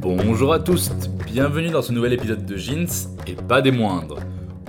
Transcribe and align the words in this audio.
Bonjour 0.00 0.52
à 0.52 0.58
tous, 0.58 0.90
bienvenue 1.24 1.70
dans 1.70 1.82
ce 1.82 1.92
nouvel 1.92 2.12
épisode 2.12 2.44
de 2.44 2.56
Jeans, 2.56 2.86
et 3.26 3.34
pas 3.34 3.62
des 3.62 3.70
moindres. 3.70 4.18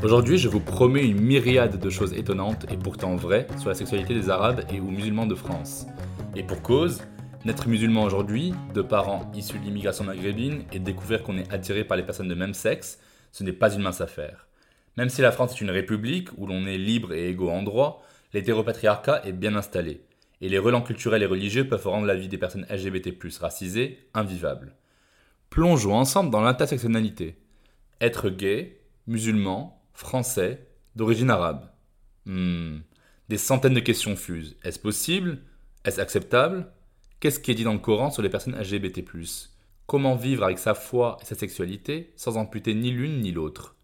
Aujourd'hui, 0.03 0.37
je 0.37 0.47
vous 0.47 0.59
promets 0.59 1.05
une 1.05 1.19
myriade 1.19 1.79
de 1.79 1.89
choses 1.89 2.13
étonnantes 2.13 2.65
et 2.71 2.77
pourtant 2.77 3.15
vraies 3.15 3.47
sur 3.57 3.69
la 3.69 3.75
sexualité 3.75 4.13
des 4.13 4.29
Arabes 4.29 4.61
et 4.71 4.79
ou 4.79 4.89
musulmans 4.91 5.25
de 5.25 5.35
France. 5.35 5.87
Et 6.35 6.43
pour 6.43 6.61
cause, 6.61 7.01
naître 7.45 7.67
musulman 7.67 8.03
aujourd'hui, 8.03 8.53
de 8.73 8.81
parents 8.81 9.29
issus 9.35 9.59
de 9.59 9.65
l'immigration 9.65 10.05
maghrébine 10.05 10.63
et 10.71 10.79
découvrir 10.79 11.23
qu'on 11.23 11.37
est 11.37 11.51
attiré 11.51 11.83
par 11.83 11.97
les 11.97 12.03
personnes 12.03 12.29
de 12.29 12.35
même 12.35 12.53
sexe, 12.53 12.99
ce 13.33 13.43
n'est 13.43 13.51
pas 13.51 13.73
une 13.73 13.81
mince 13.81 13.99
affaire. 13.99 14.47
Même 14.95 15.09
si 15.09 15.21
la 15.21 15.31
France 15.31 15.53
est 15.53 15.61
une 15.61 15.71
république 15.71 16.29
où 16.37 16.47
l'on 16.47 16.65
est 16.65 16.77
libre 16.77 17.13
et 17.13 17.29
égaux 17.29 17.49
en 17.49 17.63
droit, 17.63 18.01
l'hétéropatriarcat 18.33 19.23
est 19.25 19.33
bien 19.33 19.55
installé, 19.55 20.05
et 20.39 20.47
les 20.47 20.57
relents 20.57 20.81
culturels 20.81 21.23
et 21.23 21.27
religieux 21.27 21.67
peuvent 21.67 21.87
rendre 21.87 22.05
la 22.05 22.15
vie 22.15 22.29
des 22.29 22.37
personnes 22.37 22.65
LGBT+, 22.69 23.13
racisées, 23.39 23.99
invivable. 24.13 24.75
Plongeons 25.49 25.95
ensemble 25.95 26.29
dans 26.29 26.41
l'intersectionnalité. 26.41 27.37
Être 27.99 28.29
gay, 28.29 28.79
musulman, 29.05 29.81
français, 29.93 30.65
d'origine 30.95 31.29
arabe. 31.29 31.69
Hmm. 32.25 32.79
Des 33.27 33.37
centaines 33.37 33.73
de 33.73 33.79
questions 33.79 34.15
fusent. 34.15 34.55
Est-ce 34.63 34.79
possible? 34.79 35.39
Est-ce 35.85 35.99
acceptable? 35.99 36.71
Qu'est-ce 37.23 37.39
qui 37.39 37.51
est 37.51 37.55
dit 37.55 37.63
dans 37.63 37.71
le 37.71 37.79
Coran 37.79 38.11
sur 38.11 38.21
les 38.21 38.27
personnes 38.27 38.59
LGBT 38.59 39.01
Comment 39.87 40.17
vivre 40.17 40.43
avec 40.43 40.59
sa 40.59 40.73
foi 40.73 41.17
et 41.21 41.25
sa 41.25 41.35
sexualité 41.35 42.11
sans 42.17 42.35
amputer 42.35 42.73
ni 42.73 42.91
l'une 42.91 43.21
ni 43.21 43.31
l'autre? 43.31 43.77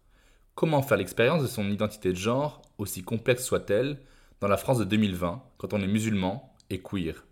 Comment 0.54 0.82
faire 0.82 0.98
l'expérience 0.98 1.40
de 1.40 1.46
son 1.46 1.70
identité 1.70 2.10
de 2.10 2.18
genre, 2.18 2.60
aussi 2.76 3.02
complexe 3.02 3.42
soit-elle, 3.42 3.96
dans 4.42 4.48
la 4.48 4.58
France 4.58 4.76
de 4.76 4.84
2020, 4.84 5.42
quand 5.56 5.72
on 5.72 5.80
est 5.80 5.86
musulman 5.86 6.54
et 6.68 6.82
queer? 6.82 7.24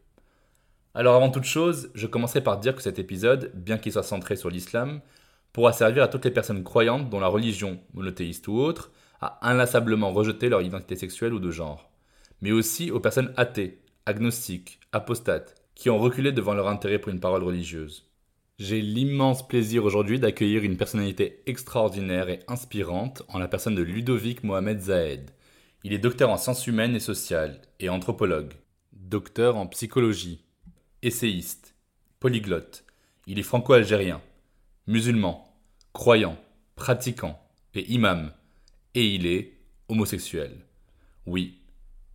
Alors 0.95 1.15
avant 1.15 1.29
toute 1.29 1.45
chose, 1.45 1.91
je 1.95 2.07
commencerai 2.07 2.41
par 2.41 2.59
dire 2.59 2.75
que 2.75 2.81
cet 2.81 2.99
épisode, 2.99 3.53
bien 3.55 3.77
qu'il 3.77 3.93
soit 3.93 4.03
centré 4.03 4.37
sur 4.37 4.49
l'islam, 4.49 5.03
pourra 5.53 5.75
servir 5.75 6.03
à 6.03 6.09
toutes 6.09 6.25
les 6.25 6.31
personnes 6.31 6.65
croyantes 6.65 7.11
dont 7.11 7.21
la 7.21 7.29
religion, 7.29 7.81
monothéiste 7.93 8.49
ou 8.49 8.55
autre, 8.55 8.93
a 9.21 9.47
inlassablement 9.47 10.11
rejeté 10.15 10.49
leur 10.49 10.63
identité 10.63 10.97
sexuelle 10.97 11.35
ou 11.35 11.39
de 11.39 11.51
genre, 11.51 11.91
mais 12.41 12.53
aussi 12.53 12.91
aux 12.91 12.99
personnes 12.99 13.35
athées, 13.37 13.83
agnostiques, 14.07 14.81
apostates, 14.93 15.58
qui 15.79 15.91
ont 15.91 15.99
reculé 15.99 16.33
devant 16.33 16.55
leur 16.55 16.67
intérêt 16.67 16.99
pour 16.99 17.13
une 17.13 17.21
parole 17.21 17.45
religieuse. 17.45 18.05
J'ai 18.59 18.83
l'immense 18.83 19.47
plaisir 19.47 19.85
aujourd'hui 19.85 20.19
d'accueillir 20.19 20.65
une 20.65 20.77
personnalité 20.77 21.41
extraordinaire 21.47 22.29
et 22.29 22.41
inspirante 22.49 23.23
en 23.29 23.39
la 23.39 23.47
personne 23.47 23.77
de 23.77 23.83
Ludovic 23.83 24.43
Mohamed 24.43 24.81
Zahed. 24.81 25.31
Il 25.85 25.93
est 25.93 25.99
docteur 25.99 26.31
en 26.31 26.37
sciences 26.37 26.67
humaines 26.67 26.97
et 26.97 27.01
sociales 27.01 27.63
et 27.79 27.89
anthropologue, 27.89 28.55
docteur 28.93 29.57
en 29.57 29.69
psychologie, 29.69 30.45
essayiste, 31.03 31.77
polyglotte. 32.19 32.85
Il 33.29 33.39
est 33.39 33.45
franco-algérien, 33.45 34.21
musulman, 34.89 35.49
croyant, 35.93 36.37
pratiquant 36.75 37.41
et 37.75 37.89
imam. 37.93 38.33
Et 38.97 39.15
il 39.15 39.27
est 39.27 39.53
homosexuel. 39.89 40.57
Oui, 41.25 41.61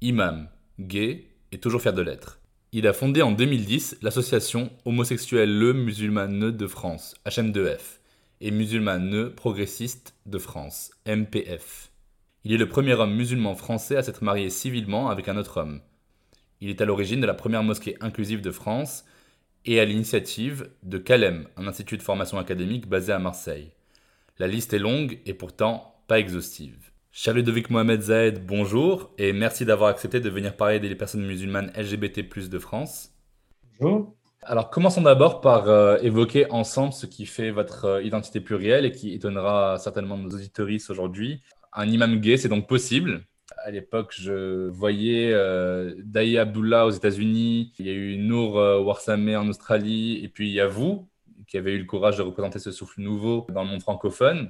imam, 0.02 0.50
gay 0.82 1.30
et 1.54 1.60
toujours 1.60 1.82
fier 1.82 1.94
de 1.94 2.02
l'être. 2.02 2.43
Il 2.76 2.88
a 2.88 2.94
fondé 2.94 3.22
en 3.22 3.32
2010 3.32 3.98
l'association 4.02 4.72
Homosexuelle 4.84 5.76
Musulmane 5.76 6.50
de 6.50 6.66
France, 6.66 7.14
HM2F, 7.24 8.00
et 8.42 8.50
Musulmane 8.50 9.30
Progressiste 9.30 10.16
de 10.26 10.40
France, 10.40 10.90
MPF. 11.06 11.92
Il 12.44 12.52
est 12.52 12.58
le 12.58 12.68
premier 12.68 12.94
homme 12.94 13.14
musulman 13.14 13.54
français 13.54 13.96
à 13.96 14.02
s'être 14.02 14.24
marié 14.24 14.50
civilement 14.50 15.12
avec 15.12 15.28
un 15.28 15.38
autre 15.38 15.62
homme. 15.62 15.82
Il 16.62 16.72
est 16.72 16.82
à 16.82 16.86
l'origine 16.86 17.22
de 17.22 17.28
la 17.28 17.36
première 17.36 17.62
mosquée 17.62 17.96
inclusive 18.02 18.42
de 18.42 18.50
France 18.50 19.06
et 19.66 19.80
à 19.80 19.86
l'initiative 19.86 20.68
de 20.82 20.98
Calem, 20.98 21.48
un 21.58 21.68
institut 21.68 21.98
de 21.98 22.02
formation 22.02 22.40
académique 22.40 22.90
basé 22.90 23.14
à 23.14 23.20
Marseille. 23.20 23.70
La 24.40 24.48
liste 24.48 24.74
est 24.74 24.80
longue 24.80 25.20
et 25.28 25.36
pourtant 25.36 26.02
pas 26.08 26.18
exhaustive. 26.18 26.93
Cher 27.16 27.36
Ludovic 27.36 27.70
Mohamed 27.70 28.02
Zahed, 28.02 28.44
bonjour 28.44 29.14
et 29.20 29.34
merci 29.34 29.66
d'avoir 29.66 29.92
accepté 29.92 30.20
de 30.20 30.32
venir 30.32 30.58
parler 30.58 30.80
des 30.80 30.96
personnes 30.96 31.24
musulmanes 31.24 31.72
LGBT 31.78 32.50
de 32.50 32.58
France. 32.58 33.12
Bonjour. 33.80 34.16
Alors 34.42 34.72
commençons 34.72 35.04
d'abord 35.04 35.40
par 35.40 35.70
euh, 35.70 36.00
évoquer 36.02 36.50
ensemble 36.50 36.92
ce 36.92 37.06
qui 37.06 37.28
fait 37.28 37.52
votre 37.52 37.86
euh, 37.86 38.02
identité 38.02 38.42
plurielle 38.42 38.84
et 38.84 38.92
qui 38.92 39.14
étonnera 39.14 39.78
certainement 39.78 40.18
nos 40.18 40.32
auditoristes 40.32 40.90
aujourd'hui. 40.90 41.44
Un 41.72 41.88
imam 41.88 42.20
gay, 42.20 42.36
c'est 42.36 42.50
donc 42.50 42.68
possible. 42.68 43.24
À 43.64 43.70
l'époque, 43.70 44.12
je 44.18 44.68
voyais 44.70 45.32
euh, 45.34 45.94
Daï 46.04 46.40
Abdullah 46.40 46.88
aux 46.88 46.92
États-Unis, 46.92 47.74
il 47.78 47.86
y 47.86 47.90
a 47.92 47.94
eu 47.94 48.18
Nour 48.18 48.58
euh, 48.58 48.80
Warsameh 48.80 49.36
en 49.36 49.48
Australie, 49.50 50.20
et 50.24 50.30
puis 50.30 50.50
il 50.50 50.54
y 50.56 50.60
a 50.60 50.68
vous, 50.68 51.08
qui 51.46 51.60
avez 51.60 51.74
eu 51.74 51.78
le 51.78 51.86
courage 51.86 52.18
de 52.18 52.24
représenter 52.24 52.58
ce 52.58 52.72
souffle 52.72 53.02
nouveau 53.02 53.46
dans 53.54 53.62
le 53.64 53.70
monde 53.70 53.82
francophone. 53.84 54.50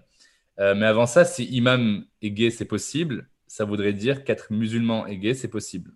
Euh, 0.59 0.75
mais 0.75 0.85
avant 0.85 1.05
ça, 1.05 1.25
si 1.25 1.45
imam 1.45 2.05
est 2.21 2.31
gay, 2.31 2.51
c'est 2.51 2.65
possible, 2.65 3.29
ça 3.47 3.65
voudrait 3.65 3.93
dire 3.93 4.23
qu'être 4.23 4.51
musulman 4.51 5.05
et 5.07 5.17
gay, 5.17 5.33
c'est 5.33 5.47
possible. 5.47 5.91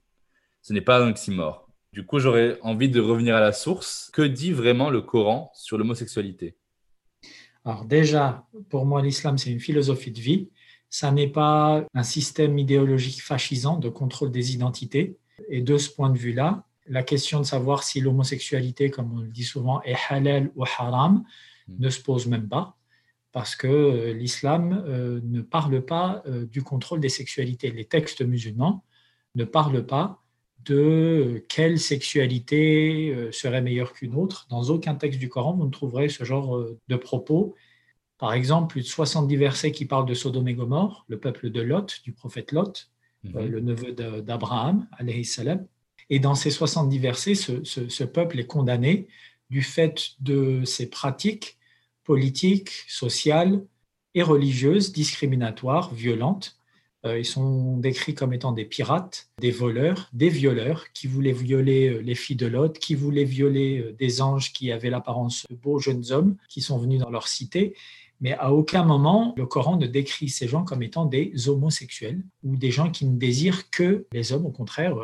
Ce 0.62 0.74
n'est 0.74 0.82
pas 0.82 1.04
un 1.04 1.10
oxymore. 1.10 1.70
Du 1.94 2.06
coup, 2.06 2.20
j'aurais 2.20 2.60
envie 2.62 2.90
de 2.90 3.00
revenir 3.00 3.36
à 3.36 3.40
la 3.40 3.52
source. 3.52 4.10
Que 4.14 4.22
dit 4.22 4.52
vraiment 4.52 4.90
le 4.90 5.02
Coran 5.02 5.52
sur 5.56 5.78
l'homosexualité? 5.78 6.56
Alors 7.66 7.86
déjà, 7.86 8.46
pour 8.70 8.86
moi, 8.86 9.02
l'islam, 9.02 9.38
c'est 9.38 9.52
une 9.52 9.60
philosophie 9.60 10.12
de 10.12 10.20
vie. 10.20 10.50
Ça 10.90 11.12
n'est 11.12 11.28
pas 11.28 11.86
un 11.94 12.04
système 12.04 12.58
idéologique 12.58 13.22
fascisant 13.22 13.78
de 13.78 13.90
contrôle 13.90 14.32
des 14.32 14.54
identités. 14.54 15.18
Et 15.50 15.62
de 15.62 15.78
ce 15.78 15.90
point 15.90 16.10
de 16.10 16.18
vue-là, 16.18 16.64
la 16.88 17.04
question 17.04 17.40
de 17.40 17.46
savoir 17.46 17.84
si 17.84 18.00
l'homosexualité, 18.00 18.90
comme 18.90 19.14
on 19.14 19.22
le 19.22 19.28
dit 19.28 19.44
souvent, 19.44 19.82
est 19.84 19.98
halal 20.10 20.52
ou 20.56 20.64
haram, 20.64 21.24
ne 21.68 21.90
se 21.90 22.02
pose 22.02 22.28
même 22.28 22.48
pas 22.48 22.78
parce 23.32 23.56
que 23.56 23.68
euh, 23.68 24.14
l'islam 24.14 24.84
euh, 24.88 25.20
ne 25.24 25.42
parle 25.42 25.82
pas 25.86 26.24
euh, 26.28 26.46
du 26.46 26.62
contrôle 26.64 27.00
des 27.00 27.10
sexualités. 27.10 27.72
Les 27.72 27.86
textes 27.86 28.22
musulmans 28.22 28.84
ne 29.36 29.44
parlent 29.44 29.86
pas 29.86 30.24
de 30.66 31.46
quelle 31.48 31.80
sexualité 31.80 33.30
serait 33.32 33.62
meilleure 33.62 33.94
qu'une 33.94 34.16
autre. 34.16 34.48
Dans 34.50 34.64
aucun 34.64 34.96
texte 34.96 35.20
du 35.20 35.30
Coran, 35.30 35.54
vous 35.54 35.66
ne 35.66 35.72
trouverez 35.72 36.10
ce 36.10 36.24
genre 36.26 36.60
de 36.88 36.96
propos. 36.98 37.56
Par 38.18 38.34
exemple, 38.34 38.72
plus 38.72 38.82
de 38.82 38.88
70 38.88 39.36
versets 39.38 39.72
qui 39.72 39.86
parlent 39.86 40.08
de 40.08 40.14
Sodome 40.14 40.48
et 40.50 40.56
Gomorre, 40.56 41.06
le 41.08 41.20
peuple 41.20 41.52
de 41.52 41.62
Lot, 41.62 42.02
du 42.04 42.12
prophète 42.12 42.52
Lot, 42.52 42.90
Mhm. 43.24 43.46
le 43.48 43.60
neveu 43.62 43.92
d'Abraham. 43.94 44.88
Et 46.10 46.20
dans 46.20 46.36
ces 46.36 46.52
70 46.52 47.00
versets, 47.00 47.36
ce, 47.36 47.64
ce- 47.64 47.88
ce 47.90 48.04
peuple 48.04 48.40
est 48.40 48.46
condamné 48.48 49.08
du 49.50 49.62
fait 49.62 50.12
de 50.20 50.64
ses 50.66 50.90
pratiques 50.90 51.57
politiques, 52.08 52.72
sociales 52.88 53.66
et 54.16 54.24
religieuses 54.24 54.94
discriminatoires, 54.94 55.94
violentes. 55.94 56.58
Euh, 57.06 57.20
ils 57.20 57.26
sont 57.26 57.78
décrits 57.78 58.16
comme 58.16 58.34
étant 58.34 58.54
des 58.54 58.64
pirates, 58.64 59.30
des 59.40 59.52
voleurs, 59.52 60.10
des 60.14 60.30
violeurs 60.30 60.86
qui 60.94 61.06
voulaient 61.06 61.34
violer 61.34 61.90
euh, 61.90 62.00
les 62.00 62.16
filles 62.16 62.38
de 62.38 62.48
Lot, 62.48 62.80
qui 62.80 62.96
voulaient 62.96 63.26
violer 63.26 63.80
euh, 63.80 63.94
des 64.00 64.22
anges 64.22 64.54
qui 64.54 64.72
avaient 64.72 64.90
l'apparence 64.90 65.46
de 65.50 65.56
beaux 65.56 65.80
jeunes 65.80 66.06
hommes 66.12 66.38
qui 66.48 66.62
sont 66.62 66.78
venus 66.80 67.00
dans 67.00 67.10
leur 67.10 67.28
cité. 67.28 67.76
Mais 68.22 68.34
à 68.34 68.54
aucun 68.54 68.84
moment, 68.84 69.36
le 69.38 69.46
Coran 69.46 69.76
ne 69.76 69.86
décrit 69.86 70.30
ces 70.30 70.48
gens 70.48 70.64
comme 70.64 70.82
étant 70.82 71.06
des 71.06 71.50
homosexuels 71.50 72.24
ou 72.42 72.56
des 72.56 72.72
gens 72.72 72.90
qui 72.90 73.06
ne 73.06 73.18
désirent 73.18 73.70
que 73.70 74.08
les 74.14 74.32
hommes. 74.32 74.46
Au 74.46 74.52
contraire, 74.52 74.96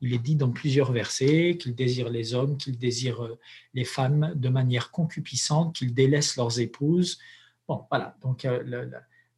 il 0.00 0.14
est 0.14 0.18
dit 0.18 0.36
dans 0.36 0.50
plusieurs 0.50 0.92
versets 0.92 1.58
qu'ils 1.60 1.74
désirent 1.74 2.08
les 2.08 2.34
hommes, 2.34 2.56
qu'ils 2.56 2.78
désirent 2.78 3.24
euh, 3.24 3.38
les 3.74 3.84
femmes 3.84 4.32
de 4.34 4.48
manière 4.48 4.90
concupiscente, 4.90 5.74
qu'ils 5.76 5.94
délaissent 5.94 6.36
leurs 6.36 6.60
épouses. 6.60 7.18
Bon, 7.68 7.84
voilà. 7.90 8.16
Donc, 8.22 8.44
euh, 8.44 8.62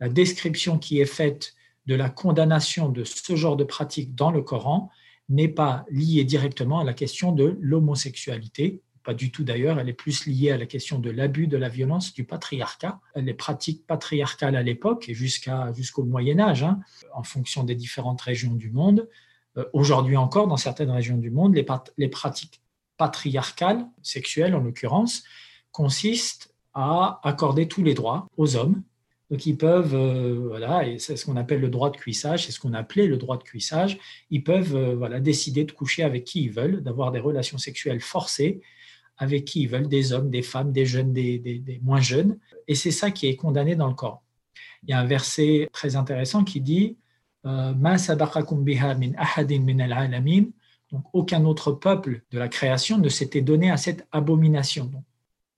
la, 0.00 0.09
description 0.09 0.79
qui 0.79 1.00
est 1.00 1.06
faite 1.06 1.55
de 1.87 1.94
la 1.94 2.11
condamnation 2.11 2.88
de 2.88 3.05
ce 3.05 3.37
genre 3.37 3.56
de 3.56 3.64
pratique 3.64 4.17
dans 4.17 4.32
le 4.32 4.43
Coran, 4.43 4.91
n'est 5.29 5.49
pas 5.49 5.85
liée 5.91 6.25
directement 6.25 6.81
à 6.81 6.85
la 6.85 6.93
question 6.93 7.32
de 7.32 7.56
l'homosexualité. 7.61 8.82
Pas 9.05 9.14
du 9.14 9.31
tout 9.31 9.44
d'ailleurs, 9.44 9.81
elle 9.81 9.88
est 9.88 9.94
plus 9.94 10.26
liée 10.26 10.50
à 10.50 10.59
la 10.59 10.67
question 10.67 10.99
de 10.99 11.11
l'abus, 11.11 11.47
de 11.47 11.56
la 11.56 11.69
violence, 11.69 12.12
du 12.12 12.25
patriarcat. 12.25 13.00
Les 13.17 13.35
pratiques 13.35 13.87
patriarcales 13.87 14.56
à 14.56 14.62
l'époque 14.62 15.09
et 15.09 15.14
jusqu'au 15.14 16.05
Moyen 16.05 16.38
Âge, 16.38 16.62
hein, 16.62 16.81
en 17.14 17.23
fonction 17.23 17.64
des 17.64 17.75
différentes 17.75 18.20
régions 18.20 18.55
du 18.55 18.70
monde. 18.70 19.09
Euh, 19.56 19.64
aujourd'hui 19.72 20.16
encore, 20.16 20.46
dans 20.46 20.56
certaines 20.56 20.90
régions 20.90 21.16
du 21.19 21.31
monde, 21.31 21.54
les, 21.54 22.08
pratiques 22.08 22.60
patriarcales, 22.96 23.87
sexuelles 24.02 24.54
en 24.54 24.60
l'occurrence, 24.60 25.22
consistent 25.70 26.54
à 26.75 27.20
accorder 27.22 27.69
tous 27.69 27.82
les 27.82 27.94
droits 27.94 28.26
aux 28.37 28.56
hommes 28.56 28.82
donc 29.32 29.46
ils 29.46 29.56
peuvent, 29.56 29.94
euh, 29.94 30.44
voilà, 30.46 30.87
et 30.87 30.99
c'est 30.99 31.16
ce 31.16 31.25
qu'on 31.25 31.37
appelle 31.37 31.62
le 31.62 31.70
droit 31.70 31.90
de 31.90 31.96
cuissage, 31.96 32.44
c'est 32.44 32.52
ce 32.52 32.60
qu'on 32.60 32.75
appelait 32.75 33.06
le 33.06 33.16
droit 33.16 33.38
de 33.38 33.43
cuissage. 33.43 33.99
Ils 34.28 34.44
peuvent, 34.44 34.76
euh, 34.76 34.94
voilà, 34.94 35.20
décider 35.20 35.64
de 35.64 35.72
coucher 35.72 36.02
avec 36.02 36.25
qui 36.25 36.43
ils 36.43 36.50
veulent, 36.50 36.82
d'avoir 36.82 37.12
des 37.12 37.19
relations 37.19 37.56
sexuelles 37.56 38.00
forcées 38.00 38.60
avec 39.16 39.46
qui 39.46 39.62
ils 39.62 39.69
veulent, 39.69 39.88
des 39.88 40.12
hommes, 40.12 40.28
des 40.28 40.43
femmes, 40.43 40.70
des 40.70 40.84
jeunes, 40.84 41.14
des, 41.14 41.81
moins 41.82 42.00
jeunes. 42.00 42.38
Et 42.69 42.75
c'est 42.75 42.90
ça 42.90 43.10
qui 43.10 43.26
est 43.26 43.37
condamné 43.37 43.75
dans 43.75 43.88
le 43.88 43.94
Coran. 43.94 44.22
Il 44.82 44.90
y 44.90 44.93
a 44.93 44.99
un 44.99 45.06
verset 45.06 45.66
très 45.72 45.96
intéressant 45.96 46.44
qui 46.44 46.60
dit 46.60 46.99
euh, 47.46 47.72
Donc 50.92 51.04
aucun 51.12 51.44
autre 51.44 51.72
peuple 51.72 52.22
de 52.30 52.38
la 52.38 52.48
création 52.48 52.98
ne 52.98 53.08
s'était 53.08 53.40
donné 53.40 53.70
à 53.70 53.76
cette 53.76 54.06
abomination. 54.12 54.90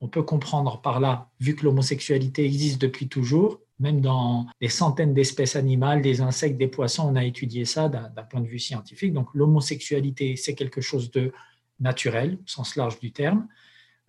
on 0.00 0.08
peut 0.08 0.22
comprendre 0.22 0.80
par 0.80 1.00
là, 1.00 1.30
vu 1.40 1.56
que 1.56 1.64
l'homosexualité 1.64 2.44
existe 2.44 2.80
depuis 2.80 3.08
toujours, 3.08 3.60
même 3.78 4.00
dans 4.00 4.46
des 4.60 4.68
centaines 4.68 5.14
d'espèces 5.14 5.56
animales, 5.56 6.00
des 6.02 6.20
insectes, 6.20 6.58
des 6.58 6.68
poissons, 6.68 7.08
on 7.10 7.16
a 7.16 7.24
étudié 7.24 7.64
ça 7.64 7.88
d'un 7.88 8.22
point 8.22 8.40
de 8.40 8.46
vue 8.46 8.58
scientifique. 8.58 9.12
Donc 9.12 9.28
l'homosexualité, 9.34 10.36
c'est 10.36 10.54
quelque 10.54 10.80
chose 10.80 11.10
de 11.10 11.32
naturel, 11.80 12.38
au 12.44 12.46
sens 12.46 12.76
large 12.76 13.00
du 13.00 13.12
terme. 13.12 13.48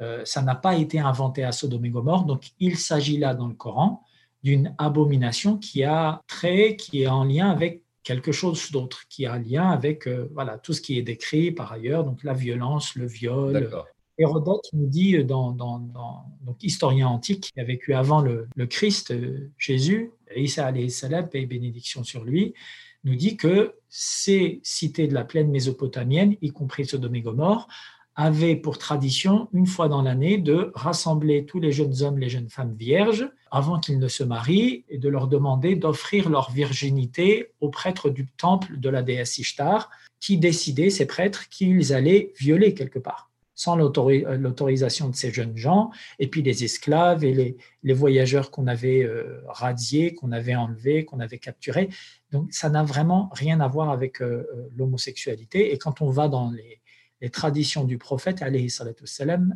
Euh, 0.02 0.24
ça 0.26 0.42
n'a 0.42 0.56
pas 0.56 0.76
été 0.76 1.00
inventé 1.00 1.44
à 1.44 1.52
Sodome 1.52 1.86
et 1.86 1.90
Gomorre. 1.90 2.26
Donc 2.26 2.52
il 2.60 2.78
s'agit 2.78 3.18
là 3.18 3.34
dans 3.34 3.48
le 3.48 3.54
Coran 3.54 4.04
d'une 4.46 4.76
abomination 4.78 5.58
qui 5.58 5.84
a 5.84 6.22
trait, 6.28 6.76
qui 6.76 7.02
est 7.02 7.08
en 7.08 7.24
lien 7.24 7.50
avec 7.50 7.82
quelque 8.04 8.32
chose 8.32 8.72
d'autre, 8.72 9.02
qui 9.10 9.26
a 9.26 9.34
un 9.34 9.40
lien 9.40 9.68
avec 9.72 10.08
euh, 10.08 10.30
voilà, 10.36 10.60
tout 10.60 10.72
ce 10.72 10.82
qui 10.82 11.00
est 11.00 11.02
décrit 11.02 11.52
par 11.52 11.74
ailleurs, 11.74 12.04
donc 12.04 12.24
la 12.24 12.34
violence, 12.34 12.96
le 12.96 13.08
viol, 13.08 13.70
Hérodote 14.18 14.70
nous 14.72 14.88
dit, 14.88 15.22
dans, 15.26 15.52
donc 15.52 16.64
historien 16.64 17.08
antique, 17.08 17.52
qui 17.54 17.60
a 17.60 17.66
vécu 17.66 17.94
avant 17.94 18.22
le, 18.22 18.48
Christ, 18.68 19.12
euh, 19.12 19.52
Jésus, 19.58 20.12
Isa 20.34 20.68
alayhi 20.68 20.92
salam, 20.92 21.28
paix 21.28 21.42
et 21.42 21.46
bénédiction 21.48 22.04
sur 22.04 22.24
lui, 22.24 22.54
nous 23.04 23.16
dit 23.16 23.36
que 23.36 23.74
ces 23.90 24.62
cités 24.64 25.08
de 25.08 25.14
la 25.14 25.26
plaine 25.26 25.50
mésopotamienne, 25.50 26.36
y 26.42 26.52
compris 26.52 26.86
Sodome 26.86 27.16
et 27.16 27.22
Gomorre, 27.22 27.68
avaient 28.16 28.56
pour 28.56 28.78
tradition, 28.78 29.50
une 29.54 29.68
fois 29.68 29.90
dans 29.90 30.02
l'année, 30.02 30.38
de 30.38 30.72
rassembler 30.74 31.46
tous 31.46 31.60
les 31.60 31.72
jeunes 31.72 32.02
hommes, 32.02 32.18
les 32.18 32.30
jeunes 32.30 32.50
femmes 32.50 32.76
vierges, 32.76 33.30
avant 33.52 33.80
qu'ils 33.80 34.00
ne 34.00 34.08
se 34.08 34.24
marient, 34.24 34.86
et 34.90 34.98
de 34.98 35.10
leur 35.10 35.28
demander 35.28 35.76
d'offrir 35.76 36.30
leur 36.30 36.52
virginité 36.52 37.52
aux 37.60 37.70
prêtres 37.70 38.10
du 38.10 38.26
temple 38.26 38.80
de 38.80 38.90
la 38.90 39.02
déesse 39.02 39.38
Ishtar, 39.38 39.90
qui 40.20 40.38
décidaient, 40.38 40.90
ces 40.90 41.06
prêtres, 41.06 41.50
qu'ils 41.50 41.94
allaient 41.94 42.34
violer 42.38 42.74
quelque 42.74 43.00
part 43.00 43.30
sans 43.56 43.80
euh, 43.80 44.38
l'autorisation 44.38 45.10
de 45.10 45.16
ces 45.16 45.32
jeunes 45.32 45.56
gens, 45.56 45.90
et 46.20 46.28
puis 46.28 46.42
les 46.44 46.64
esclaves 46.64 47.24
et 47.24 47.56
les, 47.84 47.94
voyageurs 47.94 48.52
qu'on 48.52 48.68
avait 48.68 49.04
euh, 49.04 49.42
radiés, 49.48 50.14
qu'on 50.14 50.34
avait 50.34 50.56
enlevés, 50.56 51.06
qu'on 51.06 51.22
avait 51.22 51.40
capturés. 51.40 51.90
Donc 52.32 52.52
ça 52.52 52.70
n'a 52.70 52.84
vraiment 52.84 53.30
rien 53.34 53.62
à 53.62 53.68
voir 53.68 53.90
avec 53.90 54.22
euh, 54.22 54.46
l'homosexualité. 54.76 55.74
Et 55.74 55.78
quand 55.78 56.02
on 56.02 56.10
va 56.10 56.28
dans 56.28 56.52
les, 56.52 56.82
traditions 57.30 57.84
du 57.84 57.98
prophète, 57.98 58.42
alayhi 58.42 58.70
salam, 58.70 59.56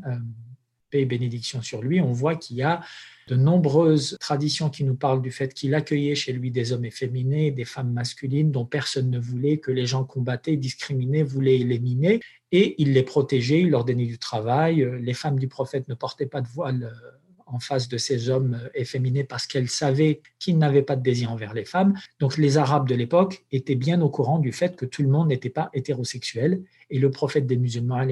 paix 0.89 1.01
et 1.01 1.05
bénédiction 1.05 1.61
sur 1.61 1.81
lui, 1.81 2.01
on 2.01 2.11
voit 2.11 2.35
qu'il 2.35 2.57
y 2.57 2.63
a 2.63 2.81
de 3.27 3.35
nombreuses 3.35 4.17
traditions 4.19 4.69
qui 4.69 4.83
nous 4.83 4.95
parlent 4.95 5.21
du 5.21 5.31
fait 5.31 5.53
qu'il 5.53 5.75
accueillait 5.75 6.15
chez 6.15 6.33
lui 6.33 6.49
des 6.49 6.73
hommes 6.73 6.85
efféminés, 6.85 7.51
des 7.51 7.65
femmes 7.65 7.93
masculines 7.93 8.51
dont 8.51 8.65
personne 8.65 9.09
ne 9.11 9.19
voulait, 9.19 9.59
que 9.59 9.71
les 9.71 9.85
gens 9.85 10.03
combattaient, 10.03 10.57
discriminaient, 10.57 11.21
voulaient 11.21 11.59
éliminer, 11.59 12.21
et 12.51 12.81
il 12.81 12.93
les 12.93 13.03
protégeait, 13.03 13.61
il 13.61 13.69
leur 13.69 13.85
donnait 13.85 14.07
du 14.07 14.17
travail. 14.17 14.87
Les 14.99 15.13
femmes 15.13 15.37
du 15.37 15.47
prophète 15.47 15.87
ne 15.87 15.93
portaient 15.93 16.25
pas 16.25 16.41
de 16.41 16.47
voile 16.47 16.91
euh, 16.91 17.28
en 17.51 17.59
face 17.59 17.87
de 17.87 17.97
ces 17.97 18.29
hommes 18.29 18.59
efféminés 18.73 19.23
parce 19.23 19.47
qu'elles 19.47 19.69
savaient 19.69 20.21
qu'ils 20.39 20.57
n'avaient 20.57 20.81
pas 20.81 20.95
de 20.95 21.03
désir 21.03 21.31
envers 21.31 21.53
les 21.53 21.65
femmes. 21.65 21.93
Donc 22.19 22.37
les 22.37 22.57
Arabes 22.57 22.87
de 22.87 22.95
l'époque 22.95 23.43
étaient 23.51 23.75
bien 23.75 24.01
au 24.01 24.09
courant 24.09 24.39
du 24.39 24.51
fait 24.51 24.75
que 24.75 24.85
tout 24.85 25.01
le 25.01 25.09
monde 25.09 25.27
n'était 25.27 25.49
pas 25.49 25.69
hétérosexuel 25.73 26.61
et 26.89 26.99
le 26.99 27.11
prophète 27.11 27.45
des 27.45 27.57
musulmans 27.57 28.05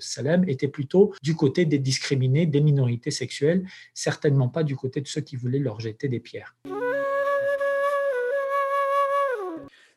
salam, 0.00 0.48
était 0.48 0.68
plutôt 0.68 1.14
du 1.22 1.34
côté 1.34 1.64
des 1.64 1.78
discriminés, 1.78 2.46
des 2.46 2.60
minorités 2.60 3.10
sexuelles, 3.10 3.66
certainement 3.94 4.48
pas 4.48 4.62
du 4.62 4.76
côté 4.76 5.00
de 5.00 5.08
ceux 5.08 5.20
qui 5.20 5.36
voulaient 5.36 5.58
leur 5.58 5.80
jeter 5.80 6.08
des 6.08 6.20
pierres. 6.20 6.54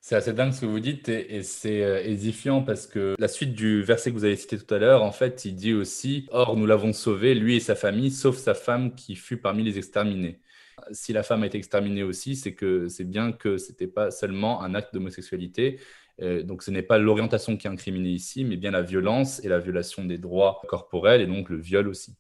C'est 0.08 0.16
assez 0.16 0.34
dingue 0.34 0.54
ce 0.54 0.62
que 0.62 0.68
vous 0.68 0.80
dites 0.80 1.10
et, 1.10 1.42
c'est 1.42 1.84
euh, 1.84 2.00
édifiant 2.04 2.62
parce 2.62 2.86
que 2.86 3.16
la 3.18 3.28
suite 3.28 3.56
du 3.56 3.82
verset 3.82 4.12
que 4.12 4.16
vous 4.16 4.24
avez 4.24 4.36
cité 4.36 4.56
tout 4.56 4.72
à 4.72 4.78
l'heure, 4.78 5.02
en 5.02 5.12
fait, 5.12 5.46
il 5.46 5.56
dit 5.56 5.74
aussi 5.74 6.28
Or, 6.30 6.56
nous 6.56 6.68
l'avons 6.68 6.94
sauvé, 6.94 7.34
lui 7.34 7.56
et 7.56 7.60
sa 7.60 7.74
famille, 7.74 8.12
sauf 8.12 8.38
sa 8.38 8.54
femme 8.54 8.94
qui 8.94 9.16
fut 9.16 9.38
parmi 9.38 9.64
les 9.64 9.80
exterminés. 9.80 10.42
Si 10.92 11.12
la 11.12 11.24
femme 11.24 11.42
a 11.42 11.48
été 11.48 11.58
exterminée 11.58 12.04
aussi, 12.04 12.36
c'est 12.36 12.54
que 12.54 12.88
bien 13.02 13.32
que 13.32 13.58
ce 13.58 13.72
n'était 13.72 13.88
pas 13.88 14.12
seulement 14.12 14.62
un 14.62 14.76
acte 14.76 14.94
d'homosexualité. 14.94 15.80
Euh, 16.22 16.44
donc, 16.44 16.62
ce 16.62 16.70
n'est 16.70 16.84
pas 16.84 17.00
l'orientation 17.00 17.58
qui 17.58 17.66
est 17.66 17.72
incriminée 17.72 18.12
ici, 18.12 18.46
mais 18.46 18.58
bien 18.58 18.70
la 18.70 18.84
violence 18.84 19.44
et 19.44 19.50
la 19.50 19.58
violation 19.58 20.06
des 20.06 20.20
droits 20.20 20.62
corporels 20.68 21.22
et 21.22 21.26
donc 21.26 21.50
le 21.50 21.58
viol 21.58 21.88
aussi. 21.88 22.16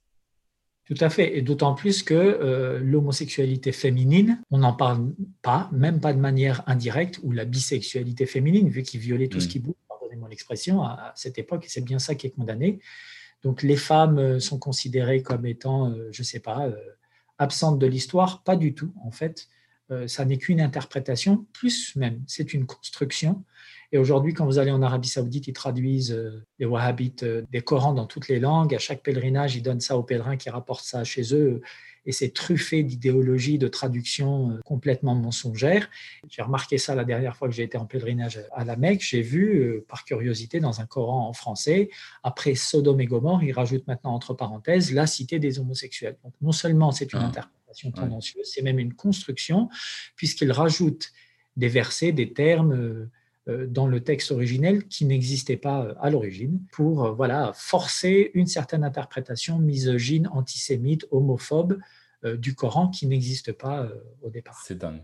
Tout 0.85 0.97
à 0.99 1.09
fait, 1.09 1.35
et 1.35 1.41
d'autant 1.41 1.73
plus 1.73 2.03
que 2.03 2.13
euh, 2.13 2.79
l'homosexualité 2.79 3.71
féminine, 3.71 4.39
on 4.51 4.59
n'en 4.59 4.73
parle 4.73 5.13
pas, 5.41 5.67
même 5.71 5.99
pas 5.99 6.13
de 6.13 6.19
manière 6.19 6.61
indirecte, 6.67 7.19
ou 7.23 7.31
la 7.31 7.43
bisexualité 7.43 8.27
féminine, 8.27 8.69
vu 8.69 8.83
qu'il 8.83 8.99
violait 8.99 9.27
tout 9.27 9.39
ce 9.39 9.47
mm. 9.47 9.49
qui 9.49 9.59
bouge, 9.59 9.73
pardonnez-moi 9.89 10.29
l'expression, 10.29 10.83
à, 10.83 11.11
cette 11.15 11.39
époque, 11.39 11.65
et 11.65 11.69
c'est 11.69 11.81
bien 11.83 11.97
ça 11.97 12.13
qui 12.13 12.27
est 12.27 12.31
condamné. 12.31 12.79
Donc 13.41 13.63
les 13.63 13.77
femmes 13.77 14.19
euh, 14.19 14.39
sont 14.39 14.59
considérées 14.59 15.23
comme 15.23 15.47
étant, 15.47 15.89
euh, 15.89 16.09
je 16.11 16.21
ne 16.21 16.25
sais 16.25 16.39
pas, 16.39 16.69
absentes 17.39 17.79
de 17.79 17.87
l'histoire, 17.87 18.43
pas 18.43 18.55
du 18.55 18.75
tout, 18.75 18.93
en 19.03 19.11
fait. 19.11 19.49
ça 20.07 20.23
n'est 20.23 20.37
qu'une 20.37 20.61
interprétation, 20.61 21.45
plus 21.51 21.95
même, 21.95 22.23
c'est 22.27 22.53
une 22.53 22.65
construction 22.65 23.43
et 23.95 23.97
aujourd'hui, 23.97 24.33
quand 24.33 24.45
vous 24.45 24.59
allez 24.59 24.71
en 24.71 24.81
Arabie 24.81 25.07
Saoudite, 25.07 25.47
ils 25.47 25.53
traduisent 25.53 26.11
euh, 26.11 26.43
les 26.59 26.65
Wahhabites 26.65 27.23
euh, 27.23 27.43
des 27.49 27.61
Corans 27.61 27.93
dans 27.93 28.05
toutes 28.05 28.27
les 28.27 28.41
langues. 28.41 28.75
À 28.75 28.77
chaque 28.77 29.01
pèlerinage, 29.01 29.55
ils 29.55 29.61
donnent 29.61 29.79
ça 29.79 29.97
aux 29.97 30.03
pèlerins 30.03 30.35
qui 30.35 30.49
rapportent 30.49 30.83
ça 30.83 31.05
chez 31.05 31.33
eux. 31.33 31.61
Et 32.05 32.11
c'est 32.11 32.33
truffé 32.33 32.83
d'idéologies, 32.83 33.57
de 33.57 33.69
traductions 33.69 34.51
euh, 34.51 34.59
complètement 34.65 35.15
mensongères. 35.15 35.89
J'ai 36.27 36.41
remarqué 36.41 36.77
ça 36.77 36.93
la 36.93 37.05
dernière 37.05 37.37
fois 37.37 37.47
que 37.47 37.53
j'ai 37.53 37.63
été 37.63 37.77
en 37.77 37.85
pèlerinage 37.85 38.43
à 38.51 38.65
la 38.65 38.75
Mecque. 38.75 39.01
J'ai 39.01 39.21
vu, 39.21 39.81
par 39.87 40.03
curiosité, 40.03 40.59
dans 40.59 40.81
un 40.81 40.85
Coran 40.85 41.29
en 41.29 41.33
français, 41.33 41.89
après 42.21 42.53
Sodome 42.53 42.99
et 42.99 43.05
Gomorre, 43.05 43.45
ils 43.45 43.53
rajoutent 43.53 43.87
maintenant 43.87 44.13
entre 44.13 44.33
parenthèses 44.33 44.93
la 44.93 45.07
cité 45.07 45.39
des 45.39 45.57
homosexuels. 45.57 46.17
Donc 46.21 46.33
non 46.41 46.51
seulement 46.51 46.91
c'est 46.91 47.13
une 47.13 47.19
ah. 47.19 47.27
interprétation 47.27 47.91
tendancieuse, 47.91 48.45
c'est 48.53 48.61
même 48.61 48.79
une 48.79 48.93
construction, 48.93 49.69
puisqu'ils 50.17 50.51
rajoutent 50.51 51.13
des 51.55 51.69
versets, 51.69 52.11
des 52.11 52.33
termes 52.33 53.09
dans 53.47 53.87
le 53.87 53.99
texte 53.99 54.31
originel 54.31 54.87
qui 54.87 55.05
n'existait 55.05 55.57
pas 55.57 55.83
euh, 55.83 55.93
à 55.99 56.09
l'origine 56.09 56.61
pour 56.71 57.05
euh, 57.05 57.11
voilà 57.11 57.51
forcer 57.53 58.31
une 58.33 58.47
certaine 58.47 58.83
interprétation 58.83 59.59
misogyne, 59.59 60.27
antisémite, 60.33 61.05
homophobe 61.11 61.77
du 62.39 62.55
Coran 62.55 62.87
qui 62.87 63.05
n'existe 63.05 63.51
pas 63.51 63.87
au 64.23 64.31
départ. 64.31 64.59
C'est 64.65 64.79
dingue. 64.79 65.01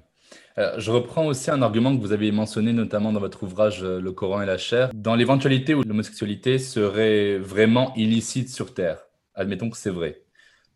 je 0.57 0.89
reprends 0.89 1.27
aussi 1.27 1.51
un 1.51 1.61
argument 1.61 1.95
que 1.95 2.01
vous 2.01 2.13
avez 2.13 2.31
mentionné 2.31 2.73
notamment 2.73 3.11
dans 3.11 3.19
votre 3.19 3.43
ouvrage 3.43 3.83
Le 3.83 4.11
Coran 4.11 4.41
et 4.41 4.47
la 4.47 4.57
chair. 4.57 4.89
Dans 4.95 5.13
l'éventualité 5.13 5.75
où 5.75 5.83
l'homosexualité 5.83 6.57
serait 6.57 7.37
vraiment 7.37 7.93
illicite 7.93 8.49
sur 8.49 8.73
Terre, 8.73 9.03
admettons 9.35 9.69
que 9.69 9.77
c'est 9.77 9.91
vrai, 9.91 10.23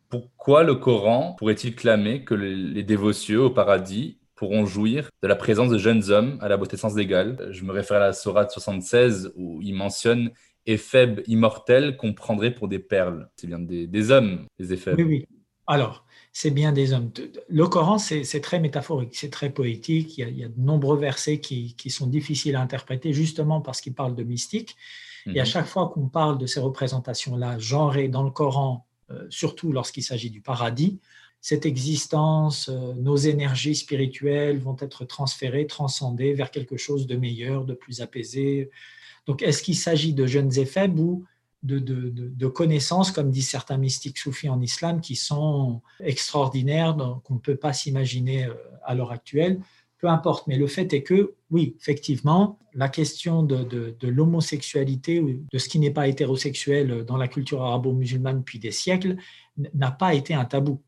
pourquoi 0.09 0.61
le 0.63 0.75
Coran 0.75 1.33
pourrait-il 1.39 1.73
clamer 1.75 2.23
que 2.23 2.35
les 2.35 2.83
dévotieux 2.83 3.41
au 3.41 3.49
paradis 3.49 4.19
pourront 4.35 4.65
jouir 4.65 5.09
de 5.23 5.27
la 5.27 5.35
présence 5.35 5.69
de 5.69 5.77
jeunes 5.77 6.11
hommes 6.11 6.37
à 6.41 6.49
la 6.49 6.57
beauté 6.57 6.77
sans 6.77 6.97
égale. 6.97 7.47
Je 7.51 7.63
me 7.63 7.71
réfère 7.71 7.97
à 7.97 8.07
la 8.07 8.13
Sourate 8.13 8.51
76 8.51 9.33
où 9.35 9.61
il 9.61 9.73
mentionne 9.73 10.31
éphèbes 10.65 11.21
immortels 11.27 11.95
qu'on 11.97 12.13
prendrait 12.13 12.53
pour 12.53 12.67
des 12.67 12.79
perles. 12.79 13.29
C'est 13.35 13.47
bien 13.47 13.59
des, 13.59 14.11
hommes, 14.11 14.45
des 14.59 14.73
éphèbes. 14.73 14.97
Oui, 14.97 15.03
oui. 15.03 15.25
Alors, 15.67 16.05
c'est 16.31 16.51
bien 16.51 16.71
des 16.71 16.93
hommes. 16.93 17.11
Le 17.49 17.67
Coran, 17.67 17.97
c'est 17.97 18.41
très 18.41 18.59
métaphorique, 18.59 19.15
c'est 19.15 19.31
très 19.31 19.49
poétique. 19.49 20.17
Il 20.17 20.37
y, 20.37 20.43
a, 20.43 20.47
de 20.47 20.59
nombreux 20.59 20.97
versets 20.97 21.39
qui, 21.39 21.75
sont 21.89 22.07
difficiles 22.07 22.55
à 22.55 22.61
interpréter 22.61 23.13
justement 23.13 23.61
parce 23.61 23.81
qu'ils 23.81 23.93
parlent 23.93 24.15
de 24.15 24.23
mystique. 24.23 24.75
Et 25.27 25.39
à 25.39 25.43
mhm. 25.43 25.49
chaque 25.49 25.65
fois 25.65 25.89
qu'on 25.89 26.07
parle 26.07 26.37
de 26.37 26.45
ces 26.45 26.59
représentations-là 26.59 27.57
genrées 27.57 28.09
dans 28.09 28.21
le 28.21 28.29
Coran, 28.29 28.85
euh, 29.09 29.25
surtout 29.29 29.71
lorsqu'il 29.71 30.03
s'agit 30.03 30.29
du 30.29 30.41
paradis, 30.41 30.99
cette 31.45 31.67
existence, 31.67 32.69
euh, 32.69 32.95
nos 32.95 33.17
énergies 33.17 33.75
spirituelles 33.75 34.57
vont 34.57 34.75
être 34.79 35.05
transférées, 35.05 35.67
transcendées 35.67 36.33
vers 36.33 36.49
quelque 36.49 36.75
chose 36.75 37.05
de 37.05 37.15
meilleur, 37.15 37.65
de 37.65 37.75
plus 37.75 38.01
apaisé. 38.01 38.71
Donc, 39.27 39.43
est-ce 39.43 39.61
qu'il 39.61 39.75
s'agit 39.75 40.13
de 40.13 40.25
jeunes 40.25 40.49
et 40.57 40.67
ou 40.97 41.23
de, 41.61 42.47
connaissances, 42.47 43.11
comme 43.11 43.29
disent 43.29 43.47
certains 43.47 43.77
mystiques 43.77 44.17
soufis 44.17 44.49
en 44.49 44.59
islam, 44.59 45.01
qui 45.01 45.15
sont 45.15 45.83
extraordinaires, 45.99 46.97
qu'on 47.23 47.35
ne 47.35 47.39
peut 47.39 47.57
pas 47.57 47.73
s'imaginer 47.73 48.45
euh, 48.45 48.55
à 48.83 48.95
l'heure 48.95 49.11
actuelle? 49.11 49.61
Peu 49.99 50.07
importe. 50.07 50.47
Mais 50.47 50.57
le 50.57 50.65
fait 50.65 50.93
est 50.93 51.03
que, 51.03 51.35
oui, 51.51 51.75
effectivement, 51.79 52.57
la 52.73 52.89
question 52.89 53.43
de, 53.43 53.63
de 53.63 54.07
l'homosexualité 54.07 55.19
ou 55.19 55.45
de 55.53 55.57
ce 55.59 55.69
qui 55.69 55.77
n'est 55.77 55.91
pas 55.91 56.07
hétérosexuel 56.07 57.05
dans 57.05 57.17
la 57.17 57.27
culture 57.27 57.61
arabo-musulmane 57.61 58.39
depuis 58.39 58.57
des 58.57 58.71
siècles 58.71 59.17
n'a 59.75 59.91
pas 59.91 60.15
été 60.15 60.33
un 60.33 60.45
tabou. 60.45 60.81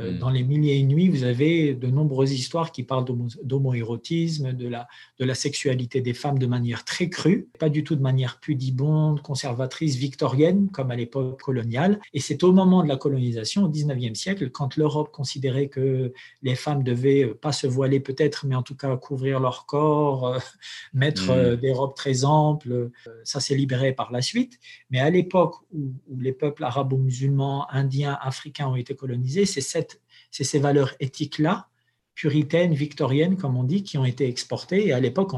Euh, 0.00 0.12
mm. 0.12 0.18
Dans 0.18 0.30
les 0.30 0.42
milliers 0.42 0.74
et 0.74 0.78
une 0.78 0.88
nuits, 0.88 1.08
vous 1.08 1.24
avez 1.24 1.74
de 1.74 1.86
nombreuses 1.88 2.32
histoires 2.32 2.72
qui 2.72 2.82
parlent 2.82 3.04
d'homoérotisme, 3.42 4.52
de 4.52 4.68
la, 4.68 4.88
de 5.18 5.24
la 5.24 5.34
sexualité 5.34 6.00
des 6.00 6.14
femmes 6.14 6.38
de 6.38 6.46
manière 6.46 6.84
très 6.84 7.08
crue, 7.08 7.48
pas 7.58 7.68
du 7.68 7.84
tout 7.84 7.96
de 7.96 8.02
manière 8.02 8.40
pudibonde, 8.40 9.22
conservatrice, 9.22 9.96
victorienne, 9.96 10.68
comme 10.72 10.90
à 10.90 10.96
l'époque 10.96 11.40
coloniale. 11.40 12.00
Et 12.12 12.20
c'est 12.20 12.42
au 12.42 12.52
moment 12.52 12.82
de 12.82 12.88
la 12.88 12.96
colonisation, 12.96 13.64
au 13.64 13.68
19e 13.68 14.14
siècle, 14.14 14.50
quand 14.50 14.76
l'Europe 14.76 15.10
considérait 15.12 15.68
que 15.68 16.12
les 16.42 16.54
femmes 16.54 16.82
devaient 16.82 17.24
euh, 17.24 17.34
pas 17.34 17.52
se 17.52 17.66
voiler 17.66 18.00
peut-être, 18.00 18.46
mais 18.46 18.54
en 18.54 18.62
tout 18.62 18.76
cas 18.76 18.96
couvrir 18.96 19.40
leur 19.40 19.66
corps, 19.66 20.26
euh, 20.26 20.38
mettre 20.92 21.32
mm. 21.32 21.56
des 21.56 21.72
robes 21.72 21.94
très 21.94 22.24
amples. 22.24 22.90
Ça 23.24 23.40
s'est 23.40 23.54
libéré 23.54 23.92
par 23.92 24.10
la 24.12 24.22
suite. 24.22 24.58
Mais 24.90 24.98
à 24.98 25.10
l'époque 25.10 25.56
où, 25.72 25.92
où 26.08 26.20
les 26.20 26.32
peuples 26.32 26.64
arabo-musulmans, 26.64 27.66
indiens, 27.70 28.18
africains 28.20 28.68
ont 28.68 28.76
été 28.76 28.94
colonisés, 28.94 29.46
c'est 29.46 29.60
cette 29.60 29.89
c'est 30.30 30.44
ces 30.44 30.58
valeurs 30.58 30.94
éthiques-là, 31.00 31.68
puritaines, 32.14 32.74
victoriennes, 32.74 33.36
comme 33.36 33.56
on 33.56 33.64
dit, 33.64 33.82
qui 33.82 33.98
ont 33.98 34.04
été 34.04 34.28
exportées. 34.28 34.88
Et 34.88 34.92
à 34.92 35.00
l'époque, 35.00 35.32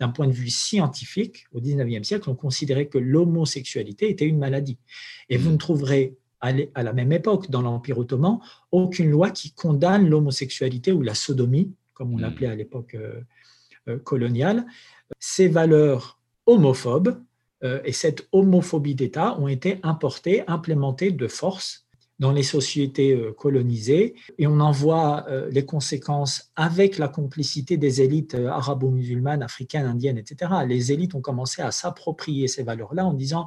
d'un 0.00 0.08
point 0.08 0.26
de 0.26 0.32
vue 0.32 0.50
scientifique, 0.50 1.46
au 1.52 1.60
19e 1.60 2.02
siècle, 2.02 2.28
on 2.28 2.34
considérait 2.34 2.86
que 2.86 2.98
l'homosexualité 2.98 4.10
était 4.10 4.26
une 4.26 4.38
maladie. 4.38 4.78
Et 5.28 5.36
vous 5.36 5.50
ne 5.50 5.56
trouverez 5.56 6.16
à 6.74 6.82
la 6.82 6.92
même 6.92 7.12
époque, 7.12 7.50
dans 7.50 7.62
l'Empire 7.62 7.96
ottoman, 7.96 8.38
aucune 8.70 9.10
loi 9.10 9.30
qui 9.30 9.52
condamne 9.52 10.08
l'homosexualité 10.08 10.92
ou 10.92 11.00
la 11.00 11.14
sodomie, 11.14 11.72
comme 11.94 12.12
on 12.12 12.18
hmm. 12.18 12.20
l'appelait 12.20 12.46
à 12.48 12.54
l'époque 12.54 12.94
euh, 12.94 13.20
euh, 13.88 13.98
coloniale. 13.98 14.66
Ces 15.18 15.48
valeurs 15.48 16.18
homophobes 16.46 17.22
euh, 17.62 17.80
et 17.84 17.92
cette 17.92 18.28
homophobie 18.32 18.94
d'État 18.94 19.38
ont 19.40 19.48
été 19.48 19.78
importées, 19.82 20.42
implémentées 20.46 21.12
de 21.12 21.28
force 21.28 21.83
dans 22.18 22.30
les 22.30 22.42
sociétés 22.42 23.12
euh, 23.12 23.32
colonisées 23.32 24.14
et 24.38 24.46
on 24.46 24.60
en 24.60 24.70
voit 24.70 25.26
euh, 25.28 25.48
les 25.50 25.64
conséquences 25.64 26.52
avec 26.54 26.98
la 26.98 27.08
complicité 27.08 27.76
des 27.76 28.02
élites 28.02 28.34
euh, 28.34 28.48
arabo-musulmanes, 28.48 29.42
africaines, 29.42 29.86
indiennes, 29.86 30.18
etc. 30.18 30.52
Les 30.66 30.92
élites 30.92 31.14
ont 31.14 31.20
commencé 31.20 31.60
à 31.60 31.72
s'approprier 31.72 32.46
ces 32.46 32.62
valeurs-là 32.62 33.04
en 33.04 33.14
disant 33.14 33.46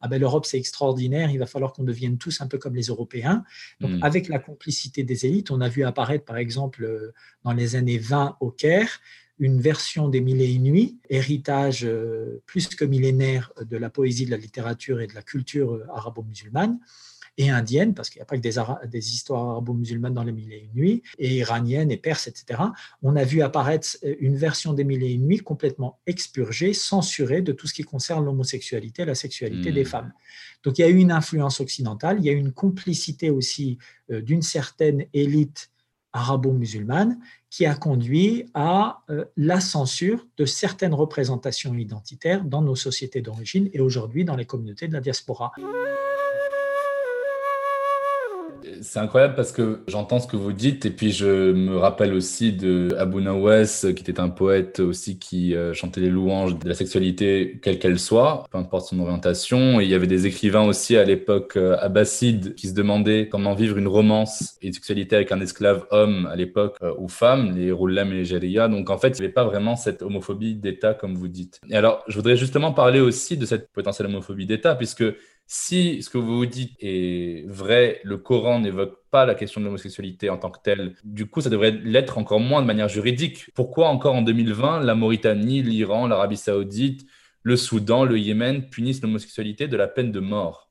ah 0.00 0.08
ben 0.08 0.20
l'Europe 0.20 0.46
c'est 0.46 0.58
extraordinaire, 0.58 1.30
il 1.30 1.38
va 1.38 1.46
falloir 1.46 1.72
qu'on 1.72 1.84
devienne 1.84 2.18
tous 2.18 2.40
un 2.40 2.48
peu 2.48 2.58
comme 2.58 2.74
les 2.74 2.86
Européens. 2.86 3.44
Donc 3.80 3.92
hmm. 3.92 4.02
avec 4.02 4.28
la 4.28 4.38
complicité 4.38 5.04
des 5.04 5.26
élites, 5.26 5.50
on 5.50 5.60
a 5.60 5.68
vu 5.68 5.84
apparaître 5.84 6.24
par 6.24 6.36
exemple 6.36 7.12
dans 7.44 7.52
les 7.52 7.76
années 7.76 7.98
20 7.98 8.36
au 8.40 8.50
Caire 8.50 9.00
une 9.40 9.60
version 9.60 10.08
des 10.08 10.20
Mille 10.20 10.42
et 10.42 10.52
une 10.52 10.64
nuits, 10.64 10.98
héritage 11.08 11.88
plus 12.46 12.66
que 12.66 12.84
millénaire 12.84 13.52
de 13.60 13.76
la 13.76 13.88
poésie, 13.88 14.26
de 14.26 14.32
la 14.32 14.36
littérature 14.36 15.00
et 15.00 15.06
de 15.06 15.14
la 15.14 15.22
culture 15.22 15.80
arabo-musulmane 15.94 16.80
et 17.38 17.50
indiennes, 17.50 17.94
parce 17.94 18.10
qu'il 18.10 18.18
n'y 18.18 18.22
a 18.22 18.26
pas 18.26 18.36
que 18.36 18.42
des, 18.42 18.56
des 18.88 19.12
histoires 19.12 19.48
arabo-musulmanes 19.48 20.12
dans 20.12 20.24
les 20.24 20.32
Mille 20.32 20.52
et 20.52 20.58
une 20.58 20.74
nuits, 20.74 21.02
et 21.18 21.36
iraniennes 21.36 21.90
et 21.92 21.96
perses, 21.96 22.26
etc. 22.26 22.60
On 23.00 23.14
a 23.16 23.24
vu 23.24 23.42
apparaître 23.42 23.96
une 24.02 24.36
version 24.36 24.72
des 24.72 24.84
Mille 24.84 25.04
et 25.04 25.12
une 25.12 25.26
nuits 25.26 25.38
complètement 25.38 26.00
expurgée, 26.06 26.74
censurée 26.74 27.40
de 27.40 27.52
tout 27.52 27.68
ce 27.68 27.74
qui 27.74 27.84
concerne 27.84 28.24
l'homosexualité, 28.24 29.04
la 29.04 29.14
sexualité 29.14 29.72
des 29.72 29.84
hmm. 29.84 29.86
femmes. 29.86 30.12
Donc 30.64 30.78
il 30.78 30.82
y 30.82 30.84
a 30.84 30.88
eu 30.88 30.96
une 30.96 31.12
influence 31.12 31.60
occidentale, 31.60 32.18
il 32.18 32.26
y 32.26 32.28
a 32.28 32.32
eu 32.32 32.38
une 32.38 32.52
complicité 32.52 33.30
aussi 33.30 33.78
euh, 34.10 34.20
d'une 34.20 34.42
certaine 34.42 35.04
élite 35.14 35.70
arabo-musulmane 36.12 37.20
qui 37.50 37.66
a 37.66 37.74
conduit 37.74 38.46
à 38.54 39.02
euh, 39.10 39.26
la 39.36 39.60
censure 39.60 40.26
de 40.36 40.44
certaines 40.44 40.94
représentations 40.94 41.74
identitaires 41.74 42.44
dans 42.44 42.62
nos 42.62 42.74
sociétés 42.74 43.20
d'origine 43.20 43.70
et 43.72 43.80
aujourd'hui 43.80 44.24
dans 44.24 44.36
les 44.36 44.46
communautés 44.46 44.88
de 44.88 44.92
la 44.92 45.00
diaspora 45.00 45.52
c'est 48.82 48.98
incroyable 48.98 49.34
parce 49.34 49.52
que 49.52 49.80
j'entends 49.88 50.18
ce 50.18 50.26
que 50.26 50.36
vous 50.36 50.52
dites 50.52 50.86
et 50.86 50.90
puis 50.90 51.12
je 51.12 51.52
me 51.52 51.76
rappelle 51.76 52.14
aussi 52.14 52.52
de 52.52 52.94
Abu 52.98 53.22
Nawes 53.22 53.66
qui 53.66 53.88
était 53.88 54.20
un 54.20 54.28
poète 54.28 54.80
aussi 54.80 55.18
qui 55.18 55.54
euh, 55.54 55.72
chantait 55.74 56.00
les 56.00 56.10
louanges 56.10 56.58
de 56.58 56.68
la 56.68 56.74
sexualité 56.74 57.60
quelle 57.62 57.78
qu'elle 57.78 57.98
soit, 57.98 58.44
peu 58.50 58.58
importe 58.58 58.88
son 58.88 59.00
orientation. 59.00 59.80
Il 59.80 59.88
y 59.88 59.94
avait 59.94 60.06
des 60.06 60.26
écrivains 60.26 60.66
aussi 60.66 60.96
à 60.96 61.04
l'époque 61.04 61.56
euh, 61.56 61.76
abbasside 61.80 62.54
qui 62.54 62.68
se 62.68 62.74
demandaient 62.74 63.28
comment 63.28 63.54
vivre 63.54 63.78
une 63.78 63.88
romance 63.88 64.56
et 64.62 64.68
une 64.68 64.72
sexualité 64.72 65.16
avec 65.16 65.32
un 65.32 65.40
esclave 65.40 65.86
homme 65.90 66.26
à 66.30 66.36
l'époque 66.36 66.76
euh, 66.82 66.94
ou 66.98 67.08
femme, 67.08 67.56
les 67.56 67.72
Roulam 67.72 68.12
et 68.12 68.16
les 68.16 68.24
Jériya. 68.24 68.68
Donc 68.68 68.90
en 68.90 68.98
fait, 68.98 69.08
il 69.08 69.20
n'y 69.20 69.24
avait 69.26 69.32
pas 69.32 69.44
vraiment 69.44 69.76
cette 69.76 70.02
homophobie 70.02 70.54
d'État 70.54 70.94
comme 70.94 71.14
vous 71.14 71.28
dites. 71.28 71.60
Et 71.70 71.76
alors, 71.76 72.04
je 72.08 72.16
voudrais 72.16 72.36
justement 72.36 72.72
parler 72.72 73.00
aussi 73.00 73.36
de 73.36 73.46
cette 73.46 73.70
potentielle 73.72 74.08
homophobie 74.08 74.46
d'État 74.46 74.74
puisque 74.74 75.04
si 75.50 76.02
ce 76.02 76.10
que 76.10 76.18
vous 76.18 76.44
dites 76.44 76.76
est 76.78 77.48
vrai, 77.48 78.02
le 78.04 78.18
Coran 78.18 78.60
n'évoque 78.60 78.98
pas 79.10 79.24
la 79.24 79.34
question 79.34 79.62
de 79.62 79.64
l'homosexualité 79.64 80.28
en 80.28 80.36
tant 80.36 80.50
que 80.50 80.58
telle, 80.62 80.94
du 81.04 81.24
coup, 81.24 81.40
ça 81.40 81.48
devrait 81.48 81.70
l'être 81.70 82.18
encore 82.18 82.38
moins 82.38 82.60
de 82.60 82.66
manière 82.66 82.90
juridique. 82.90 83.46
Pourquoi 83.54 83.88
encore 83.88 84.14
en 84.14 84.20
2020, 84.20 84.80
la 84.80 84.94
Mauritanie, 84.94 85.62
l'Iran, 85.62 86.06
l'Arabie 86.06 86.36
saoudite, 86.36 87.06
le 87.42 87.56
Soudan, 87.56 88.04
le 88.04 88.18
Yémen 88.18 88.68
punissent 88.68 89.00
l'homosexualité 89.00 89.68
de 89.68 89.76
la 89.78 89.88
peine 89.88 90.12
de 90.12 90.20
mort? 90.20 90.68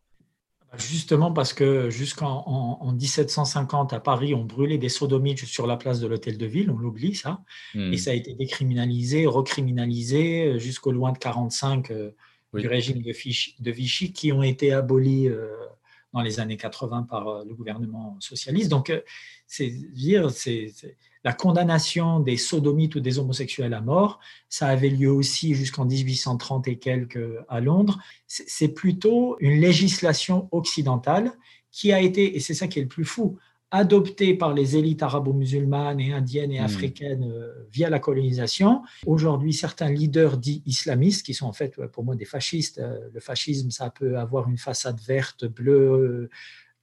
Justement 0.77 1.31
parce 1.31 1.53
que 1.53 1.89
jusqu'en 1.89 2.93
1750 2.93 3.93
à 3.93 3.99
Paris, 3.99 4.35
on 4.35 4.43
brûlait 4.45 4.77
des 4.77 4.89
sodomites 4.89 5.43
sur 5.45 5.65
la 5.65 5.77
place 5.77 5.99
de 5.99 6.05
l'hôtel 6.05 6.37
de 6.37 6.45
ville, 6.45 6.69
on 6.69 6.77
l'oublie 6.77 7.15
ça, 7.15 7.41
hmm. 7.73 7.93
et 7.93 7.97
ça 7.97 8.11
a 8.11 8.13
été 8.13 8.35
décriminalisé, 8.35 9.25
recriminalisé 9.25 10.45
euh, 10.45 10.59
jusqu'au 10.59 10.91
loin 10.91 11.13
de 11.13 11.17
45 11.17 11.89
du 12.57 12.67
régime 12.67 13.01
de, 13.01 13.71
Vichy 13.71 14.13
qui 14.13 14.31
ont 14.31 14.43
été 14.43 14.73
abolis 14.73 15.27
euh, 15.27 15.47
dans 16.13 16.21
les 16.21 16.39
années 16.39 16.57
80 16.57 17.03
par 17.03 17.27
euh, 17.27 17.43
le 17.47 17.53
gouvernement 17.53 18.17
socialiste. 18.19 18.69
Donc, 18.69 18.89
euh, 18.89 19.01
c'est 19.45 19.69
dire, 19.69 20.29
c'est 20.31 20.73
la 21.23 21.33
condamnation 21.33 22.19
des 22.19 22.37
sodomites 22.37 22.95
ou 22.95 22.99
des 22.99 23.19
homosexuels 23.19 23.73
à 23.73 23.81
mort, 23.81 24.19
ça 24.49 24.67
avait 24.67 24.89
lieu 24.89 25.11
aussi 25.11 25.55
jusqu'en 25.55 25.85
1830 25.85 26.67
et 26.67 26.77
quelques 26.77 27.19
à 27.49 27.59
Londres. 27.59 27.99
C'est 28.27 28.69
plutôt 28.69 29.37
une 29.39 29.59
législation 29.59 30.47
occidentale 30.51 31.33
qui 31.71 31.91
a 31.91 32.01
été, 32.01 32.35
et 32.35 32.39
c'est 32.39 32.53
ça 32.53 32.67
qui 32.67 32.79
est 32.79 32.83
le 32.83 32.87
plus 32.87 33.05
fou, 33.05 33.37
adopté 33.71 34.33
par 34.33 34.53
les 34.53 34.77
élites 34.77 35.03
arabo-musulmanes 35.03 35.99
et 35.99 36.13
indiennes 36.13 36.51
et 36.51 36.61
hmm. 36.61 36.65
africaines 36.65 37.23
euh, 37.23 37.67
via 37.71 37.89
la 37.89 37.99
colonisation. 37.99 38.81
Aujourd'hui, 39.05 39.53
certains 39.53 39.89
leaders 39.89 40.37
dits 40.37 40.63
islamistes, 40.65 41.25
qui 41.25 41.33
sont 41.33 41.47
en 41.47 41.53
fait 41.53 41.75
pour 41.87 42.03
moi 42.03 42.15
des 42.15 42.25
fascistes, 42.25 42.79
euh, 42.79 43.09
le 43.13 43.19
fascisme, 43.19 43.69
ça 43.71 43.89
peut 43.89 44.17
avoir 44.17 44.49
une 44.49 44.57
façade 44.57 44.99
verte, 45.01 45.45
bleue, 45.45 46.29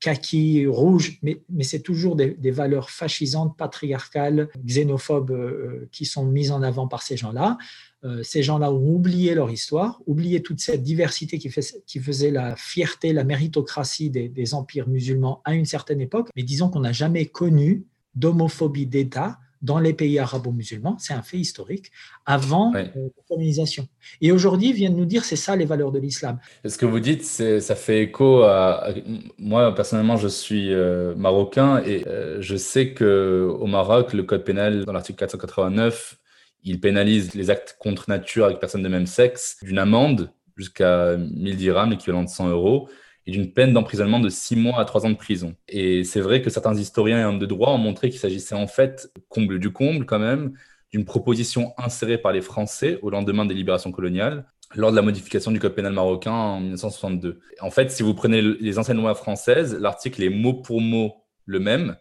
kaki, 0.05 0.67
rouge, 0.67 1.19
mais, 1.23 1.41
c'est 1.63 1.81
toujours 1.81 2.15
des, 2.15 2.51
valeurs 2.51 2.91
fascisantes, 2.91 3.57
patriarcales, 3.57 4.51
xénophobes 4.63 5.31
euh, 5.31 5.89
qui 5.93 6.05
sont 6.05 6.27
mises 6.27 6.51
en 6.51 6.63
avant 6.63 6.89
par 6.89 7.01
ces 7.01 7.17
gens-là. 7.17 7.57
Euh, 8.05 8.23
ces 8.23 8.43
gens-là 8.43 8.71
ont 8.71 8.87
oublié 8.87 9.35
leur 9.35 9.51
histoire, 9.51 10.03
oublié 10.07 10.43
toute 10.43 10.61
cette 10.61 10.83
diversité 10.83 11.39
qui 11.39 12.01
faisait 12.01 12.31
la 12.31 12.55
fierté, 12.55 13.15
la 13.15 13.25
méritocratie 13.25 14.11
des, 14.11 14.55
empires 14.55 14.89
musulmans 14.89 15.41
à 15.47 15.55
une 15.55 15.65
certaine 15.65 16.03
époque. 16.03 16.29
Mais 16.37 16.43
disons 16.43 16.69
qu'on 16.69 16.81
n'a 16.81 16.93
jamais 16.93 17.25
connu 17.25 17.87
d'homophobie 18.15 18.85
d'État 18.85 19.39
dans 19.65 19.81
les 19.81 19.95
pays 19.95 20.19
arabo-musulmans, 20.19 20.97
c'est 20.99 21.15
un 21.15 21.23
fait 21.23 21.39
historique, 21.39 21.91
avant 22.27 22.73
euh, 22.75 22.85
la 22.95 23.23
colonisation. 23.29 23.89
Et 24.21 24.31
aujourd'hui, 24.31 24.69
ils 24.69 24.75
viennent 24.75 24.97
nous 24.97 25.07
dire 25.07 25.25
c'est 25.25 25.37
ça 25.37 25.57
les 25.57 25.65
valeurs 25.65 25.91
de 25.91 25.99
l'islam. 25.99 26.39
Ce 26.65 26.79
que 26.79 26.87
vous 26.87 27.01
dites, 27.01 27.25
ça 27.25 27.75
fait 27.75 28.03
écho 28.03 28.43
à, 28.43 28.91
Moi, 29.39 29.75
personnellement, 29.75 30.19
je 30.19 30.29
suis 30.29 30.73
euh, 30.73 31.15
marocain 31.17 31.83
et 31.85 32.05
je 32.39 32.57
sais 32.57 32.95
qu'au 32.95 33.67
Maroc, 33.67 34.13
le 34.13 34.23
code 34.23 34.45
pénal, 34.45 34.85
dans 34.85 34.93
l'article 34.93 35.19
489, 35.19 36.19
il 36.63 36.81
pénalise 36.81 37.35
les 37.35 37.51
actes 37.51 37.77
contre 37.79 38.09
nature 38.09 38.45
avec 38.45 38.59
personnes 38.59 38.83
de 38.83 38.89
même 38.89 39.07
sexe 39.07 39.59
d'une 39.63 39.79
amende 39.79 40.31
jusqu'à 40.57 41.17
1000 41.17 41.57
dirhams, 41.57 41.91
l'équivalent 41.91 42.23
de 42.23 42.29
100 42.29 42.49
euros, 42.51 42.89
et 43.27 43.31
d'une 43.31 43.53
peine 43.53 43.73
d'emprisonnement 43.73 44.21
de 44.21 44.29
6 44.29 44.57
mois 44.57 44.81
à 44.81 44.85
3 44.85 45.07
ans 45.07 45.11
de 45.11 45.17
prison. 45.17 45.55
Et 45.69 46.05
c'est 46.05 46.21
vrai 46.21 46.43
que 46.43 46.51
certains 46.51 46.75
historiens 46.77 47.21
et 47.21 47.25
hommes 47.25 47.39
de 47.39 47.47
droit 47.47 47.71
ont 47.71 47.79
montré 47.79 48.11
qu'il 48.11 48.21
s'agissait 48.21 48.55
en 48.55 48.67
fait, 48.67 49.11
comble 49.29 49.59
du 49.59 49.73
comble 49.73 50.05
quand 50.05 50.19
même, 50.19 50.53
d'une 50.93 51.05
proposition 51.05 51.73
insérée 51.79 52.19
par 52.19 52.33
les 52.33 52.41
Français 52.43 52.99
au 53.03 53.11
lendemain 53.11 53.47
des 53.47 53.55
libérations 53.55 53.93
coloniales, 53.93 54.47
lors 54.77 54.91
de 54.91 54.97
la 54.97 55.03
modification 55.03 55.51
du 55.53 55.61
code 55.61 55.75
pénal 55.75 55.93
marocain 55.93 56.33
en 56.33 56.61
1962. 56.61 57.41
En 57.61 57.71
fait, 57.71 57.91
si 57.91 58.03
vous 58.03 58.15
prenez 58.15 58.43
les 58.43 58.79
anciennes 58.79 58.99
lois 58.99 59.15
françaises, 59.15 59.77
l'article 59.79 60.23
est 60.23 60.31
mot 60.31 60.55
pour 60.55 60.81
mot 60.81 61.15
le 61.47 61.61
même, 61.61 61.97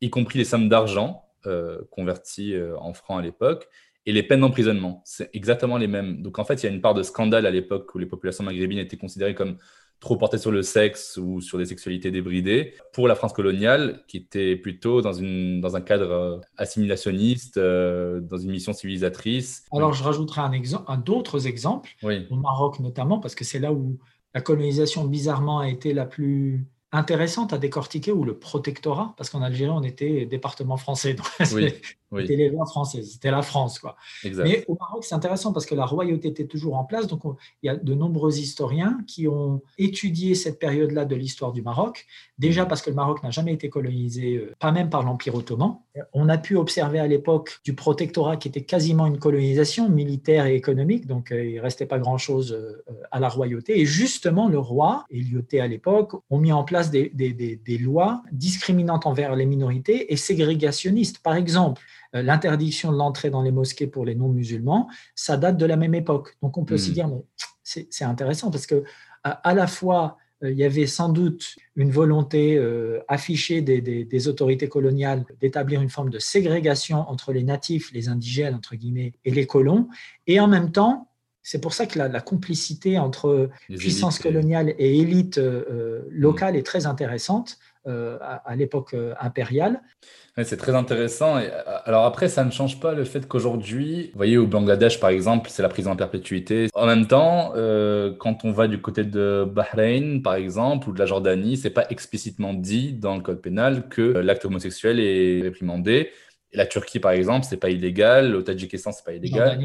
y 0.00 0.10
compris 0.10 0.38
les 0.38 0.44
sommes 0.44 0.68
d'argent 0.68 1.24
converties 1.90 2.54
en 2.78 2.92
francs 2.92 3.18
à 3.18 3.22
l'époque, 3.22 3.68
et 4.04 4.12
les 4.12 4.22
peines 4.22 4.40
d'emprisonnement. 4.40 5.02
C'est 5.04 5.30
exactement 5.34 5.78
les 5.78 5.86
mêmes. 5.86 6.22
Donc 6.22 6.38
en 6.38 6.44
fait, 6.44 6.62
il 6.62 6.66
y 6.66 6.68
a 6.68 6.72
une 6.72 6.80
part 6.80 6.94
de 6.94 7.02
scandale 7.02 7.46
à 7.46 7.50
l'époque 7.50 7.94
où 7.94 7.98
les 7.98 8.06
populations 8.06 8.44
maghrébines 8.44 8.78
étaient 8.78 8.96
considérées 8.96 9.34
comme 9.34 9.56
trop 10.00 10.16
portées 10.16 10.38
sur 10.38 10.50
le 10.50 10.62
sexe 10.62 11.18
ou 11.20 11.40
sur 11.40 11.58
des 11.58 11.66
sexualités 11.66 12.10
débridées, 12.10 12.74
pour 12.92 13.08
la 13.08 13.14
France 13.14 13.32
coloniale, 13.32 14.04
qui 14.06 14.18
était 14.18 14.56
plutôt 14.56 15.02
dans, 15.02 15.12
une, 15.12 15.60
dans 15.60 15.76
un 15.76 15.80
cadre 15.80 16.10
euh, 16.10 16.38
assimilationniste, 16.56 17.56
euh, 17.56 18.20
dans 18.20 18.36
une 18.36 18.50
mission 18.50 18.72
civilisatrice. 18.72 19.64
Alors 19.72 19.92
je 19.92 20.02
rajouterai 20.02 20.40
un 20.40 20.52
exemple, 20.52 20.90
d'autres 21.04 21.46
exemples, 21.46 21.90
au 22.02 22.36
Maroc 22.36 22.80
notamment, 22.80 23.18
parce 23.18 23.34
que 23.34 23.44
c'est 23.44 23.58
là 23.58 23.72
où 23.72 23.98
la 24.34 24.40
colonisation 24.40 25.04
bizarrement 25.04 25.60
a 25.60 25.68
été 25.68 25.92
la 25.94 26.06
plus 26.06 26.66
intéressante 26.92 27.52
à 27.52 27.58
décortiquer, 27.58 28.12
ou 28.12 28.24
le 28.24 28.38
protectorat, 28.38 29.14
parce 29.16 29.30
qu'en 29.30 29.42
Algérie, 29.42 29.70
on 29.70 29.82
était 29.82 30.26
département 30.26 30.76
français. 30.76 31.14
Donc 31.14 31.26
oui, 31.52 31.74
C'était 32.16 32.36
les 32.36 32.48
lois 32.48 32.64
françaises, 32.64 33.12
c'était 33.12 33.30
la 33.30 33.42
France. 33.42 33.78
Quoi. 33.78 33.96
Mais 34.24 34.64
au 34.66 34.76
Maroc, 34.78 35.04
c'est 35.04 35.14
intéressant 35.14 35.52
parce 35.52 35.66
que 35.66 35.74
la 35.74 35.84
royauté 35.84 36.28
était 36.28 36.46
toujours 36.46 36.76
en 36.76 36.84
place. 36.84 37.06
Donc, 37.06 37.22
il 37.62 37.66
y 37.66 37.68
a 37.68 37.76
de 37.76 37.94
nombreux 37.94 38.38
historiens 38.38 38.98
qui 39.06 39.28
ont 39.28 39.60
étudié 39.76 40.34
cette 40.34 40.58
période-là 40.58 41.04
de 41.04 41.14
l'histoire 41.14 41.52
du 41.52 41.62
Maroc. 41.62 42.06
Déjà 42.38 42.64
parce 42.64 42.82
que 42.82 42.90
le 42.90 42.96
Maroc 42.96 43.22
n'a 43.22 43.30
jamais 43.30 43.52
été 43.52 43.68
colonisé, 43.68 44.36
euh, 44.36 44.54
pas 44.58 44.72
même 44.72 44.90
par 44.90 45.02
l'Empire 45.02 45.34
ottoman. 45.34 45.78
On 46.12 46.28
a 46.28 46.38
pu 46.38 46.56
observer 46.56 46.98
à 46.98 47.06
l'époque 47.06 47.58
du 47.64 47.74
protectorat 47.74 48.36
qui 48.36 48.48
était 48.48 48.62
quasiment 48.62 49.06
une 49.06 49.18
colonisation 49.18 49.88
militaire 49.88 50.46
et 50.46 50.54
économique. 50.54 51.06
Donc, 51.06 51.32
euh, 51.32 51.44
il 51.44 51.56
ne 51.56 51.60
restait 51.60 51.86
pas 51.86 51.98
grand-chose 51.98 52.52
euh, 52.52 52.84
à 53.10 53.20
la 53.20 53.28
royauté. 53.28 53.80
Et 53.80 53.84
justement, 53.84 54.48
le 54.48 54.58
roi 54.58 55.04
et 55.10 55.20
l'IOT 55.20 55.60
à 55.60 55.66
l'époque 55.66 56.14
ont 56.30 56.38
mis 56.38 56.52
en 56.52 56.64
place 56.64 56.90
des, 56.90 57.10
des, 57.10 57.32
des 57.32 57.78
lois 57.78 58.22
discriminantes 58.32 59.06
envers 59.06 59.36
les 59.36 59.46
minorités 59.46 60.12
et 60.12 60.16
ségrégationnistes. 60.16 61.18
Par 61.18 61.34
exemple, 61.34 61.82
l'interdiction 62.12 62.92
de 62.92 62.96
l'entrée 62.96 63.30
dans 63.30 63.42
les 63.42 63.50
mosquées 63.50 63.86
pour 63.86 64.04
les 64.04 64.14
non-musulmans, 64.14 64.88
ça 65.14 65.36
date 65.36 65.56
de 65.56 65.66
la 65.66 65.76
même 65.76 65.94
époque. 65.94 66.36
Donc 66.42 66.56
on 66.56 66.64
peut 66.64 66.74
aussi 66.74 66.90
hmm. 66.90 66.94
dire, 66.94 67.08
mais 67.08 67.22
c'est 67.62 68.04
intéressant 68.04 68.50
parce 68.50 68.66
que 68.66 68.84
à, 69.24 69.54
la 69.54 69.66
fois, 69.66 70.16
euh, 70.42 70.50
il 70.50 70.56
y 70.56 70.64
avait 70.64 70.86
sans 70.86 71.08
doute 71.08 71.56
une 71.76 71.90
volonté 71.90 72.56
euh, 72.56 73.00
affichée 73.08 73.60
des, 73.60 74.28
autorités 74.28 74.68
coloniales 74.68 75.24
d'établir 75.40 75.82
une 75.82 75.90
forme 75.90 76.10
de 76.10 76.18
ségrégation 76.18 76.98
entre 77.10 77.32
les 77.32 77.42
natifs, 77.42 77.92
les 77.92 78.08
indigènes, 78.08 78.54
entre 78.54 78.74
guillemets, 78.76 79.12
et 79.24 79.30
les 79.30 79.46
colons. 79.46 79.88
Et 80.26 80.40
en 80.40 80.48
même 80.48 80.72
temps, 80.72 81.10
c'est 81.42 81.60
pour 81.60 81.74
ça 81.74 81.86
que 81.86 81.98
la, 81.98 82.20
complicité 82.20 82.98
entre 82.98 83.50
puissance 83.68 84.18
coloniale 84.18 84.74
et 84.78 84.98
élite 84.98 85.40
locale 86.10 86.56
est 86.56 86.62
très 86.62 86.86
intéressante 86.86 87.58
à 87.88 88.56
l'époque 88.56 88.94
impériale 89.20 89.80
c'est 90.44 90.56
très 90.56 90.74
intéressant. 90.74 91.38
Euh, 91.38 91.48
alors 91.84 92.04
après, 92.04 92.28
ça 92.28 92.44
ne 92.44 92.50
change 92.50 92.80
pas 92.80 92.92
le 92.92 93.04
fait 93.04 93.26
qu'aujourd'hui, 93.26 94.10
vous 94.12 94.16
voyez, 94.16 94.38
au 94.38 94.46
Bangladesh, 94.46 95.00
par 95.00 95.10
exemple, 95.10 95.50
c'est 95.50 95.62
la 95.62 95.68
prison 95.68 95.92
en 95.92 95.96
perpétuité. 95.96 96.68
En 96.74 96.86
même 96.86 97.06
temps, 97.06 97.52
euh, 97.56 98.12
quand 98.18 98.44
on 98.44 98.52
va 98.52 98.68
du 98.68 98.80
côté 98.80 99.04
de 99.04 99.44
Bahreïn, 99.50 100.22
par 100.22 100.34
exemple, 100.34 100.88
ou 100.88 100.92
de 100.92 100.98
la 100.98 101.06
Jordanie, 101.06 101.56
c'est 101.56 101.70
pas 101.70 101.86
explicitement 101.90 102.54
dit 102.54 102.92
dans 102.92 103.16
le 103.16 103.22
code 103.22 103.40
pénal 103.40 103.88
que 103.88 104.02
l'acte 104.02 104.44
homosexuel 104.44 105.00
est 105.00 105.42
réprimandé. 105.42 106.10
La 106.52 106.66
Turquie, 106.66 106.98
par 106.98 107.12
exemple, 107.12 107.46
c'est 107.48 107.58
pas 107.58 107.70
illégal. 107.70 108.34
Au 108.34 108.42
Tadjikistan, 108.42 108.92
c'est 108.92 109.04
pas 109.04 109.12
illégal. 109.12 109.60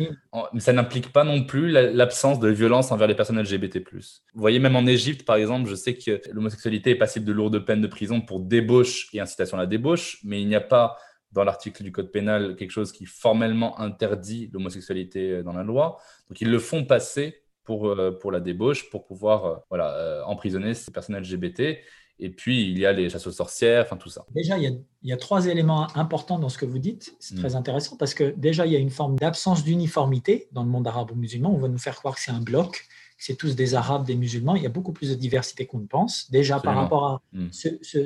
Mais 0.53 0.59
ça 0.59 0.73
n'implique 0.73 1.13
pas 1.13 1.23
non 1.23 1.43
plus 1.43 1.69
l'absence 1.69 2.39
de 2.39 2.49
violence 2.49 2.91
envers 2.91 3.07
les 3.07 3.15
personnes 3.15 3.41
LGBT+. 3.41 3.79
Vous 3.79 4.41
voyez, 4.41 4.59
même 4.59 4.75
en 4.75 4.85
Égypte, 4.85 5.25
par 5.25 5.37
exemple, 5.37 5.69
je 5.69 5.75
sais 5.75 5.95
que 5.95 6.21
l'homosexualité 6.31 6.91
est 6.91 6.95
passible 6.95 7.25
de 7.25 7.31
lourdes 7.31 7.59
peines 7.59 7.81
de 7.81 7.87
prison 7.87 8.19
pour 8.19 8.41
débauche 8.41 9.07
et 9.13 9.21
incitation 9.21 9.57
à 9.57 9.61
la 9.61 9.67
débauche, 9.67 10.19
mais 10.23 10.41
il 10.41 10.47
n'y 10.47 10.55
a 10.55 10.61
pas 10.61 10.97
dans 11.31 11.43
l'article 11.43 11.83
du 11.83 11.91
code 11.91 12.11
pénal 12.11 12.55
quelque 12.55 12.71
chose 12.71 12.91
qui 12.91 13.05
formellement 13.05 13.79
interdit 13.79 14.49
l'homosexualité 14.53 15.41
dans 15.41 15.53
la 15.53 15.63
loi. 15.63 15.97
Donc 16.29 16.41
ils 16.41 16.49
le 16.49 16.59
font 16.59 16.85
passer 16.85 17.43
pour, 17.63 17.87
euh, 17.87 18.11
pour 18.11 18.31
la 18.31 18.39
débauche, 18.39 18.89
pour 18.89 19.05
pouvoir 19.05 19.45
euh, 19.45 19.55
voilà, 19.69 19.95
euh, 19.97 20.23
emprisonner 20.25 20.73
ces 20.73 20.91
personnes 20.91 21.17
LGBT. 21.17 21.79
Et 22.19 22.29
puis, 22.29 22.69
il 22.69 22.77
y 22.79 22.85
a 22.85 22.93
les 22.93 23.09
chasses 23.09 23.25
aux 23.27 23.31
sorcières, 23.31 23.83
enfin 23.83 23.97
tout 23.97 24.09
ça. 24.09 24.25
Déjà, 24.33 24.57
il 24.57 24.79
y, 25.03 25.13
a, 25.13 25.17
trois 25.17 25.47
éléments 25.47 25.87
importants 25.97 26.39
dans 26.39 26.49
ce 26.49 26.57
que 26.57 26.65
vous 26.65 26.79
dites. 26.79 27.15
C'est 27.19 27.35
très 27.35 27.51
mm. 27.51 27.55
intéressant 27.55 27.97
parce 27.97 28.13
que 28.13 28.33
déjà, 28.37 28.65
il 28.65 28.71
y 28.71 28.75
a 28.75 28.79
une 28.79 28.91
forme 28.91 29.17
d'absence 29.17 29.63
d'uniformité 29.63 30.47
dans 30.51 30.63
le 30.63 30.69
monde 30.69 30.87
arabo-musulman. 30.87 31.51
On 31.51 31.57
va 31.57 31.67
nous 31.67 31.79
faire 31.79 31.95
croire 31.95 32.15
que 32.15 32.21
c'est 32.21 32.31
un 32.31 32.39
bloc, 32.39 32.85
que 33.17 33.23
c'est 33.23 33.35
tous 33.35 33.55
des 33.55 33.73
arabes, 33.73 34.05
des 34.05 34.15
musulmans. 34.15 34.55
Il 34.55 34.63
y 34.63 34.65
a 34.67 34.69
beaucoup 34.69 34.93
plus 34.93 35.09
de 35.09 35.15
diversité 35.15 35.65
qu'on 35.65 35.79
ne 35.79 35.87
pense. 35.87 36.29
Déjà, 36.29 36.59
par 36.59 36.75
rapport 36.75 37.05
à 37.05 37.21
mm. 37.33 37.47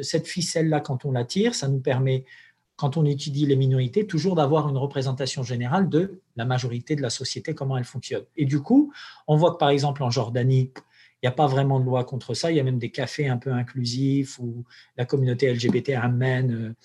cette 0.01 0.27
ficelle-là, 0.27 0.79
quand 0.79 1.03
on 1.05 1.11
la 1.11 1.25
tire, 1.25 1.53
ça 1.53 1.67
nous 1.67 1.79
permet, 1.79 2.23
quand 2.77 2.95
on 2.95 3.05
étudie 3.05 3.45
les 3.45 3.57
minorités, 3.57 4.07
toujours 4.07 4.35
d'avoir 4.35 4.69
une 4.69 4.77
représentation 4.77 5.43
générale 5.43 5.89
de 5.89 6.21
la 6.37 6.45
majorité 6.45 6.95
de 6.95 7.01
la 7.01 7.09
société, 7.09 7.53
comment 7.53 7.77
elle 7.77 7.83
fonctionne. 7.83 8.23
Et 8.37 8.45
du 8.45 8.61
coup, 8.61 8.93
on 9.27 9.35
voit 9.35 9.51
que 9.51 9.57
par 9.57 9.69
exemple 9.69 10.01
en 10.01 10.09
Jordanie, 10.09 10.71
il 11.21 11.25
n'y 11.25 11.29
a 11.29 11.35
pas 11.35 11.47
vraiment 11.47 11.79
de 11.79 11.85
loi 11.85 12.03
contre 12.03 12.33
ça. 12.33 12.51
Il 12.51 12.57
y 12.57 12.59
a 12.59 12.63
même 12.63 12.77
des 12.77 12.91
cafés 12.91 13.27
un 13.27 13.37
peu 13.37 13.51
inclusifs 13.51 14.37
où 14.39 14.63
la 14.97 15.05
communauté 15.05 15.51
LGBT 15.51 15.91
amène 15.95 16.75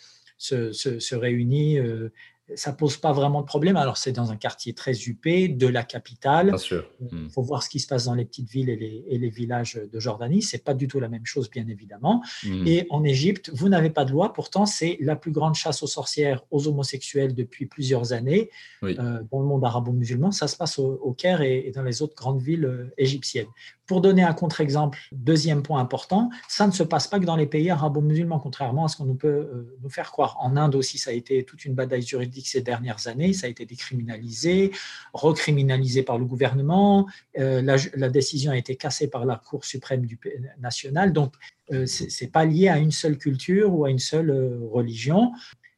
euh, 0.52 0.72
se, 0.72 0.72
se, 0.72 1.14
réunit. 1.14 1.78
Euh, 1.78 2.12
ça 2.56 2.72
pose 2.72 2.96
pas 2.96 3.12
vraiment 3.12 3.40
de 3.40 3.46
problème. 3.46 3.76
Alors, 3.76 3.96
c'est 3.96 4.12
dans 4.12 4.30
un 4.30 4.36
quartier 4.36 4.72
très 4.72 4.92
huppé 4.92 5.48
de 5.48 5.66
la 5.66 5.82
capitale. 5.82 6.48
Bien 6.48 6.56
sûr. 6.58 6.84
Il 7.00 7.18
hmm. 7.18 7.30
faut 7.30 7.42
voir 7.42 7.62
ce 7.62 7.68
qui 7.68 7.80
se 7.80 7.86
passe 7.86 8.04
dans 8.06 8.14
les 8.14 8.24
petites 8.24 8.48
villes 8.48 8.68
et 8.68 8.76
les, 8.76 9.04
et 9.08 9.18
les 9.18 9.30
villages 9.30 9.80
de 9.90 10.00
Jordanie. 10.00 10.42
C'est 10.42 10.64
pas 10.64 10.74
du 10.74 10.88
tout 10.88 11.00
la 11.00 11.08
même 11.08 11.26
chose, 11.26 11.50
bien 11.50 11.66
évidemment. 11.68 12.22
Hmm. 12.44 12.66
Et 12.66 12.86
en 12.90 13.04
Égypte, 13.04 13.50
vous 13.54 13.68
n'avez 13.68 13.90
pas 13.90 14.04
de 14.04 14.12
loi. 14.12 14.32
Pourtant, 14.32 14.66
c'est 14.66 14.98
la 15.00 15.16
plus 15.16 15.32
grande 15.32 15.54
chasse 15.54 15.82
aux 15.82 15.86
sorcières, 15.86 16.42
aux 16.50 16.68
homosexuels 16.68 17.34
depuis 17.34 17.66
plusieurs 17.66 18.12
années 18.12 18.50
euh, 18.82 19.20
dans 19.30 19.40
le 19.40 19.46
monde 19.46 19.64
arabo-musulman. 19.64 20.30
Ça 20.30 20.48
se 20.48 20.56
passe 20.56 20.78
au, 20.78 21.14
Caire 21.16 21.42
et, 21.42 21.72
dans 21.74 21.82
les 21.82 22.02
autres 22.02 22.14
grandes 22.14 22.40
villes 22.40 22.64
euh, 22.64 22.92
égyptiennes. 22.96 23.48
Pour 23.86 24.00
donner 24.00 24.22
un 24.22 24.32
contre-exemple, 24.32 24.98
deuxième 25.12 25.62
point 25.62 25.80
important, 25.80 26.30
ça 26.48 26.66
ne 26.66 26.72
se 26.72 26.82
passe 26.82 27.08
pas 27.08 27.18
que 27.18 27.24
dans 27.24 27.36
les 27.36 27.46
pays 27.46 27.68
arabo-musulmans, 27.68 28.38
contrairement 28.38 28.84
à 28.86 28.88
ce 28.88 28.96
qu'on 28.96 29.04
nous 29.04 29.16
peut 29.16 29.28
euh, 29.28 29.76
nous 29.82 29.90
faire 29.90 30.10
croire. 30.10 30.36
En 30.40 30.56
Inde 30.56 30.74
aussi, 30.74 30.98
ça 30.98 31.10
a 31.10 31.12
été 31.12 31.44
toute 31.44 31.64
une 31.64 31.74
bataille 31.74 32.02
juridique 32.02 32.41
ces 32.46 32.62
dernières 32.62 33.06
années, 33.08 33.32
ça 33.32 33.46
a 33.46 33.50
été 33.50 33.66
décriminalisé, 33.66 34.72
recriminalisé 35.12 36.02
par 36.02 36.18
le 36.18 36.24
gouvernement, 36.24 37.08
euh, 37.38 37.62
la, 37.62 38.08
décision 38.08 38.52
a 38.52 38.56
été 38.56 38.76
cassée 38.76 39.08
par 39.08 39.24
la 39.24 39.36
Cour 39.36 39.64
suprême 39.64 40.06
du, 40.06 40.18
nationale, 40.60 41.12
donc 41.12 41.34
euh, 41.72 41.86
ce 41.86 42.24
n'est 42.24 42.30
pas 42.30 42.44
lié 42.44 42.68
à 42.68 42.78
une 42.78 42.90
seule 42.90 43.18
culture 43.18 43.72
ou 43.74 43.84
à 43.84 43.90
une 43.90 43.98
seule 43.98 44.30
religion 44.70 45.32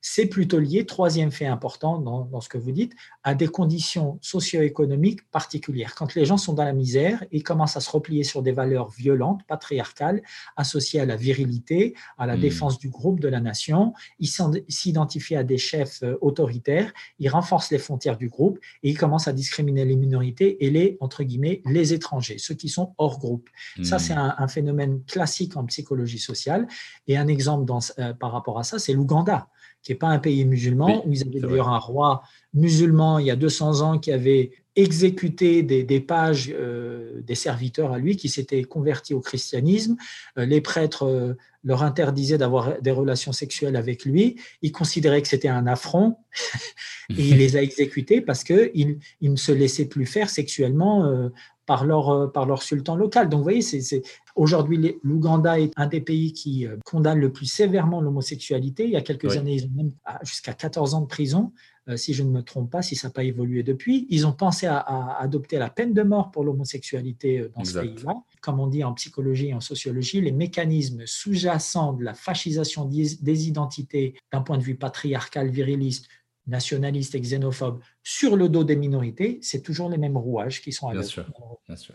c'est 0.06 0.26
plutôt 0.26 0.58
lié, 0.58 0.84
troisième 0.84 1.32
fait 1.32 1.46
important 1.46 1.98
dans, 1.98 2.40
ce 2.42 2.50
que 2.50 2.58
vous 2.58 2.72
dites, 2.72 2.92
à 3.22 3.34
des 3.34 3.48
conditions 3.48 4.18
socio-économiques 4.20 5.26
particulières. 5.30 5.94
Quand 5.94 6.14
les 6.14 6.26
gens 6.26 6.36
sont 6.36 6.52
dans 6.52 6.62
la 6.62 6.74
misère, 6.74 7.24
ils 7.32 7.42
commencent 7.42 7.78
à 7.78 7.80
se 7.80 7.90
replier 7.90 8.22
sur 8.22 8.42
des 8.42 8.52
valeurs 8.52 8.90
violentes, 8.90 9.40
patriarcales, 9.48 10.22
associées 10.58 11.00
à 11.00 11.06
la 11.06 11.16
virilité, 11.16 11.94
à 12.18 12.26
la 12.26 12.36
hmm. 12.36 12.40
défense 12.40 12.78
du 12.78 12.90
groupe, 12.90 13.18
de 13.18 13.28
la 13.28 13.40
nation. 13.40 13.94
Ils 14.18 14.28
s'identifient 14.68 15.36
à 15.36 15.42
des 15.42 15.56
chefs 15.56 16.02
euh, 16.02 16.18
autoritaires, 16.20 16.92
ils 17.18 17.30
renforcent 17.30 17.70
les 17.70 17.78
frontières 17.78 18.18
du 18.18 18.28
groupe 18.28 18.58
et 18.82 18.90
ils 18.90 18.98
commencent 18.98 19.26
à 19.26 19.32
discriminer 19.32 19.86
les 19.86 19.96
minorités 19.96 20.66
et 20.66 20.70
les, 20.70 20.98
entre 21.00 21.24
guillemets, 21.24 21.62
les 21.64 21.94
étrangers, 21.94 22.36
ceux 22.36 22.54
qui 22.54 22.68
sont 22.68 22.94
hors 22.98 23.18
groupe. 23.18 23.48
Ça, 23.82 23.96
hmm. 23.96 23.98
c'est 24.00 24.12
un, 24.12 24.48
phénomène 24.48 25.02
classique 25.04 25.56
en 25.56 25.64
psychologie 25.64 26.18
sociale. 26.18 26.68
Et 27.06 27.16
un 27.16 27.26
exemple 27.26 27.72
euh, 27.98 28.12
par 28.12 28.32
rapport 28.32 28.58
à 28.58 28.64
ça, 28.64 28.78
c'est 28.78 28.92
l'Ouganda 28.92 29.48
qui 29.85 29.92
n'est 29.92 29.99
pas 29.99 30.09
un 30.09 30.18
pays 30.18 30.44
musulman, 30.47 31.07
où 31.07 31.12
ils 31.12 31.23
avaient 31.23 31.40
d'ailleurs 31.40 31.68
un 31.68 31.79
roi 31.79 32.23
musulman 32.55 33.18
il 33.18 33.27
y 33.27 33.31
a 33.31 33.37
200 33.37 33.83
ans 33.83 33.99
qui 33.99 34.11
avait 34.11 34.51
exécuté 34.77 35.62
des, 35.62 36.01
pages 36.01 36.53
euh, 36.53 37.20
des 37.23 37.37
serviteurs 37.37 37.92
à 37.92 37.99
lui 37.99 38.16
qui 38.16 38.29
s'étaient 38.29 38.64
convertis 38.64 39.14
au 39.14 39.20
christianisme. 39.20 39.97
Euh, 40.37 40.47
les 40.47 40.61
prêtres 40.61 41.05
euh, 41.05 41.35
leur 41.62 41.85
interdisaient 41.85 42.38
d'avoir 42.38 42.81
des 42.83 42.90
relations 42.90 43.33
sexuelles 43.33 43.77
avec 43.77 44.05
lui. 44.05 44.40
Ils 44.62 44.73
considéraient 44.73 45.23
que 45.23 45.29
c'était 45.29 45.49
un 45.49 45.66
affront 45.68 46.16
et 47.11 47.29
il 47.29 47.37
les 47.37 47.57
a 47.57 47.62
exécutés 47.62 48.20
parce 48.20 48.42
qu'ils 48.42 48.99
il 49.20 49.31
ne 49.31 49.37
se 49.37 49.53
laissaient 49.53 49.85
plus 49.85 50.07
faire 50.07 50.29
sexuellement 50.29 51.31
par 51.66 51.85
leur, 51.85 52.33
par 52.33 52.46
leur 52.46 52.62
sultan 52.62 52.96
local. 52.96 53.29
Donc, 53.29 53.38
vous 53.38 53.44
voyez, 53.44 53.62
c'est, 53.62 54.03
aujourd'hui, 54.35 54.98
l'Ouganda 55.03 55.59
est 55.59 55.72
un 55.77 55.87
des 55.87 56.00
pays 56.00 56.33
qui 56.33 56.66
condamne 56.85 57.18
le 57.18 57.33
plus 57.33 57.46
sévèrement 57.46 58.00
l'homosexualité. 58.00 58.85
Il 58.85 58.90
y 58.90 58.96
a 58.96 59.03
quelques 59.03 59.37
années, 59.37 59.55
ils 59.55 59.66
ont 59.66 59.74
même 59.74 59.92
jusqu'à 60.22 60.53
14 60.53 60.94
ans 60.94 61.00
de 61.00 61.07
prison 61.07 61.53
euh, 61.88 61.98
si 61.98 62.14
je 62.14 62.22
ne 62.22 62.31
me 62.31 62.42
trompe 62.42 62.70
pas, 62.70 62.81
si 62.81 62.96
ça 62.96 63.09
n'a 63.09 63.12
pas 63.12 63.24
évolué 63.24 63.62
depuis. 63.62 64.07
Ils 64.09 64.27
ont 64.27 64.33
pensé 64.33 64.66
à, 64.66 64.79
adopter 65.18 65.59
la 65.59 65.68
peine 65.68 65.92
de 65.92 66.03
mort 66.03 66.31
pour 66.31 66.42
l'homosexualité 66.42 67.40
euh, 67.40 67.53
dans 67.55 67.64
ce 67.64 67.79
pays-là. 67.79 68.14
Comme 68.40 68.59
on 68.59 68.68
dit 68.68 68.83
en 68.85 68.94
psychologie 68.94 69.48
et 69.48 69.55
en 69.55 69.61
sociologie, 69.61 70.22
les 70.22 70.33
mécanismes 70.33 71.03
sous-jacents 71.05 71.92
de 71.92 72.03
la 72.03 72.14
fascisation 72.14 72.87
des 72.87 73.48
identités 73.48 74.14
d'un 74.33 74.40
point 74.40 74.57
de 74.57 74.62
vue 74.62 74.77
patriarcal, 74.77 75.50
viriliste, 75.50 76.09
nationaliste 76.46 77.14
et 77.14 77.20
xénophobe 77.20 77.80
sur 78.02 78.37
le 78.37 78.48
dos 78.48 78.64
des 78.64 78.76
minorités, 78.76 79.38
c'est 79.42 79.62
toujours 79.62 79.88
les 79.88 79.98
mêmes 79.98 80.16
rouages 80.16 80.61
qui 80.61 80.72
sont 80.72 80.88
à 80.88 80.92
bien 80.92 81.02
sûr, 81.02 81.24
bien 81.66 81.76
sûr. 81.76 81.94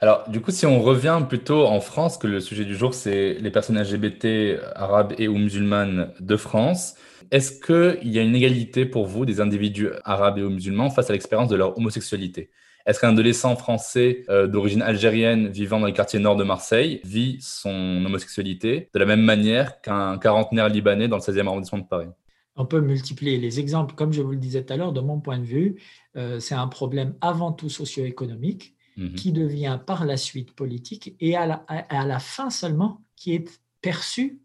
Alors, 0.00 0.28
du 0.28 0.42
coup, 0.42 0.50
si 0.50 0.66
on 0.66 0.82
revient 0.82 1.22
plutôt 1.26 1.64
en 1.64 1.80
France, 1.80 2.18
que 2.18 2.26
le 2.26 2.40
sujet 2.40 2.66
du 2.66 2.76
jour, 2.76 2.92
c'est 2.92 3.34
les 3.40 3.50
personnes 3.50 3.80
LGBT, 3.80 4.60
arabes 4.74 5.14
et 5.16 5.28
ou 5.28 5.38
musulmanes 5.38 6.12
de 6.20 6.36
France, 6.36 6.94
est-ce 7.30 7.58
qu'il 7.58 8.12
y 8.12 8.18
a 8.18 8.22
une 8.22 8.36
égalité 8.36 8.84
pour 8.84 9.06
vous 9.06 9.24
des 9.24 9.40
individus 9.40 9.88
arabes 10.04 10.36
et 10.38 10.42
ou 10.42 10.50
musulmans 10.50 10.90
face 10.90 11.08
à 11.08 11.14
l'expérience 11.14 11.48
de 11.48 11.56
leur 11.56 11.78
homosexualité? 11.78 12.50
Est-ce 12.86 13.00
qu'un 13.00 13.10
adolescent 13.10 13.56
français 13.56 14.24
euh, 14.28 14.46
d'origine 14.46 14.82
algérienne 14.82 15.48
vivant 15.48 15.80
dans 15.80 15.86
les 15.86 15.92
quartiers 15.92 16.18
nord 16.18 16.36
de 16.36 16.44
Marseille 16.44 17.00
vit 17.04 17.38
son 17.40 18.04
homosexualité 18.04 18.90
de 18.92 18.98
la 18.98 19.06
même 19.06 19.22
manière 19.22 19.80
qu'un 19.80 20.18
quarantenaire 20.18 20.68
libanais 20.68 21.08
dans 21.08 21.16
le 21.16 21.22
16e 21.22 21.46
arrondissement 21.46 21.78
de 21.78 21.86
Paris 21.86 22.08
On 22.56 22.66
peut 22.66 22.80
multiplier 22.80 23.38
les 23.38 23.58
exemples. 23.58 23.94
Comme 23.94 24.12
je 24.12 24.20
vous 24.20 24.32
le 24.32 24.38
disais 24.38 24.64
tout 24.64 24.72
à 24.72 24.76
l'heure, 24.76 24.92
de 24.92 25.00
mon 25.00 25.20
point 25.20 25.38
de 25.38 25.44
vue, 25.44 25.80
euh, 26.16 26.40
c'est 26.40 26.54
un 26.54 26.68
problème 26.68 27.14
avant 27.22 27.52
tout 27.52 27.70
socio-économique 27.70 28.74
mhm. 28.98 29.14
qui 29.14 29.32
devient 29.32 29.78
par 29.84 30.04
la 30.04 30.18
suite 30.18 30.54
politique 30.54 31.16
et 31.20 31.36
à 31.36 31.46
la, 31.46 31.64
à 31.68 32.04
la, 32.04 32.18
fin 32.18 32.50
seulement 32.50 33.00
qui 33.16 33.34
est 33.34 33.60
perçu 33.80 34.40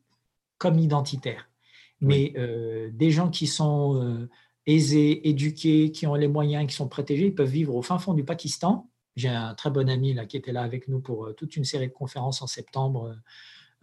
comme 0.58 0.80
identitaire. 0.80 1.50
Mais 2.02 2.32
euh, 2.38 2.90
des 2.94 3.12
gens 3.12 3.30
qui 3.30 3.46
sont 3.46 4.30
aisés, 4.70 5.28
éduqués, 5.28 5.92
qui 5.92 6.06
ont 6.06 6.16
les 6.16 6.28
moyens, 6.28 6.68
qui 6.68 6.76
sont 6.76 6.88
protégés, 6.88 7.28
ils 7.28 7.36
peuvent 7.36 7.50
vivre 7.50 7.76
au 7.76 7.82
fin 7.82 7.98
fond 7.98 8.14
du 8.14 8.24
Pakistan. 8.24 8.90
J'ai 9.16 9.30
un 9.30 9.56
très 9.56 9.72
bon 9.72 9.90
ami 9.90 10.14
là, 10.14 10.26
qui 10.26 10.38
était 10.38 10.52
là 10.52 10.62
avec 10.62 10.88
nous 10.88 11.00
pour 11.00 11.26
euh, 11.26 11.34
toute 11.34 11.56
une 11.56 11.66
série 11.66 11.88
de 11.88 11.94
conférences 11.94 12.42
en 12.42 12.48
septembre 12.48 13.18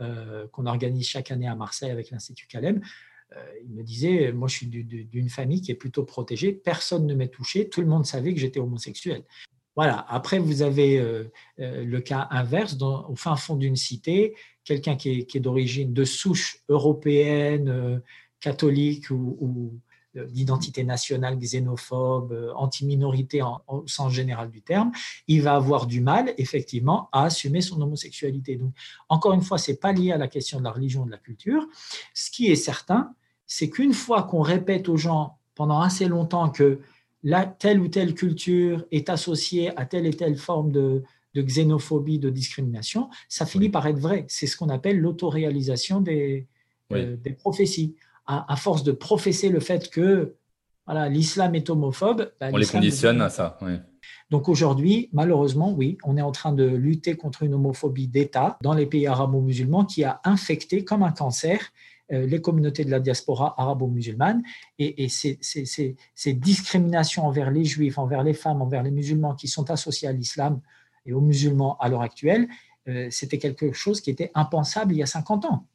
euh, 0.00 0.04
euh, 0.04 0.48
qu'on 0.48 0.66
organise 0.66 1.06
chaque 1.08 1.30
année 1.30 1.48
à 1.48 1.56
Marseille 1.56 1.90
avec 1.90 2.10
l'Institut 2.10 2.46
Calem. 2.46 2.80
il 3.64 3.74
me 3.74 3.82
disait, 3.82 4.30
moi 4.32 4.46
je 4.46 4.56
suis 4.56 4.66
d'une 4.66 5.28
famille 5.28 5.60
qui 5.60 5.72
est 5.72 5.76
plutôt 5.76 6.04
protégée, 6.04 6.52
personne 6.52 7.06
ne 7.06 7.14
m'est 7.14 7.28
touché, 7.28 7.68
tout 7.68 7.80
le 7.80 7.88
monde 7.88 8.06
savait 8.06 8.32
que 8.32 8.40
j'étais 8.40 8.60
homosexuel. 8.60 9.24
Voilà. 9.74 10.06
Après, 10.08 10.38
vous 10.38 10.62
avez 10.62 11.02
le 11.58 12.00
cas 12.00 12.28
inverse, 12.30 12.76
au 12.80 13.16
fin 13.16 13.36
fond 13.36 13.56
d'une 13.56 13.76
cité, 13.76 14.34
quelqu'un 14.64 14.96
qui 14.96 15.26
est, 15.34 15.40
d'origine 15.40 15.92
de 15.92 16.04
souche 16.04 16.62
européenne, 16.68 18.00
catholique 18.40 19.10
ou, 19.10 19.80
d'identité 20.24 20.84
nationale 20.84 21.38
xénophobe, 21.38 22.32
euh, 22.32 22.52
anti-minorité 22.54 23.42
au 23.68 23.86
sens 23.86 24.12
général 24.12 24.50
du 24.50 24.62
terme, 24.62 24.92
il 25.28 25.42
va 25.42 25.54
avoir 25.54 25.86
du 25.86 26.00
mal, 26.00 26.32
effectivement, 26.38 27.08
à 27.12 27.24
assumer 27.24 27.60
son 27.60 27.80
homosexualité. 27.80 28.56
Donc, 28.56 28.72
encore 29.08 29.32
une 29.32 29.42
fois, 29.42 29.58
ce 29.58 29.70
n'est 29.70 29.76
pas 29.76 29.92
lié 29.92 30.12
à 30.12 30.18
la 30.18 30.28
question 30.28 30.58
de 30.58 30.64
la 30.64 30.72
religion, 30.72 31.04
de 31.04 31.10
la 31.10 31.18
culture. 31.18 31.66
Ce 32.14 32.30
qui 32.30 32.46
est 32.50 32.56
certain, 32.56 33.14
c'est 33.46 33.70
qu'une 33.70 33.92
fois 33.92 34.24
qu'on 34.24 34.42
répète 34.42 34.88
aux 34.88 34.96
gens 34.96 35.38
pendant 35.54 35.80
assez 35.80 36.06
longtemps 36.06 36.50
que 36.50 36.80
la, 37.22 37.46
telle 37.46 37.80
ou 37.80 37.88
telle 37.88 38.14
culture 38.14 38.84
est 38.92 39.08
associée 39.08 39.76
à 39.78 39.86
telle 39.86 40.06
et 40.06 40.14
telle 40.14 40.36
forme 40.36 40.70
de, 40.70 41.02
xénophobie, 41.34 42.18
de 42.18 42.30
discrimination, 42.30 43.10
ça 43.28 43.44
finit 43.44 43.68
par 43.68 43.86
être 43.86 43.98
vrai. 43.98 44.24
C'est 44.28 44.46
ce 44.46 44.56
qu'on 44.56 44.68
appelle 44.68 44.98
l'autoréalisation 44.98 46.00
des, 46.00 46.46
euh, 46.92 47.16
des 47.16 47.32
prophéties 47.32 47.96
à, 48.26 48.56
force 48.56 48.82
de 48.82 48.92
professer 48.92 49.48
le 49.48 49.60
fait 49.60 49.90
que 49.90 50.34
voilà, 50.86 51.08
l'islam 51.08 51.54
est 51.54 51.68
homophobe. 51.68 52.32
Bah, 52.40 52.48
on 52.52 52.56
les 52.56 52.66
conditionne 52.66 53.20
à 53.20 53.28
ça. 53.28 53.58
Donc 54.30 54.48
aujourd'hui, 54.48 55.08
malheureusement, 55.12 55.72
oui, 55.72 55.98
on 56.04 56.16
est 56.16 56.22
en 56.22 56.32
train 56.32 56.52
de 56.52 56.64
lutter 56.64 57.16
contre 57.16 57.42
une 57.42 57.54
homophobie 57.54 58.08
d'État 58.08 58.58
dans 58.62 58.72
les 58.72 58.86
pays 58.86 59.06
arabo-musulmans 59.06 59.84
qui 59.84 60.04
a 60.04 60.20
infecté 60.24 60.84
comme 60.84 61.02
un 61.02 61.12
cancer 61.12 61.72
euh, 62.12 62.24
les 62.24 62.40
communautés 62.40 62.84
de 62.84 62.90
la 62.90 63.00
diaspora 63.00 63.54
arabo-musulmane. 63.58 64.42
Et, 64.78 65.08
ces, 65.08 66.34
discriminations 66.34 67.26
envers 67.26 67.50
les 67.50 67.64
juifs, 67.64 67.98
envers 67.98 68.22
les 68.22 68.34
femmes, 68.34 68.62
envers 68.62 68.84
les 68.84 68.92
musulmans 68.92 69.34
qui 69.34 69.48
sont 69.48 69.70
associés 69.72 70.06
à 70.06 70.12
l'islam 70.12 70.60
et 71.04 71.12
aux 71.12 71.20
musulmans 71.20 71.76
à 71.78 71.88
l'heure 71.88 72.02
actuelle, 72.02 72.46
euh, 72.88 73.08
c'était 73.10 73.38
quelque 73.38 73.72
chose 73.72 74.00
qui 74.00 74.10
était 74.10 74.30
impensable 74.34 74.92
il 74.92 74.98
y 74.98 75.02
a 75.02 75.06
50 75.06 75.46
ans. 75.46 75.66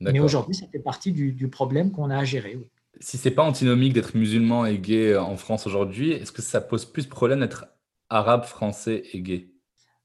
Mais 0.00 0.20
aujourd'hui, 0.20 0.54
ça 0.54 0.66
fait 0.68 0.78
partie 0.78 1.12
du, 1.12 1.48
problème 1.48 1.90
qu'on 1.90 2.10
a 2.10 2.18
à 2.18 2.24
gérer. 2.24 2.58
Si 3.00 3.16
c'est 3.16 3.30
pas 3.30 3.42
antinomique 3.42 3.92
d'être 3.92 4.16
musulman 4.16 4.66
et 4.66 4.78
gay 4.78 5.16
en 5.16 5.36
France 5.36 5.66
aujourd'hui, 5.66 6.12
est-ce 6.12 6.32
que 6.32 6.42
ça 6.42 6.60
pose 6.60 6.84
plus 6.84 7.04
de 7.04 7.08
problème 7.10 7.40
d'être 7.40 7.66
arabe, 8.08 8.44
français 8.44 9.02
et 9.12 9.20
gay? 9.20 9.48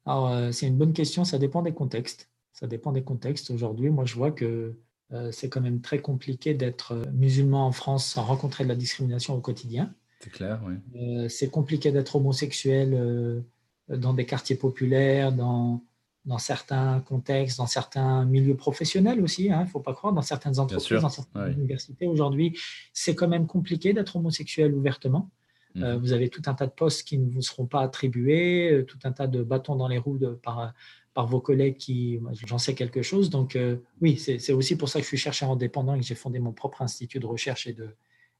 Alors, 0.06 0.30
euh, 0.30 0.52
c'est 0.52 0.68
une 0.68 0.78
bonne 0.78 0.94
question. 0.94 1.24
Ça 1.24 1.38
dépend 1.38 1.62
des 1.62 1.74
contextes. 1.74 2.30
Ça 2.52 2.68
dépend 2.68 2.92
des 2.92 3.04
contextes. 3.04 3.52
Aujourd'hui, 3.52 3.90
moi, 3.90 4.06
je 4.06 4.16
vois 4.16 4.32
que 4.32 4.76
euh, 5.12 5.32
c'est 5.32 5.50
quand 5.50 5.62
même 5.62 5.82
très 5.82 6.00
compliqué 6.00 6.54
d'être 6.54 6.94
euh, 6.94 7.06
musulman 7.14 7.68
en 7.68 7.72
France 7.72 8.06
sans 8.06 8.24
rencontrer 8.24 8.64
de 8.64 8.70
la 8.70 8.76
discrimination 8.76 9.36
au 9.36 9.42
quotidien. 9.42 9.94
C'est 10.20 10.32
clair, 10.32 10.62
oui. 10.66 11.30
c'est 11.30 11.50
compliqué 11.50 11.92
d'être 11.92 12.16
homosexuel 12.16 13.44
dans 13.90 14.14
des 14.14 14.26
quartiers 14.26 14.56
populaires, 14.56 15.34
dans, 15.34 15.84
dans 16.26 16.38
certains 16.38 17.02
contextes, 17.02 17.58
dans 17.58 17.68
certains 17.68 18.26
milieux 18.26 18.56
professionnels 18.56 19.22
aussi, 19.22 19.46
il 19.46 19.52
hein, 19.52 19.64
ne 19.64 19.68
faut 19.68 19.82
pas 19.82 19.94
croire, 19.94 20.14
dans 20.14 20.22
certaines 20.22 20.58
entreprises, 20.60 21.02
dans 21.02 21.10
certaines 21.10 21.52
universités. 21.52 22.08
Aujourd'hui, 22.08 22.58
c'est 22.94 23.14
quand 23.14 23.28
même 23.28 23.46
compliqué 23.46 23.94
d'être 23.94 24.16
homosexuel 24.16 24.74
ouvertement. 24.74 25.30
Euh, 25.78 25.96
mhm. 25.96 26.00
vous 26.00 26.14
avez 26.14 26.30
tout 26.30 26.44
un 26.46 26.54
tas 26.54 26.68
de 26.68 26.72
postes 26.72 27.04
qui 27.04 27.18
ne 27.18 27.30
vous 27.30 27.42
seront 27.42 27.66
pas 27.66 27.82
attribués, 27.82 28.72
euh, 28.72 28.86
tout 28.86 29.00
un 29.06 29.12
tas 29.12 29.28
de 29.28 29.42
bâtons 29.42 29.76
dans 29.76 29.88
les 29.88 29.98
roues 29.98 30.20
de, 30.20 30.28
par, 30.28 30.74
par 31.16 31.26
vos 31.26 31.42
collègues 31.42 31.78
qui, 31.78 32.20
j'en 32.46 32.60
sais 32.60 32.76
quelque 32.76 33.02
chose. 33.02 33.30
Donc 33.30 33.56
euh, 33.56 33.78
oui, 34.00 34.18
c'est 34.18 34.54
aussi 34.54 34.78
pour 34.78 34.88
ça 34.88 35.00
que 35.00 35.04
je 35.04 35.08
suis 35.08 35.18
chercheur 35.18 35.50
indépendant 35.50 35.96
et 35.96 36.00
que 36.00 36.06
j'ai 36.06 36.16
fondé 36.16 36.40
mon 36.40 36.52
propre 36.52 36.84
institut 36.84 37.20
de 37.20 37.26
recherche 37.26 37.66
et 37.66 37.74
de, 37.74 37.90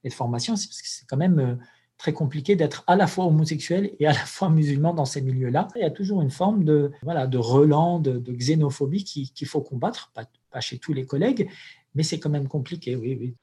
et 0.04 0.10
de 0.10 0.14
formation. 0.14 0.54
C'est 0.54 0.68
parce 0.68 0.80
que 0.80 0.88
c'est 0.88 1.06
quand 1.06 1.16
même 1.16 1.58
très 1.98 2.12
compliqué 2.12 2.56
d'être 2.56 2.84
à 2.86 2.96
la 2.96 3.06
fois 3.06 3.26
homosexuel 3.26 3.92
et 3.98 4.06
à 4.06 4.12
la 4.12 4.26
fois 4.26 4.50
musulman 4.50 4.94
dans 4.94 5.04
ces 5.04 5.22
milieux-là. 5.22 5.68
Il 5.76 5.82
y 5.82 5.84
a 5.84 5.90
toujours 5.90 6.22
une 6.22 6.30
forme 6.30 6.64
de, 6.64 6.92
voilà, 7.02 7.26
de 7.26 7.38
relan, 7.38 7.98
de, 7.98 8.20
xénophobie 8.32 9.04
qu'il 9.04 9.48
faut 9.48 9.60
combattre, 9.60 10.10
pas, 10.14 10.24
pas, 10.50 10.60
chez 10.60 10.78
tous 10.78 10.92
les 10.92 11.06
collègues, 11.06 11.48
mais 11.94 12.02
c'est 12.02 12.18
quand 12.18 12.30
même 12.30 12.48
compliqué, 12.48 12.96
oui, 12.96 13.16
oui. 13.20 13.34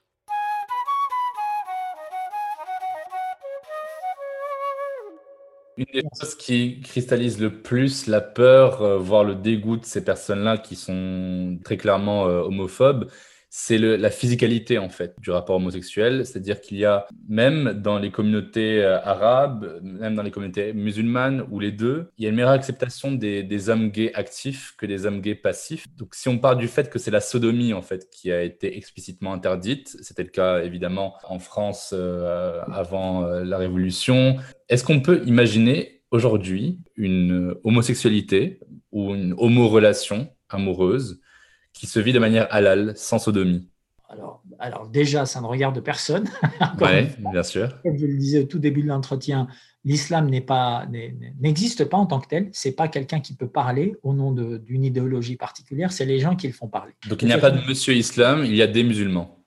Une 5.78 5.86
des 5.94 6.04
choses 6.20 6.36
qui 6.36 6.82
cristallise 6.82 7.40
le 7.40 7.62
plus 7.62 8.06
la 8.06 8.22
peur, 8.22 8.82
euh, 8.82 8.98
voire 9.00 9.24
le 9.24 9.36
dégoût 9.36 9.78
de 9.78 9.86
ces 9.86 10.04
personnes-là 10.04 10.58
qui 10.58 10.76
sont 10.76 11.58
très 11.64 11.78
clairement 11.78 12.28
euh, 12.28 12.42
homophobes, 12.42 13.10
c'est 13.54 13.78
la 13.78 14.10
physicalité 14.10 14.78
en 14.78 14.88
fait 14.88 15.14
du 15.20 15.30
rapport 15.30 15.58
homosexuel, 15.58 16.26
c'est-à-dire 16.26 16.62
qu'il 16.62 16.78
y 16.78 16.86
a 16.86 17.06
même 17.28 17.74
dans 17.74 18.00
les 18.00 18.10
communautés 18.10 18.82
euh, 18.82 18.98
arabes, 19.02 19.78
même 19.84 20.16
dans 20.16 20.24
les 20.24 20.32
communautés 20.32 20.72
musulmanes 20.72 21.46
ou 21.52 21.60
les 21.60 21.74
deux, 21.74 22.08
il 22.18 22.24
y 22.24 22.28
a 22.28 22.30
une 22.30 22.36
meilleure 22.36 22.52
acceptation 22.52 23.12
des, 23.12 23.70
hommes 23.70 23.90
gays 23.90 24.14
actifs 24.14 24.74
que 24.78 24.86
des 24.86 25.06
hommes 25.06 25.20
gays 25.20 25.36
passifs. 25.36 25.86
Donc 25.98 26.16
si 26.16 26.30
on 26.30 26.38
part 26.38 26.56
du 26.56 26.70
fait 26.70 26.90
que 26.90 26.98
c'est 26.98 27.12
la 27.12 27.20
sodomie 27.20 27.74
en 27.74 27.82
fait 27.82 28.10
qui 28.10 28.32
a 28.32 28.42
été 28.42 28.78
explicitement 28.78 29.34
interdite, 29.34 29.98
c'était 30.02 30.24
le 30.24 30.30
cas 30.30 30.64
évidemment 30.64 31.18
en 31.28 31.40
France 31.40 31.94
euh, 31.94 32.62
avant 32.72 33.26
euh, 33.26 33.44
la 33.44 33.58
Révolution, 33.58 34.38
est-ce 34.70 34.86
qu'on 34.86 35.02
peut 35.02 35.24
imaginer 35.26 36.04
aujourd'hui 36.12 36.80
une 36.96 37.56
homosexualité 37.66 38.62
ou 38.94 39.14
une 39.14 39.34
homorelation 39.38 40.30
amoureuse 40.48 41.20
qui 41.74 41.88
se 41.88 42.00
vit 42.00 42.14
de 42.14 42.20
manière 42.20 42.48
halal, 42.52 42.94
sans 42.96 43.20
sodomie 43.20 43.68
alors, 44.12 44.44
alors 44.60 44.88
déjà, 44.90 45.26
ça 45.26 45.40
ne 45.40 45.46
regarde 45.46 45.80
personne. 45.80 46.30
oui, 46.82 47.08
bien 47.32 47.44
sûr. 47.44 47.82
Comme 47.82 47.98
je 47.98 48.06
le 48.06 48.18
disais 48.18 48.40
au 48.42 48.44
tout 48.44 48.60
début 48.60 48.84
de 48.84 48.88
l'entretien, 48.88 49.48
l'islam 49.86 50.30
n'existe 51.40 51.86
pas 51.86 51.98
en 51.98 52.06
tant 52.06 52.20
que 52.20 52.28
tel. 52.28 52.50
C'est 52.52 52.74
pas 52.74 52.90
quelqu'un 52.90 53.22
qui 53.22 53.36
peut 53.36 53.48
parler 53.48 53.96
au 54.04 54.14
nom 54.14 54.34
d'une 54.34 54.84
idéologie 54.84 55.38
particulière. 55.38 55.94
C'est 55.94 56.06
les 56.06 56.20
gens 56.20 56.36
qui 56.36 56.48
le 56.48 56.54
font 56.54 56.68
parler. 56.68 56.92
Donc 57.08 57.22
il 57.22 57.28
n'y 57.28 57.34
a 57.34 57.38
pas 57.38 57.52
de 57.52 57.66
Monsieur 57.66 57.94
Islam, 57.94 58.44
il 58.44 58.56
y 58.56 58.62
a 58.62 58.68
des 58.68 58.84
musulmans. 58.84 59.41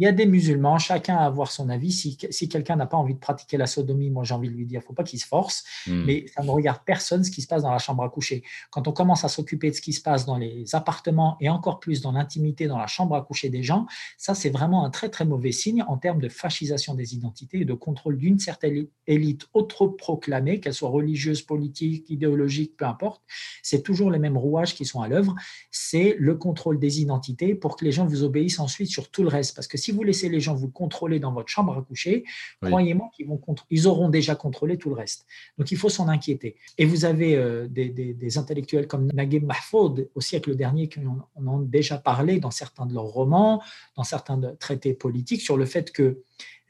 Il 0.00 0.04
y 0.04 0.06
a 0.06 0.12
des 0.12 0.24
musulmans, 0.24 0.78
chacun 0.78 1.18
a 1.18 1.24
à 1.24 1.26
avoir 1.26 1.52
son 1.52 1.68
avis. 1.68 1.92
Si, 1.92 2.16
si 2.30 2.48
quelqu'un 2.48 2.76
n'a 2.76 2.86
pas 2.86 2.96
envie 2.96 3.12
de 3.12 3.18
pratiquer 3.18 3.58
la 3.58 3.66
sodomie, 3.66 4.08
moi 4.08 4.24
j'ai 4.24 4.32
envie 4.32 4.48
de 4.48 4.54
lui 4.54 4.64
dire, 4.64 4.80
il 4.80 4.82
ne 4.82 4.86
faut 4.86 4.94
pas 4.94 5.04
qu'il 5.04 5.20
se 5.20 5.26
force, 5.26 5.62
hmm. 5.86 6.04
mais 6.06 6.24
ça 6.34 6.42
ne 6.42 6.48
regarde 6.48 6.80
personne 6.86 7.22
ce 7.22 7.30
qui 7.30 7.42
se 7.42 7.46
passe 7.46 7.62
dans 7.62 7.70
la 7.70 7.78
chambre 7.78 8.02
à 8.02 8.08
coucher. 8.08 8.42
Quand 8.70 8.88
on 8.88 8.92
commence 8.92 9.24
à 9.24 9.28
s'occuper 9.28 9.68
de 9.70 9.76
ce 9.76 9.82
qui 9.82 9.92
se 9.92 10.00
passe 10.00 10.24
dans 10.24 10.38
les 10.38 10.74
appartements 10.74 11.36
et 11.42 11.50
encore 11.50 11.80
plus 11.80 12.00
dans 12.00 12.12
l'intimité, 12.12 12.66
dans 12.66 12.78
la 12.78 12.86
chambre 12.86 13.14
à 13.14 13.20
coucher 13.20 13.50
des 13.50 13.62
gens, 13.62 13.84
ça 14.16 14.34
c'est 14.34 14.48
vraiment 14.48 14.86
un 14.86 14.90
très 14.90 15.10
très 15.10 15.26
mauvais 15.26 15.52
signe 15.52 15.84
en 15.86 15.98
termes 15.98 16.20
de 16.22 16.30
fascisation 16.30 16.94
des 16.94 17.14
identités 17.14 17.60
et 17.60 17.64
de 17.66 17.74
contrôle 17.74 18.16
d'une 18.16 18.38
certaine 18.38 18.86
élite 19.06 19.48
autoproclamée, 19.52 20.60
qu'elle 20.60 20.72
soit 20.72 20.88
religieuse, 20.88 21.42
politique, 21.42 22.08
idéologique, 22.08 22.74
peu 22.78 22.86
importe. 22.86 23.22
C'est 23.62 23.82
toujours 23.82 24.10
les 24.10 24.18
mêmes 24.18 24.38
rouages 24.38 24.74
qui 24.74 24.86
sont 24.86 25.02
à 25.02 25.08
l'œuvre. 25.08 25.34
C'est 25.70 26.16
le 26.18 26.36
contrôle 26.36 26.78
des 26.78 27.02
identités 27.02 27.54
pour 27.54 27.76
que 27.76 27.84
les 27.84 27.92
gens 27.92 28.06
vous 28.06 28.22
obéissent 28.22 28.60
ensuite 28.60 28.88
sur 28.88 29.10
tout 29.10 29.22
le 29.22 29.28
reste. 29.28 29.54
Parce 29.54 29.66
que 29.66 29.76
si 29.76 29.89
si 29.90 29.96
vous 29.96 30.04
laissez 30.04 30.28
les 30.28 30.40
gens 30.40 30.54
vous 30.54 30.70
contrôler 30.70 31.18
dans 31.18 31.32
votre 31.32 31.48
chambre 31.48 31.76
à 31.76 31.82
coucher, 31.82 32.24
croyez-moi 32.62 33.10
qu'ils 33.12 33.26
vont 33.26 33.40
ils 33.70 33.88
auront 33.88 34.08
déjà 34.08 34.36
contrôlé 34.36 34.78
tout 34.78 34.88
le 34.88 34.94
reste. 34.94 35.26
Donc 35.58 35.72
il 35.72 35.76
faut 35.76 35.88
s'en 35.88 36.06
inquiéter. 36.06 36.56
Et 36.78 36.84
vous 36.84 37.04
avez 37.04 37.34
euh, 37.34 37.66
des, 37.68 38.38
intellectuels 38.38 38.86
comme 38.86 39.10
Naguib 39.12 39.44
Mahfoud 39.44 40.08
au 40.14 40.20
siècle 40.20 40.54
dernier 40.54 40.88
qui 40.88 41.00
en, 41.00 41.46
ont 41.46 41.58
déjà 41.58 41.98
parlé 41.98 42.38
dans 42.38 42.52
certains 42.52 42.86
de 42.86 42.94
leurs 42.94 43.02
romans, 43.02 43.60
dans 43.96 44.04
certains 44.04 44.40
traités 44.60 44.94
politiques 44.94 45.40
sur 45.40 45.56
le 45.56 45.66
fait 45.66 45.90
que 45.90 46.22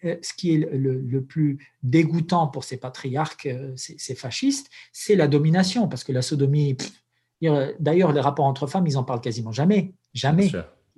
ce 0.02 0.32
qui 0.32 0.54
est 0.54 0.68
le, 0.72 1.20
plus 1.20 1.58
dégoûtant 1.82 2.46
pour 2.46 2.64
ces 2.64 2.78
patriarques, 2.78 3.50
ces, 3.76 4.14
fascistes, 4.14 4.70
c'est 4.92 5.14
la 5.14 5.28
domination, 5.28 5.88
parce 5.88 6.04
que 6.04 6.12
la 6.12 6.22
sodomie, 6.22 6.78
d'ailleurs, 7.78 8.12
les 8.12 8.20
rapports 8.22 8.46
entre 8.46 8.66
femmes, 8.66 8.86
ils 8.86 8.96
en 8.96 9.04
parlent 9.04 9.20
quasiment 9.20 9.52
jamais, 9.52 9.92
jamais 10.14 10.50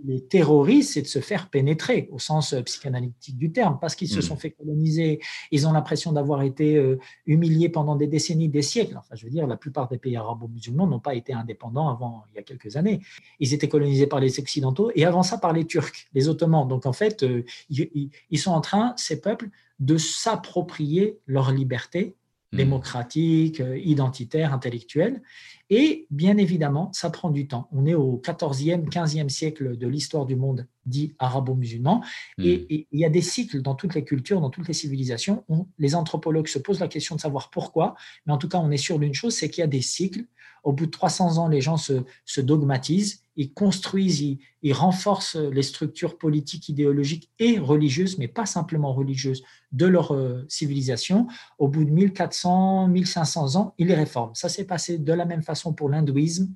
les 0.04 0.20
terroristes, 0.24 0.94
c'est 0.94 1.02
de 1.02 1.06
se 1.06 1.20
faire 1.20 1.48
pénétrer 1.48 2.08
au 2.12 2.18
sens 2.18 2.52
euh, 2.52 2.62
psychanalytique 2.62 3.36
du 3.36 3.52
terme, 3.52 3.78
parce 3.80 3.94
qu'ils 3.94 4.08
se 4.08 4.18
hmm. 4.18 4.22
sont 4.22 4.36
fait 4.36 4.50
coloniser, 4.50 5.20
ils 5.50 5.66
ont 5.66 5.72
l'impression 5.72 6.12
d'avoir 6.12 6.42
été 6.42 6.76
euh, 6.76 6.98
humiliés 7.26 7.68
pendant 7.68 7.96
des 7.96 8.06
décennies, 8.06 8.48
des 8.48 8.62
siècles. 8.62 8.96
Enfin, 8.96 9.14
je 9.14 9.24
veux 9.24 9.30
dire, 9.30 9.46
la 9.46 9.56
plupart 9.56 9.88
des 9.88 9.98
pays 9.98 10.16
arabo-musulmans 10.16 10.86
n'ont 10.86 11.00
pas 11.00 11.14
été 11.14 11.32
indépendants 11.32 11.88
avant 11.88 12.24
il 12.32 12.36
y 12.36 12.38
a 12.38 12.42
quelques 12.42 12.76
années. 12.76 13.00
Ils 13.40 13.54
étaient 13.54 13.68
colonisés 13.68 14.06
par 14.06 14.20
les 14.20 14.38
Occidentaux 14.38 14.90
et 14.94 15.04
avant 15.04 15.22
ça 15.22 15.38
par 15.38 15.52
les 15.52 15.66
Turcs, 15.66 15.92
les 16.14 16.28
Ottomans. 16.28 16.66
Donc 16.66 16.86
en 16.86 16.92
fait, 16.92 17.22
euh, 17.22 17.44
ils 17.70 18.38
sont 18.38 18.52
en 18.52 18.60
train, 18.60 18.94
ces 18.96 19.20
peuples, 19.20 19.48
de 19.80 19.96
s'approprier 19.96 21.18
leur 21.26 21.50
liberté. 21.50 22.16
Démocratique, 22.52 23.60
euh, 23.60 23.78
identitaire, 23.78 24.52
intellectuel. 24.52 25.22
Et 25.70 26.06
bien 26.10 26.36
évidemment, 26.36 26.90
ça 26.92 27.08
prend 27.08 27.30
du 27.30 27.48
temps. 27.48 27.68
On 27.72 27.86
est 27.86 27.94
au 27.94 28.20
14e, 28.22 28.90
15e 28.90 29.30
siècle 29.30 29.78
de 29.78 29.86
l'histoire 29.88 30.26
du 30.26 30.36
monde 30.36 30.66
dit 30.84 31.14
arabo-musulman. 31.18 32.02
Hmm. 32.36 32.44
Et, 32.44 32.86
il 32.90 33.00
y 33.00 33.04
a 33.04 33.08
des 33.08 33.22
cycles 33.22 33.62
dans 33.62 33.74
toutes 33.74 33.94
les 33.94 34.04
cultures, 34.04 34.40
dans 34.40 34.50
toutes 34.50 34.68
les 34.68 34.74
civilisations. 34.74 35.44
les 35.78 35.94
anthropologues 35.94 36.48
se 36.48 36.58
posent 36.58 36.80
la 36.80 36.88
question 36.88 37.16
de 37.16 37.20
savoir 37.20 37.50
pourquoi. 37.50 37.94
Mais 38.26 38.32
en 38.32 38.38
tout 38.38 38.48
cas, 38.48 38.58
on 38.58 38.70
est 38.70 38.76
sûr 38.76 38.98
d'une 38.98 39.14
chose, 39.14 39.34
c'est 39.34 39.48
qu'il 39.48 39.62
y 39.62 39.64
a 39.64 39.68
des 39.68 39.82
cycles. 39.82 40.24
Au 40.62 40.72
bout 40.72 40.86
de 40.86 40.90
300 40.90 41.38
ans, 41.38 41.48
les 41.48 41.60
gens 41.60 41.76
se, 41.76 42.04
se 42.24 42.40
dogmatisent 42.40 43.22
ils 43.36 43.52
construisent, 43.52 44.38
ils, 44.62 44.72
renforcent 44.72 45.36
les 45.36 45.62
structures 45.62 46.18
politiques, 46.18 46.68
idéologiques 46.68 47.30
et 47.38 47.58
religieuses, 47.58 48.18
mais 48.18 48.28
pas 48.28 48.46
simplement 48.46 48.92
religieuses, 48.92 49.42
de 49.72 49.86
leur 49.86 50.12
euh, 50.12 50.44
civilisation. 50.48 51.26
Au 51.58 51.68
bout 51.68 51.84
de 51.84 51.90
1400, 51.90 52.88
1500 52.88 53.56
ans, 53.56 53.74
ils 53.78 53.86
les 53.86 53.94
réforment. 53.94 54.34
Ça 54.34 54.48
s'est 54.48 54.66
passé 54.66 54.98
de 54.98 55.12
la 55.12 55.24
même 55.24 55.42
façon 55.42 55.72
pour 55.72 55.88
l'hindouisme, 55.88 56.52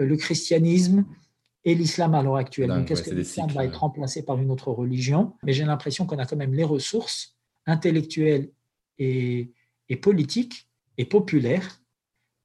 euh, 0.00 0.06
le 0.06 0.16
christianisme 0.16 1.04
et 1.66 1.74
l'islam 1.74 2.14
à 2.14 2.22
l'heure 2.22 2.36
actuelle. 2.36 2.68
Donc, 2.68 2.90
est-ce 2.90 3.02
que 3.02 3.14
l'islam 3.14 3.50
va 3.50 3.64
être 3.64 3.80
remplacé 3.80 4.22
par 4.22 4.38
une 4.38 4.50
autre 4.50 4.70
religion? 4.70 5.34
Mais 5.42 5.52
j'ai 5.52 5.64
l'impression 5.64 6.06
qu'on 6.06 6.18
a 6.18 6.26
quand 6.26 6.36
même 6.36 6.54
les 6.54 6.64
ressources 6.64 7.36
intellectuelles 7.66 8.50
et, 8.98 9.50
et 9.88 9.96
politiques 9.96 10.68
et 10.96 11.04
populaires 11.04 11.80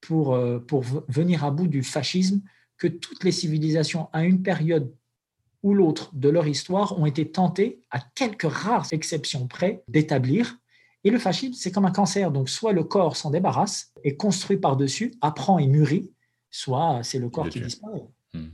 pour, 0.01 0.33
euh, 0.33 0.59
pour 0.59 0.83
venir 1.07 1.43
à 1.43 1.51
bout 1.51 1.67
du 1.67 1.83
fascisme 1.83 2.41
que 2.77 2.87
toutes 2.87 3.23
les 3.23 3.31
civilisations, 3.31 4.09
à 4.13 4.23
une 4.23 4.41
période 4.41 4.93
ou 5.61 5.73
l'autre 5.73 6.11
de 6.13 6.29
leur 6.29 6.47
histoire, 6.47 6.97
ont 6.97 7.05
été 7.05 7.29
tentées, 7.29 7.81
à 7.91 7.99
quelques 7.99 8.49
rares 8.49 8.87
exceptions 8.91 9.47
près, 9.47 9.83
d'établir. 9.87 10.57
Et 11.03 11.09
le 11.09 11.19
fascisme, 11.19 11.53
c'est 11.53 11.71
comme 11.71 11.85
un 11.85 11.91
cancer. 11.91 12.31
Donc, 12.31 12.49
soit 12.49 12.71
le 12.71 12.83
corps 12.83 13.17
s'en 13.17 13.31
débarrasse, 13.31 13.93
est 14.03 14.15
construit 14.15 14.57
par-dessus, 14.57 15.13
apprend 15.21 15.59
et 15.59 15.67
mûrit, 15.67 16.13
soit 16.49 17.01
c'est 17.03 17.19
le 17.19 17.29
corps 17.29 17.49
qui 17.49 17.59
disparaît. 17.59 18.07
Hmm. 18.33 18.49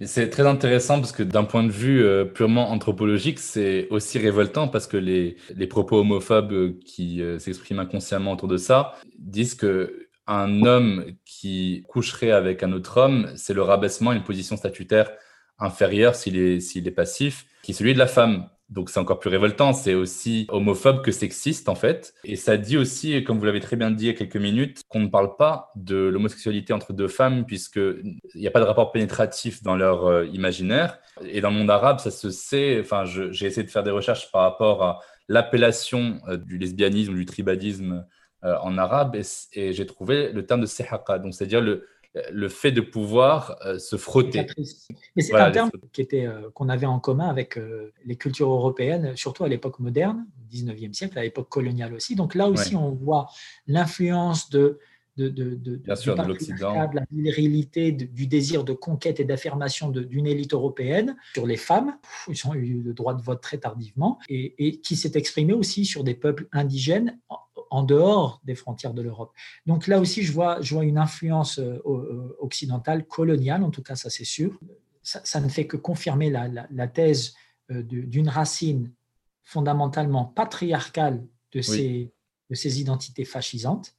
C'est 0.00 0.30
très 0.30 0.46
intéressant 0.46 1.00
parce 1.00 1.12
que 1.12 1.24
d'un 1.24 1.44
point 1.44 1.64
de 1.64 1.70
vue 1.70 2.04
euh, 2.04 2.24
purement 2.24 2.70
anthropologique, 2.70 3.40
c'est 3.40 3.88
aussi 3.90 4.18
révoltant 4.18 4.68
parce 4.68 4.86
que 4.86 4.96
les, 4.96 5.36
les 5.54 5.66
propos 5.66 5.98
homophobes 5.98 6.52
euh, 6.52 6.78
qui 6.84 7.20
euh, 7.20 7.38
s'expriment 7.38 7.80
inconsciemment 7.80 8.32
autour 8.32 8.48
de 8.48 8.58
ça 8.58 8.94
disent 9.18 9.54
que 9.54 10.08
un 10.28 10.62
homme 10.62 11.06
qui 11.24 11.84
coucherait 11.88 12.30
avec 12.30 12.62
un 12.62 12.72
autre 12.72 12.98
homme, 12.98 13.32
c'est 13.34 13.54
le 13.54 13.62
rabaissement 13.62 14.10
à 14.10 14.14
une 14.14 14.22
position 14.22 14.56
statutaire 14.56 15.10
inférieure 15.58 16.14
s'il 16.14 16.36
est, 16.38 16.60
s'il 16.60 16.86
est 16.86 16.92
passif, 16.92 17.46
qui 17.62 17.72
est 17.72 17.74
celui 17.74 17.94
de 17.94 17.98
la 17.98 18.06
femme. 18.06 18.46
Donc 18.68 18.90
c'est 18.90 19.00
encore 19.00 19.18
plus 19.18 19.30
révoltant, 19.30 19.72
c'est 19.72 19.94
aussi 19.94 20.46
homophobe 20.50 21.02
que 21.02 21.10
sexiste 21.10 21.70
en 21.70 21.74
fait. 21.74 22.14
Et 22.24 22.36
ça 22.36 22.58
dit 22.58 22.76
aussi, 22.76 23.24
comme 23.24 23.38
vous 23.38 23.46
l'avez 23.46 23.60
très 23.60 23.76
bien 23.76 23.90
dit 23.90 24.04
il 24.04 24.06
y 24.08 24.10
a 24.10 24.14
quelques 24.14 24.36
minutes, 24.36 24.82
qu'on 24.88 25.00
ne 25.00 25.08
parle 25.08 25.36
pas 25.36 25.72
de 25.74 25.96
l'homosexualité 25.96 26.74
entre 26.74 26.92
deux 26.92 27.08
femmes 27.08 27.46
puisqu'il 27.46 28.18
n'y 28.34 28.46
a 28.46 28.50
pas 28.50 28.60
de 28.60 28.66
rapport 28.66 28.92
pénétratif 28.92 29.62
dans 29.62 29.74
leur 29.74 30.06
euh, 30.06 30.26
imaginaire. 30.26 30.98
Et 31.22 31.40
dans 31.40 31.50
le 31.50 31.56
monde 31.56 31.70
arabe, 31.70 31.98
ça 31.98 32.10
se 32.10 32.28
sait, 32.28 32.78
enfin 32.80 33.04
j'ai 33.04 33.46
essayé 33.46 33.64
de 33.64 33.70
faire 33.70 33.82
des 33.82 33.90
recherches 33.90 34.30
par 34.30 34.42
rapport 34.42 34.82
à 34.82 35.00
l'appellation 35.28 36.20
euh, 36.28 36.36
du 36.36 36.58
lesbianisme 36.58 37.14
du 37.14 37.24
tribadisme 37.24 38.04
euh, 38.44 38.56
en 38.62 38.78
arabe 38.78 39.16
et, 39.16 39.72
j'ai 39.72 39.86
trouvé 39.86 40.30
le 40.30 40.46
terme 40.46 40.60
de 40.60 40.66
sehaqa, 40.66 41.18
donc 41.18 41.34
c'est-à-dire 41.34 41.60
le, 41.60 41.86
le 42.30 42.48
fait 42.48 42.72
de 42.72 42.80
pouvoir 42.80 43.56
euh, 43.64 43.78
se 43.78 43.96
frotter. 43.96 44.46
Mais 45.16 45.22
c'est 45.22 45.34
un 45.34 45.50
terme 45.50 45.70
qui 45.92 46.00
était, 46.00 46.26
euh, 46.26 46.50
qu'on 46.54 46.68
avait 46.68 46.86
en 46.86 47.00
commun 47.00 47.28
avec 47.28 47.56
euh, 47.56 47.92
les 48.04 48.16
cultures 48.16 48.50
européennes, 48.50 49.16
surtout 49.16 49.44
à 49.44 49.48
l'époque 49.48 49.78
moderne, 49.78 50.26
au 50.40 50.54
19e 50.54 50.92
siècle, 50.92 51.18
à 51.18 51.22
l'époque 51.22 51.48
coloniale 51.48 51.94
aussi. 51.94 52.14
Donc 52.14 52.34
là 52.34 52.48
aussi, 52.48 52.76
on 52.76 52.90
voit 52.90 53.28
l'influence 53.66 54.50
de, 54.50 54.78
de, 55.18 55.28
de, 55.28 55.54
de, 55.54 55.76
Bien 55.76 55.96
sûr, 55.96 56.14
de 56.14 56.22
l'Occident. 56.22 56.72
la 56.72 57.04
virilité, 57.10 57.92
du 57.92 58.26
désir 58.26 58.64
de 58.64 58.72
conquête 58.72 59.20
et 59.20 59.24
d'affirmation 59.24 59.90
d'une 59.90 60.26
élite 60.26 60.54
européenne 60.54 61.16
sur 61.34 61.46
les 61.46 61.56
femmes. 61.56 61.98
Ils 62.28 62.46
ont 62.46 62.54
eu 62.54 62.80
le 62.82 62.94
droit 62.94 63.14
de 63.14 63.22
vote 63.22 63.42
très 63.42 63.58
tardivement 63.58 64.18
et, 64.28 64.54
et 64.58 64.80
qui 64.80 64.96
s'est 64.96 65.12
exprimé 65.14 65.52
aussi 65.52 65.84
sur 65.84 66.04
des 66.04 66.14
peuples 66.14 66.48
indigènes 66.52 67.18
en 67.70 67.82
dehors 67.82 68.40
des 68.44 68.54
frontières 68.54 68.94
de 68.94 69.02
l'Europe. 69.02 69.32
Donc 69.66 69.86
là 69.86 70.00
aussi, 70.00 70.22
je 70.22 70.32
vois, 70.32 70.60
je 70.60 70.74
vois 70.74 70.84
une 70.84 70.98
influence 70.98 71.58
euh, 71.58 71.78
euh, 71.86 72.36
occidentale, 72.40 73.06
coloniale, 73.06 73.62
en 73.62 73.70
tout 73.70 73.82
cas, 73.82 73.96
ça 73.96 74.10
c'est 74.10 74.24
sûr. 74.24 74.58
Ça, 75.02 75.40
ne 75.40 75.48
fait 75.48 75.66
que 75.66 75.78
confirmer 75.78 76.28
la, 76.28 76.88
thèse 76.88 77.34
euh, 77.70 77.82
d'une 77.82 78.28
racine 78.28 78.92
fondamentalement 79.42 80.26
patriarcale 80.26 81.26
de, 81.52 81.62
ces, 81.62 82.12
de 82.50 82.54
ces 82.54 82.80
identités 82.80 83.24
fascisantes, 83.24 83.94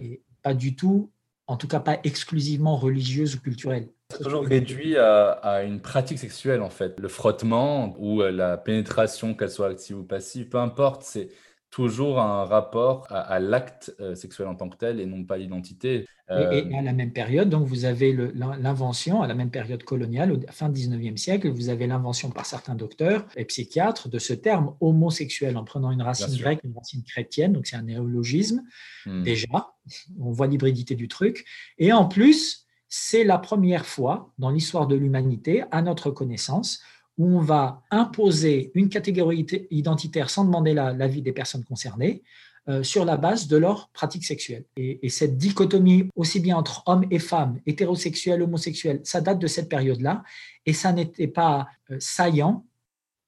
et 0.00 0.22
pas 0.44 0.54
du 0.54 0.76
tout, 0.76 1.10
en 1.48 1.56
tout 1.56 1.66
cas 1.66 1.80
pas 1.80 1.98
exclusivement 2.04 2.76
religieuse 2.76 3.34
ou 3.34 3.40
culturelle. 3.40 3.88
C'est 4.10 4.22
toujours 4.22 4.44
réduit 4.44 4.96
à, 4.96 5.30
à, 5.30 5.62
une 5.62 5.80
pratique 5.80 6.18
sexuelle, 6.18 6.62
en 6.62 6.70
fait. 6.70 7.00
Le 7.00 7.08
frottement 7.08 7.96
ou 7.98 8.22
la 8.22 8.56
pénétration, 8.56 9.34
qu'elle 9.34 9.50
soit 9.50 9.70
active 9.70 9.98
ou 9.98 10.04
passive, 10.04 10.48
peu 10.48 10.58
importe, 10.58 11.02
c'est 11.02 11.30
toujours 11.74 12.20
un 12.20 12.44
rapport 12.44 13.04
à, 13.10 13.40
l'acte 13.40 13.92
euh, 13.98 14.14
sexuel 14.14 14.46
en 14.46 14.54
tant 14.54 14.68
que 14.68 14.76
tel 14.76 15.00
et 15.00 15.06
non 15.06 15.24
pas 15.24 15.36
l'identité. 15.36 16.06
Et, 16.30 16.32
euh, 16.32 16.78
à 16.78 16.82
la 16.82 16.92
même 16.92 17.12
période, 17.12 17.50
donc 17.50 17.66
vous 17.66 17.84
avez 17.84 18.12
l'invention, 18.12 19.22
à 19.22 19.26
la 19.26 19.34
même 19.34 19.50
période 19.50 19.82
coloniale, 19.82 20.30
au 20.30 20.38
fin 20.52 20.68
du 20.68 20.80
19e 20.80 21.16
siècle, 21.16 21.48
vous 21.50 21.70
avez 21.70 21.88
l'invention 21.88 22.30
par 22.30 22.46
certains 22.46 22.76
docteurs 22.76 23.26
et 23.34 23.44
psychiatres 23.44 24.08
de 24.08 24.20
ce 24.20 24.34
terme 24.34 24.76
homosexuel 24.80 25.56
en 25.56 25.64
prenant 25.64 25.90
une 25.90 26.02
racine 26.02 26.38
grecque, 26.38 26.60
une 26.62 26.76
racine 26.76 27.02
chrétienne, 27.02 27.52
donc 27.52 27.66
c'est 27.66 27.76
un 27.76 27.82
néologisme 27.82 28.62
hmm. 29.06 29.24
déjà, 29.24 29.74
on 30.20 30.30
voit 30.30 30.46
l'hybridité 30.46 30.94
du 30.94 31.08
truc. 31.08 31.44
Et 31.78 31.92
en 31.92 32.06
plus, 32.06 32.68
c'est 32.88 33.24
la 33.24 33.38
première 33.38 33.84
fois 33.84 34.32
dans 34.38 34.50
l'histoire 34.50 34.86
de 34.86 34.94
l'humanité, 34.94 35.64
à 35.72 35.82
notre 35.82 36.12
connaissance, 36.12 36.80
où 37.18 37.36
on 37.36 37.40
va 37.40 37.82
imposer 37.90 38.70
une 38.74 38.88
catégorie 38.88 39.46
identitaire 39.70 40.30
sans 40.30 40.44
demander 40.44 40.74
l'avis 40.74 41.22
des 41.22 41.32
personnes 41.32 41.64
concernées 41.64 42.22
euh, 42.68 42.82
sur 42.82 43.04
la 43.04 43.16
base 43.16 43.46
de 43.46 43.56
leur 43.56 43.88
pratique 43.90 44.24
sexuelle. 44.24 44.64
Et, 44.76 45.08
cette 45.10 45.36
dichotomie, 45.36 46.08
aussi 46.16 46.40
bien 46.40 46.56
entre 46.56 46.82
hommes 46.86 47.04
et 47.10 47.18
femmes, 47.18 47.60
hétérosexuels, 47.66 48.42
homosexuels, 48.42 49.00
ça 49.04 49.20
date 49.20 49.38
de 49.38 49.46
cette 49.46 49.68
période-là, 49.68 50.22
et 50.64 50.72
ça 50.72 50.92
n'était 50.92 51.28
pas 51.28 51.68
euh, 51.90 51.96
saillant 52.00 52.64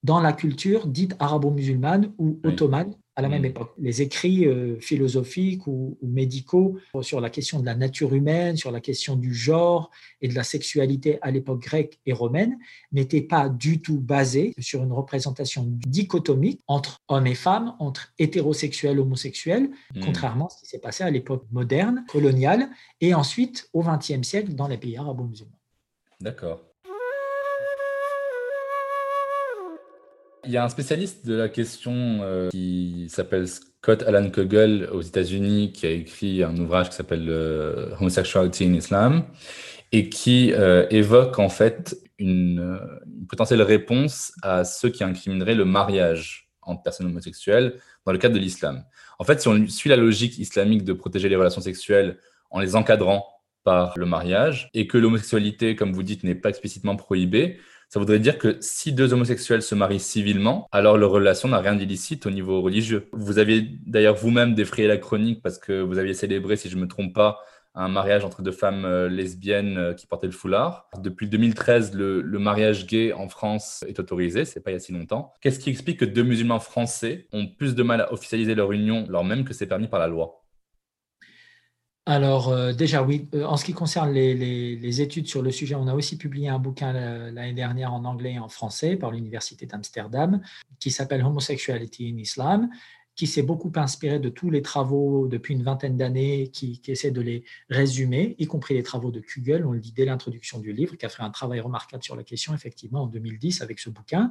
dans 0.03 0.21
la 0.21 0.33
culture 0.33 0.87
dite 0.87 1.15
arabo-musulmane 1.19 2.13
ou 2.19 2.41
ottomane 2.45 2.95
à 3.17 3.23
la 3.23 3.29
même 3.29 3.43
mm. 3.43 3.47
époque. 3.47 3.73
Les 3.79 4.03
écrits 4.03 4.47
euh, 4.47 4.79
philosophiques 4.79 5.67
ou, 5.67 5.99
médicaux 6.03 6.79
sur 7.01 7.21
la 7.21 7.31
question 7.31 7.61
de 7.61 7.67
la 7.67 7.75
nature 7.75 8.15
humaine, 8.15 8.57
sur 8.57 8.71
la 8.71 8.81
question 8.81 9.17
du 9.17 9.35
genre 9.35 9.91
et 10.21 10.29
de 10.29 10.35
la 10.35 10.45
sexualité 10.45 11.19
à 11.23 11.31
l'époque 11.31 11.61
grecque 11.61 11.99
et 12.07 12.13
romaine 12.13 12.59
n'étaient 12.93 13.23
pas 13.23 13.49
du 13.49 13.81
tout 13.81 13.99
basés 13.99 14.55
sur 14.59 14.83
une 14.83 14.93
représentation 14.93 15.65
dichotomique 15.87 16.61
entre 16.67 17.01
hommes 17.09 17.27
et 17.27 17.35
femmes, 17.35 17.75
entre 17.79 18.13
hétérosexuels 18.19 18.99
et 18.99 19.01
homosexuels, 19.01 19.71
mm. 19.95 20.01
contrairement 20.05 20.47
à 20.47 20.51
ce 20.51 20.61
qui 20.61 20.67
s'est 20.67 20.79
passé 20.79 21.03
à 21.03 21.11
l'époque 21.11 21.45
moderne, 21.51 22.05
coloniale, 22.09 22.69
et 23.01 23.15
ensuite 23.15 23.69
au 23.73 23.83
XXe 23.83 24.23
siècle 24.23 24.55
dans 24.55 24.69
les 24.69 24.79
pays 24.79 24.97
arabo-musulmans. 24.97 25.59
D'accord. 26.21 26.61
Il 30.47 30.53
y 30.53 30.57
a 30.57 30.65
un 30.65 30.69
spécialiste 30.69 31.27
de 31.27 31.35
la 31.35 31.49
question 31.49 32.21
euh, 32.23 32.51
qui 32.51 33.07
s'appelle 33.09 33.49
Scott 33.49 34.05
Alan 34.05 34.31
Kogel 34.31 34.89
aux 34.93 35.01
États-Unis 35.01 35.73
qui 35.73 35.87
a 35.87 35.91
écrit 35.91 36.45
un 36.45 36.57
ouvrage 36.57 36.91
qui 36.91 36.95
s'appelle 36.95 37.27
euh, 37.29 37.91
Homosexuality 37.99 38.65
in 38.65 38.75
Islam 38.75 39.25
et 39.91 40.09
qui 40.09 40.53
euh, 40.53 40.87
évoque 40.91 41.41
en 41.41 41.49
fait 41.49 41.97
une, 42.19 42.79
potentielle 43.29 43.63
réponse 43.63 44.33
à 44.43 44.65
ceux 44.65 44.89
qui 44.89 45.03
incrimineraient 45.03 45.57
le 45.57 45.65
mariage 45.65 46.49
entre 46.63 46.83
personnes 46.83 47.07
homosexuelles 47.07 47.81
dans 48.05 48.13
le 48.13 48.19
cadre 48.19 48.35
de 48.35 48.41
l'islam. 48.41 48.85
En 49.19 49.25
fait, 49.25 49.41
si 49.41 49.49
on 49.49 49.67
suit 49.67 49.91
la 49.91 49.97
logique 49.97 50.39
islamique 50.39 50.85
de 50.85 50.93
protéger 50.93 51.29
les 51.29 51.37
relations 51.37 51.61
sexuelles 51.61 52.19
en 52.51 52.61
les 52.61 52.77
encadrant 52.77 53.27
par 53.65 53.95
le 53.97 54.07
mariage 54.07 54.71
et 54.75 54.87
que 54.87 54.97
l'homosexualité, 54.97 55.75
comme 55.75 55.93
vous 55.93 56.05
dites, 56.05 56.23
n'est 56.23 56.37
pas 56.37 56.51
explicitement 56.51 56.95
prohibée, 56.95 57.59
ça 57.89 58.01
voudrait 58.01 58.19
dire 58.19 58.39
que 58.39 58.57
si 58.61 58.93
deux 58.93 59.13
homosexuels 59.13 59.63
se 59.63 59.75
marient 59.75 60.01
civilement, 60.01 60.67
alors 60.73 60.99
leur 60.99 61.11
relation 61.11 61.49
n'a 61.49 61.59
rien 61.59 61.75
d'illicite 61.75 62.27
au 62.27 62.31
niveau 62.31 62.61
religieux. 62.61 63.09
Vous 63.13 63.39
aviez 63.39 63.63
d'ailleurs 63.87 64.17
vous-même 64.17 64.55
défrayé 64.55 64.89
la 64.89 64.97
chronique 64.97 65.43
parce 65.43 65.59
que 65.59 65.81
vous 65.81 65.99
aviez 65.99 66.15
célébré, 66.15 66.57
si 66.57 66.69
je 66.69 66.77
ne 66.77 66.83
me 66.83 66.89
trompe 66.89 67.15
pas, 67.15 67.39
un 67.77 67.89
mariage 67.89 68.25
entre 68.25 68.43
deux 68.43 68.53
femmes 68.53 68.85
euh, 68.87 69.09
lesbiennes 69.09 69.77
euh, 69.77 69.95
qui 69.95 70.07
portaient 70.07 70.27
le 70.27 70.33
foulard. 70.33 70.89
Depuis 70.99 71.29
2013, 71.29 71.95
le, 71.95 72.23
mariage 72.39 72.87
gay 72.87 73.13
en 73.13 73.29
France 73.29 73.85
est 73.87 74.01
autorisé, 74.01 74.45
c'est 74.47 74.61
pas 74.61 74.71
il 74.71 74.75
y 74.75 74.77
a 74.77 74.81
si 74.81 74.93
longtemps. 74.93 75.33
Qu'est-ce 75.41 75.59
qui 75.59 75.71
explique 75.71 76.01
que 76.01 76.07
deux 76.07 76.23
musulmans 76.23 76.59
français 76.59 77.29
ont 77.33 77.47
plus 77.47 77.75
de 77.75 77.83
mal 77.83 78.01
à 78.01 78.13
officialiser 78.13 78.55
leur 78.55 78.73
union, 78.73 79.05
alors 79.09 79.25
même 79.25 79.45
que 79.45 79.53
c'est 79.53 79.67
permis 79.67 79.89
par 79.89 80.01
la 80.01 80.07
loi? 80.07 80.46
Alors 82.09 82.49
euh, 82.51 82.73
déjà 82.73 83.03
oui, 83.03 83.29
en 83.35 83.57
ce 83.57 83.65
qui 83.65 83.73
concerne 83.73 84.13
les, 84.13 85.01
études 85.01 85.27
sur 85.27 85.43
le 85.43 85.51
sujet, 85.51 85.75
on 85.75 85.89
a 85.89 85.95
aussi 85.95 86.17
publié 86.17 86.49
un 86.49 86.61
bouquin 86.61 86.93
l'année 86.93 87.53
dernière 87.53 87.93
en 87.93 88.05
anglais 88.05 88.35
et 88.35 88.39
en 88.39 88.49
français 88.49 88.97
par 88.97 89.11
l'Université 89.11 89.67
d'Amsterdam 89.67 90.41
qui 90.79 90.93
s'appelle 90.93 91.25
Homosexuality 91.25 92.09
in 92.09 92.19
Islam 92.19 92.71
qui 93.17 93.27
s'est 93.27 93.43
beaucoup 93.43 93.73
inspiré 93.77 94.21
de 94.21 94.29
tous 94.29 94.51
les 94.51 94.61
travaux 94.61 95.27
depuis 95.27 95.55
une 95.55 95.63
vingtaine 95.63 95.97
d'années, 95.97 96.49
qui, 96.49 96.83
essaie 96.87 97.11
de 97.11 97.23
les 97.23 97.45
résumer, 97.71 98.37
y 98.39 98.47
compris 98.47 98.75
les 98.75 98.83
travaux 98.83 99.11
de 99.11 99.21
Kugel, 99.21 99.65
on 99.65 99.73
le 99.73 99.81
dit 99.81 99.93
dès 99.93 100.05
l'introduction 100.05 100.59
du 100.59 100.75
livre, 100.75 100.97
qui 100.97 101.07
a 101.07 101.09
fait 101.09 101.23
un 101.23 101.31
travail 101.31 101.61
remarquable 101.61 102.03
sur 102.03 102.15
la 102.15 102.25
question, 102.25 102.55
effectivement, 102.55 103.05
en 103.05 103.07
2010 103.07 103.63
avec 103.63 103.79
ce 103.79 103.89
bouquin. 103.89 104.31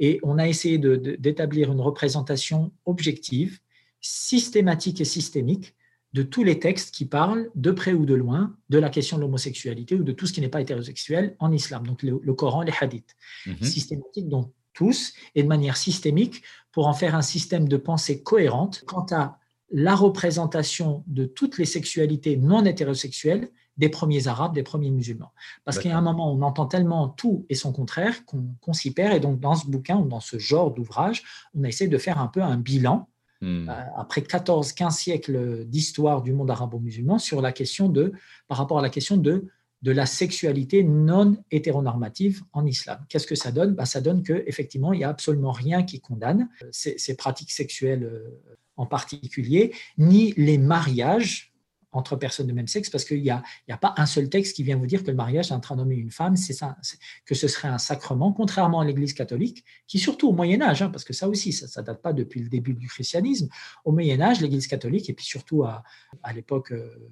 Et 0.00 0.18
on 0.24 0.38
a 0.38 0.48
essayé 0.48 0.76
d'établir 0.78 1.70
une 1.70 1.80
représentation 1.80 2.72
objective, 2.84 3.60
systématique 4.00 5.00
et 5.00 5.04
systémique 5.04 5.76
de 6.12 6.22
tous 6.22 6.44
les 6.44 6.58
textes 6.58 6.94
qui 6.94 7.04
parlent, 7.04 7.50
de 7.54 7.70
près 7.70 7.92
ou 7.92 8.06
de 8.06 8.14
loin, 8.14 8.56
de 8.70 8.78
la 8.78 8.88
question 8.88 9.16
de 9.16 9.22
l'homosexualité 9.22 9.94
ou 9.94 10.02
de 10.02 10.12
tout 10.12 10.26
ce 10.26 10.32
qui 10.32 10.40
n'est 10.40 10.48
pas 10.48 10.60
hétérosexuel 10.60 11.36
en 11.38 11.52
islam, 11.52 11.86
donc 11.86 12.02
le, 12.02 12.34
Coran, 12.34 12.62
les 12.62 12.72
hadiths. 12.80 13.16
Mm 13.46 13.62
Systématique, 13.62 14.28
donc 14.28 14.52
tous 14.72 15.14
et 15.34 15.42
de 15.42 15.48
manière 15.48 15.76
systémique 15.76 16.42
pour 16.70 16.86
en 16.86 16.94
faire 16.94 17.14
un 17.14 17.22
système 17.22 17.66
de 17.68 17.76
pensée 17.76 18.22
cohérente 18.22 18.84
quant 18.86 19.06
à 19.10 19.38
la 19.70 19.94
représentation 19.94 21.02
de 21.06 21.24
toutes 21.24 21.58
les 21.58 21.64
sexualités 21.64 22.36
non 22.36 22.64
hétérosexuelles 22.64 23.48
des 23.76 23.88
premiers 23.88 24.26
arabes, 24.26 24.54
des 24.54 24.62
premiers 24.62 24.90
musulmans. 24.90 25.32
Parce 25.64 25.78
qu'il 25.78 25.90
y 25.90 25.94
a 25.94 25.98
un 25.98 26.02
moment, 26.02 26.32
on 26.32 26.40
entend 26.42 26.66
tellement 26.66 27.08
tout 27.08 27.44
et 27.48 27.54
son 27.54 27.72
contraire 27.72 28.24
qu'on 28.24 28.72
s'y 28.72 28.92
perd. 28.92 29.14
Et 29.14 29.20
donc, 29.20 29.38
dans 29.38 29.54
ce 29.54 29.66
bouquin 29.66 29.98
ou 29.98 30.08
dans 30.08 30.20
ce 30.20 30.38
genre 30.38 30.72
d'ouvrage, 30.72 31.22
on 31.54 31.64
a 31.64 31.68
essayé 31.68 31.88
de 31.88 31.98
faire 31.98 32.18
un 32.18 32.28
peu 32.28 32.42
un 32.42 32.56
bilan, 32.56 33.08
hmm. 33.40 33.68
euh, 33.68 33.72
après 33.96 34.20
14-15 34.20 34.90
siècles 34.90 35.64
d'histoire 35.66 36.22
du 36.22 36.32
monde 36.32 36.50
arabo-musulman, 36.50 37.18
sur 37.18 37.40
la 37.40 37.52
question 37.52 37.88
de, 37.88 38.12
par 38.48 38.58
rapport 38.58 38.78
à 38.78 38.82
la 38.82 38.90
question 38.90 39.16
de 39.16 39.48
de 39.82 39.92
la 39.92 40.06
sexualité 40.06 40.82
non 40.82 41.36
hétéronormative 41.50 42.42
en 42.52 42.66
islam. 42.66 43.04
Qu'est-ce 43.08 43.26
que 43.26 43.34
ça 43.34 43.52
donne? 43.52 43.74
Bah, 43.74 43.86
Ça 43.86 44.00
donne 44.00 44.22
qu'effectivement, 44.22 44.92
il 44.92 44.98
n'y 44.98 45.04
a 45.04 45.08
absolument 45.08 45.52
rien 45.52 45.82
qui 45.82 46.00
condamne 46.00 46.48
euh, 46.62 46.68
ces, 46.72 47.16
pratiques 47.16 47.52
sexuelles 47.52 48.04
euh, 48.04 48.42
en 48.76 48.86
particulier, 48.86 49.74
ni 49.96 50.32
les 50.36 50.58
mariages 50.58 51.52
entre 51.96 52.16
personnes 52.16 52.46
de 52.46 52.52
même 52.52 52.66
sexe, 52.66 52.90
parce 52.90 53.04
qu'il 53.04 53.22
n'y 53.22 53.30
a, 53.30 53.42
a, 53.68 53.76
pas 53.76 53.94
un 53.96 54.06
seul 54.06 54.28
texte 54.28 54.56
qui 54.56 54.62
vient 54.62 54.76
vous 54.76 54.86
dire 54.86 55.02
que 55.02 55.10
le 55.10 55.16
mariage 55.16 55.52
entre 55.52 55.72
un 55.72 55.78
homme 55.78 55.92
et 55.92 55.96
une 55.96 56.10
femme, 56.10 56.36
c'est 56.36 56.52
ça, 56.52 56.76
que 57.24 57.34
ce 57.34 57.48
serait 57.48 57.68
un 57.68 57.78
sacrement, 57.78 58.32
contrairement 58.32 58.80
à 58.80 58.84
l'Église 58.84 59.12
catholique, 59.12 59.64
qui 59.86 59.98
surtout 59.98 60.28
au 60.28 60.32
Moyen 60.32 60.62
Âge, 60.62 60.82
hein, 60.82 60.90
parce 60.90 61.04
que 61.04 61.12
ça 61.12 61.28
aussi, 61.28 61.52
ça 61.52 61.80
ne 61.80 61.86
date 61.86 62.02
pas 62.02 62.12
depuis 62.12 62.40
le 62.40 62.48
début 62.48 62.74
du 62.74 62.88
christianisme, 62.88 63.48
au 63.84 63.92
Moyen 63.92 64.20
Âge, 64.20 64.40
l'Église 64.40 64.66
catholique, 64.66 65.08
et 65.10 65.14
puis 65.14 65.26
surtout 65.26 65.64
à, 65.64 65.82
à 66.22 66.32
l'époque... 66.32 66.72
Euh, 66.72 67.10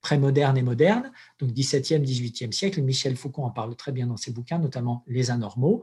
pré-moderne 0.00 0.56
et 0.56 0.62
moderne, 0.62 1.12
donc 1.38 1.50
17e, 1.50 2.02
18e 2.02 2.52
siècle. 2.52 2.80
Michel 2.82 3.16
Foucault 3.16 3.42
en 3.42 3.50
parle 3.50 3.76
très 3.76 3.92
bien 3.92 4.06
dans 4.06 4.16
ses 4.16 4.32
bouquins, 4.32 4.58
notamment 4.58 5.04
Les 5.06 5.30
Anormaux. 5.30 5.82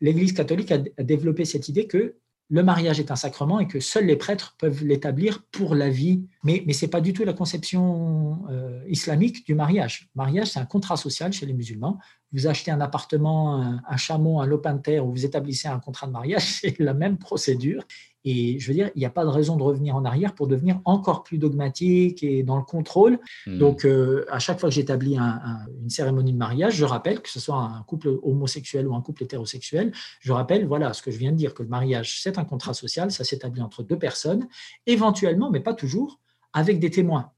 L'Église 0.00 0.32
catholique 0.32 0.70
a, 0.70 0.78
développé 0.78 1.44
cette 1.44 1.68
idée 1.68 1.86
que 1.86 2.16
le 2.50 2.62
mariage 2.62 2.98
est 2.98 3.10
un 3.10 3.16
sacrement 3.16 3.60
et 3.60 3.66
que 3.66 3.78
seuls 3.78 4.06
les 4.06 4.16
prêtres 4.16 4.56
peuvent 4.58 4.84
l'établir 4.84 5.44
pour 5.52 5.74
la 5.74 5.90
vie. 5.90 6.26
Mais, 6.44 6.62
mais 6.66 6.72
ce 6.72 6.84
n'est 6.84 6.90
pas 6.90 7.00
du 7.00 7.12
tout 7.12 7.24
la 7.24 7.34
conception 7.34 8.46
euh, 8.50 8.82
islamique 8.88 9.46
du 9.46 9.54
mariage. 9.54 10.08
Le 10.14 10.22
mariage, 10.22 10.48
c'est 10.48 10.58
un 10.58 10.64
contrat 10.64 10.96
social 10.96 11.32
chez 11.32 11.44
les 11.44 11.52
musulmans. 11.52 11.98
Vous 12.32 12.46
achetez 12.46 12.70
un 12.70 12.80
appartement, 12.80 13.62
un, 13.62 13.82
un 13.88 13.96
chameau, 13.96 14.40
un 14.40 14.46
lopin 14.46 14.74
de 14.74 14.82
terre, 14.82 15.06
ou 15.06 15.12
vous 15.12 15.24
établissez 15.24 15.68
un 15.68 15.78
contrat 15.78 16.06
de 16.06 16.12
mariage, 16.12 16.42
c'est 16.60 16.78
la 16.78 16.94
même 16.94 17.18
procédure. 17.18 17.84
Et 18.24 18.58
je 18.58 18.68
veux 18.68 18.74
dire, 18.74 18.90
il 18.94 18.98
n'y 18.98 19.06
a 19.06 19.10
pas 19.10 19.24
de 19.24 19.30
raison 19.30 19.56
de 19.56 19.62
revenir 19.62 19.96
en 19.96 20.04
arrière 20.04 20.34
pour 20.34 20.48
devenir 20.48 20.80
encore 20.84 21.22
plus 21.22 21.38
dogmatique 21.38 22.22
et 22.22 22.42
dans 22.42 22.56
le 22.56 22.62
contrôle. 22.62 23.18
Hmm. 23.46 23.58
Donc, 23.58 23.86
euh, 23.86 24.26
à 24.30 24.38
chaque 24.38 24.60
fois 24.60 24.68
que 24.68 24.74
j'établis 24.74 25.16
une 25.16 25.88
cérémonie 25.88 26.32
de 26.32 26.36
mariage, 26.36 26.74
je 26.74 26.84
rappelle 26.84 27.22
que 27.22 27.30
ce 27.30 27.40
soit 27.40 27.56
un 27.56 27.82
couple 27.84 28.18
homosexuel 28.22 28.86
ou 28.88 28.94
un 28.94 29.00
couple 29.00 29.22
hétérosexuel, 29.22 29.92
je 30.20 30.32
rappelle, 30.32 30.66
voilà, 30.66 30.92
ce 30.92 31.00
que 31.00 31.10
je 31.10 31.16
viens 31.16 31.32
de 31.32 31.36
dire, 31.36 31.54
que 31.54 31.62
le 31.62 31.68
mariage, 31.68 32.20
c'est 32.20 32.38
un 32.38 32.44
contrat 32.44 32.74
social, 32.74 33.10
ça 33.10 33.24
s'établit 33.24 33.62
entre 33.62 33.82
deux 33.82 33.98
personnes, 33.98 34.46
éventuellement, 34.86 35.50
mais 35.50 35.60
pas 35.60 35.74
toujours, 35.74 36.20
avec 36.52 36.80
des 36.80 36.90
témoins. 36.90 37.30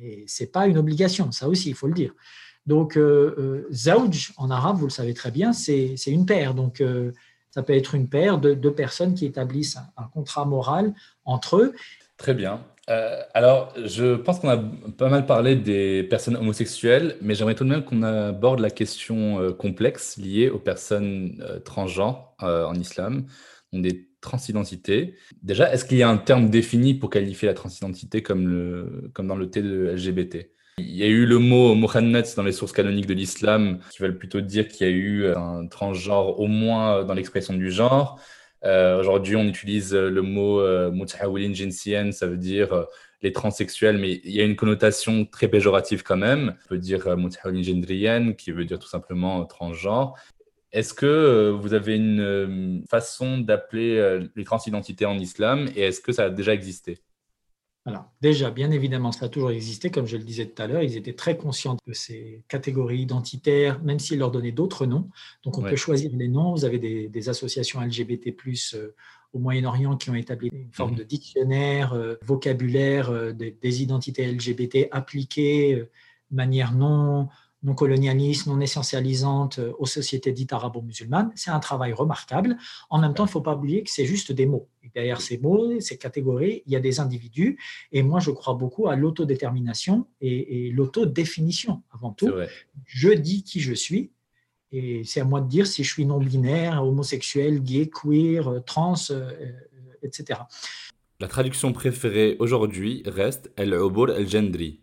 Et 0.00 0.24
ce 0.26 0.44
n'est 0.44 0.48
pas 0.48 0.68
une 0.68 0.78
obligation, 0.78 1.32
ça 1.32 1.48
aussi, 1.48 1.68
il 1.68 1.74
faut 1.74 1.88
le 1.88 1.94
dire. 1.94 2.14
Donc, 2.66 2.96
euh, 2.96 3.66
euh 3.72 4.30
en 4.36 4.50
arabe, 4.50 4.76
vous 4.76 4.86
le 4.86 4.90
savez 4.90 5.14
très 5.14 5.30
bien, 5.30 5.52
c'est 5.52 5.96
une 6.06 6.26
paire. 6.26 6.54
Donc, 6.54 6.80
euh, 6.80 7.12
ça 7.50 7.62
peut 7.62 7.74
être 7.74 7.94
une 7.94 8.08
paire 8.08 8.38
de 8.38 8.70
personnes 8.70 9.14
qui 9.14 9.26
établissent 9.26 9.76
un, 9.96 10.04
contrat 10.04 10.44
moral 10.44 10.94
entre 11.24 11.56
eux. 11.56 11.74
Très 12.16 12.34
bien. 12.34 12.60
Euh, 12.88 13.20
alors, 13.34 13.72
je 13.84 14.14
pense 14.16 14.40
qu'on 14.40 14.48
a 14.48 14.58
pas 14.96 15.08
mal 15.08 15.26
parlé 15.26 15.56
des 15.56 16.04
personnes 16.04 16.36
homosexuelles, 16.36 17.16
mais 17.22 17.34
j'aimerais 17.34 17.54
tout 17.54 17.64
de 17.64 17.70
même 17.70 17.84
qu'on 17.84 18.02
aborde 18.02 18.60
la 18.60 18.70
question 18.70 19.52
complexe 19.54 20.16
liée 20.16 20.48
aux 20.48 20.58
personnes 20.58 21.44
transgenres 21.64 22.34
en 22.40 22.74
islam, 22.74 23.26
donc 23.72 23.82
des 23.82 24.08
transidentités. 24.20 25.16
Déjà, 25.42 25.72
est-ce 25.72 25.84
qu'il 25.84 25.98
y 25.98 26.02
a 26.02 26.08
un 26.08 26.18
terme 26.18 26.50
défini 26.50 26.94
pour 26.94 27.10
qualifier 27.10 27.48
la 27.48 27.54
transidentité 27.54 28.22
comme, 28.22 29.10
comme 29.12 29.26
dans 29.26 29.36
le 29.36 29.50
T 29.50 29.62
de 29.62 29.90
LGBT 29.92 30.50
il 30.80 30.96
y 30.96 31.02
a 31.02 31.06
eu 31.06 31.26
le 31.26 31.38
mot 31.38 31.74
Mohammed 31.74 32.26
dans 32.36 32.42
les 32.42 32.52
sources 32.52 32.72
canoniques 32.72 33.06
de 33.06 33.14
l'islam 33.14 33.78
qui 33.90 34.02
veulent 34.02 34.18
plutôt 34.18 34.40
dire 34.40 34.68
qu'il 34.68 34.86
y 34.86 34.90
a 34.90 34.92
eu 34.92 35.26
un 35.28 35.66
transgenre 35.66 36.38
au 36.40 36.46
moins 36.46 37.04
dans 37.04 37.14
l'expression 37.14 37.54
du 37.54 37.70
genre. 37.70 38.20
Euh, 38.64 39.00
aujourd'hui, 39.00 39.36
on 39.36 39.44
utilise 39.44 39.94
le 39.94 40.22
mot 40.22 40.60
euh, 40.60 40.90
mutahawilin 40.90 41.54
jinsien, 41.54 42.12
ça 42.12 42.26
veut 42.26 42.36
dire 42.36 42.72
euh, 42.72 42.84
les 43.22 43.32
transsexuels, 43.32 43.98
mais 43.98 44.20
il 44.24 44.32
y 44.32 44.40
a 44.40 44.44
une 44.44 44.56
connotation 44.56 45.24
très 45.24 45.48
péjorative 45.48 46.02
quand 46.02 46.16
même. 46.16 46.56
On 46.64 46.68
peut 46.68 46.78
dire 46.78 47.16
mutahawilin 47.16 47.62
gendrienne, 47.62 48.36
qui 48.36 48.52
veut 48.52 48.64
dire 48.64 48.78
tout 48.78 48.88
simplement 48.88 49.44
transgenre. 49.46 50.14
Est-ce 50.72 50.94
que 50.94 51.50
vous 51.50 51.74
avez 51.74 51.96
une 51.96 52.84
façon 52.88 53.38
d'appeler 53.38 54.20
les 54.36 54.44
transidentités 54.44 55.04
en 55.04 55.18
islam 55.18 55.68
et 55.74 55.80
est-ce 55.82 56.00
que 56.00 56.12
ça 56.12 56.26
a 56.26 56.30
déjà 56.30 56.54
existé? 56.54 56.98
Alors, 57.86 58.10
déjà, 58.20 58.50
bien 58.50 58.70
évidemment, 58.70 59.10
ça 59.10 59.26
a 59.26 59.28
toujours 59.30 59.50
existé. 59.50 59.90
Comme 59.90 60.06
je 60.06 60.18
le 60.18 60.22
disais 60.22 60.46
tout 60.46 60.62
à 60.62 60.66
l'heure, 60.66 60.82
ils 60.82 60.96
étaient 60.96 61.14
très 61.14 61.38
conscients 61.38 61.76
de 61.86 61.92
ces 61.94 62.42
catégories 62.46 63.00
identitaires, 63.00 63.82
même 63.82 63.98
s'ils 63.98 64.18
leur 64.18 64.30
donnaient 64.30 64.52
d'autres 64.52 64.84
noms. 64.84 65.08
Donc, 65.44 65.56
on 65.56 65.62
peut 65.62 65.76
choisir 65.76 66.10
les 66.14 66.28
noms. 66.28 66.52
Vous 66.52 66.66
avez 66.66 66.78
des, 66.78 67.28
associations 67.30 67.80
LGBT, 67.80 68.34
euh, 68.74 68.94
au 69.32 69.38
Moyen-Orient 69.38 69.96
qui 69.96 70.10
ont 70.10 70.14
établi 70.14 70.50
une 70.52 70.72
forme 70.72 70.92
mhm. 70.92 70.98
de 70.98 71.02
dictionnaire, 71.04 71.94
euh, 71.94 72.16
vocabulaire 72.22 73.10
euh, 73.10 73.32
des, 73.32 73.82
identités 73.82 74.30
LGBT 74.30 74.88
appliquées 74.90 75.84
manière 76.30 76.72
non 76.72 77.28
non 77.62 77.74
colonialiste, 77.74 78.46
non 78.46 78.60
essentialisante 78.60 79.58
euh, 79.58 79.72
aux 79.78 79.86
sociétés 79.86 80.32
dites 80.32 80.52
arabo-musulmanes. 80.52 81.30
C'est 81.34 81.50
un 81.50 81.60
travail 81.60 81.92
remarquable. 81.92 82.56
En 82.88 82.98
même 82.98 83.14
temps, 83.14 83.24
il 83.24 83.28
ne 83.28 83.32
faut 83.32 83.40
pas 83.40 83.54
oublier 83.54 83.82
que 83.82 83.90
c'est 83.90 84.06
juste 84.06 84.32
des 84.32 84.46
mots. 84.46 84.68
derrière 84.94 85.20
ces 85.20 85.38
mots, 85.38 85.78
ces 85.80 85.98
catégories, 85.98 86.62
il 86.66 86.72
y 86.72 86.76
a 86.76 86.80
des 86.80 87.00
individus. 87.00 87.58
Et 87.92 88.02
moi, 88.02 88.20
je 88.20 88.30
crois 88.30 88.54
beaucoup 88.54 88.88
à 88.88 88.96
l'autodétermination 88.96 90.06
et, 90.20 90.66
et 90.66 90.70
l'autodéfinition 90.70 91.82
avant 91.90 92.12
tout. 92.12 92.30
Je 92.86 93.10
dis 93.10 93.44
qui 93.44 93.60
je 93.60 93.74
suis. 93.74 94.10
Et 94.72 95.02
c'est 95.04 95.20
à 95.20 95.24
moi 95.24 95.40
de 95.40 95.48
dire 95.48 95.66
si 95.66 95.82
je 95.82 95.92
suis 95.92 96.06
non-binaire, 96.06 96.84
homosexuel, 96.84 97.62
gay, 97.62 97.90
queer, 97.90 98.62
trans, 98.64 98.94
euh, 99.10 99.32
etc. 100.02 100.40
La 101.18 101.28
traduction 101.28 101.72
préférée 101.72 102.36
aujourd'hui 102.38 103.02
reste 103.04 103.50
El-Ubur 103.56 104.10
El-Gendri, 104.10 104.80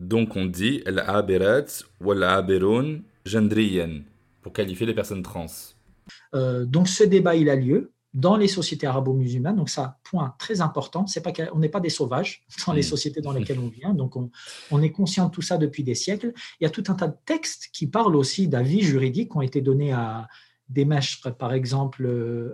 donc 0.00 0.36
on 0.36 0.46
dit 0.46 0.82
al-abirat 0.86 1.84
ou 2.00 2.12
al 2.12 3.02
gendriyen 3.24 4.02
pour 4.42 4.52
qualifier 4.52 4.86
les 4.86 4.94
personnes 4.94 5.22
trans. 5.22 5.46
Euh, 6.34 6.64
donc 6.64 6.88
ce 6.88 7.04
débat 7.04 7.34
il 7.34 7.48
a 7.48 7.56
lieu 7.56 7.92
dans 8.12 8.36
les 8.36 8.46
sociétés 8.46 8.86
arabo-musulmanes. 8.86 9.56
Donc 9.56 9.68
ça, 9.68 9.98
point 10.04 10.34
très 10.38 10.60
important, 10.60 11.06
c'est 11.06 11.20
pas 11.20 11.32
qu'on 11.32 11.58
n'est 11.58 11.68
pas 11.68 11.80
des 11.80 11.90
sauvages 11.90 12.44
dans 12.66 12.72
les 12.72 12.80
mm. 12.80 12.84
sociétés 12.84 13.20
dans 13.20 13.32
lesquelles 13.32 13.58
on 13.58 13.68
vient. 13.68 13.92
Donc 13.92 14.14
on, 14.16 14.82
est 14.82 14.92
conscient 14.92 15.26
de 15.26 15.32
tout 15.32 15.42
ça 15.42 15.58
depuis 15.58 15.82
des 15.82 15.96
siècles. 15.96 16.32
Il 16.60 16.64
y 16.64 16.66
a 16.66 16.70
tout 16.70 16.84
un 16.88 16.94
tas 16.94 17.08
de 17.08 17.16
textes 17.26 17.70
qui 17.72 17.88
parlent 17.88 18.14
aussi 18.14 18.46
d'avis 18.46 18.82
juridiques 18.82 19.32
qui 19.32 19.36
ont 19.36 19.42
été 19.42 19.60
donnés 19.60 19.92
à 19.92 20.28
des 20.68 20.84
maîtres, 20.84 21.30
par 21.36 21.52
exemple, 21.52 22.06
euh, 22.06 22.52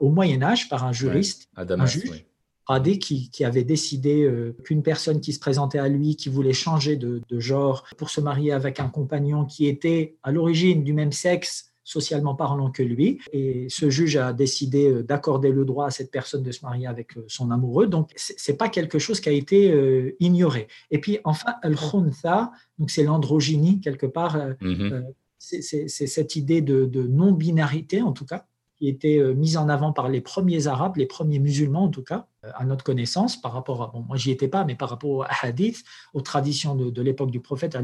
au 0.00 0.10
Moyen 0.10 0.42
Âge 0.42 0.68
par 0.68 0.84
un 0.84 0.92
juriste, 0.92 1.48
un 1.56 1.86
juge 1.86 2.24
Qadi 2.72 2.98
qui, 2.98 3.30
qui, 3.30 3.44
avait 3.44 3.64
décidé 3.64 4.22
euh, 4.22 4.56
qu'une 4.64 4.82
personne 4.82 5.20
qui 5.20 5.32
se 5.32 5.40
présentait 5.40 5.78
à 5.78 5.88
lui, 5.88 6.16
qui 6.16 6.28
voulait 6.28 6.52
changer 6.52 6.96
de, 6.96 7.20
de 7.28 7.40
genre 7.40 7.84
pour 7.96 8.10
se 8.10 8.20
marier 8.20 8.52
avec 8.52 8.80
un 8.80 8.88
compagnon 8.88 9.44
qui 9.44 9.66
était 9.66 10.16
à 10.22 10.32
l'origine 10.32 10.84
du 10.84 10.92
même 10.92 11.12
sexe, 11.12 11.72
socialement 11.84 12.34
parlant 12.34 12.70
que 12.70 12.82
lui. 12.82 13.20
Et 13.32 13.66
ce 13.68 13.90
juge 13.90 14.16
a 14.16 14.32
décidé 14.32 14.88
euh, 14.88 15.02
d'accorder 15.02 15.50
le 15.50 15.64
droit 15.64 15.86
à 15.86 15.90
cette 15.90 16.10
personne 16.10 16.42
de 16.42 16.52
se 16.52 16.64
marier 16.64 16.86
avec 16.86 17.16
euh, 17.16 17.24
son 17.28 17.50
amoureux. 17.50 17.86
Donc, 17.86 18.10
c'est 18.16 18.56
pas 18.56 18.68
quelque 18.68 18.98
chose 18.98 19.20
qui 19.20 19.28
a 19.28 19.32
été 19.32 19.72
euh, 19.72 20.14
ignoré. 20.20 20.68
Et 20.90 21.00
puis, 21.00 21.18
enfin, 21.24 21.54
al-khuntha, 21.62 22.52
donc 22.78 22.90
c'est 22.90 23.02
l'androgynie 23.02 23.80
quelque 23.80 24.06
part. 24.06 24.36
Mm-hmm. 24.60 25.04
c'est 25.38 25.86
cette 25.88 26.36
idée 26.36 26.60
de, 26.60 26.86
de 26.86 27.02
non-binarité, 27.02 28.02
en 28.02 28.12
tout 28.12 28.26
cas, 28.26 28.46
qui 28.78 28.88
était 28.88 29.20
mise 29.34 29.56
en 29.56 29.68
avant 29.68 29.92
par 29.92 30.08
les 30.08 30.20
premiers 30.20 30.66
Arabes, 30.66 30.96
les 30.96 31.06
premiers 31.06 31.38
musulmans 31.38 31.84
en 31.84 31.88
tout 31.88 32.02
cas, 32.02 32.26
à 32.54 32.64
notre 32.64 32.84
connaissance, 32.84 33.40
par 33.40 33.52
rapport 33.52 33.82
à, 33.82 33.86
bon, 33.88 34.04
moi 34.06 34.16
j'y 34.16 34.30
étais 34.30 34.48
pas, 34.48 34.64
mais 34.64 34.74
par 34.74 34.88
rapport 34.88 35.10
aux 35.10 35.24
hadiths, 35.42 35.84
aux 36.12 36.20
traditions 36.20 36.74
de, 36.74 37.02
l'époque 37.02 37.30
du 37.30 37.40
prophète, 37.40 37.76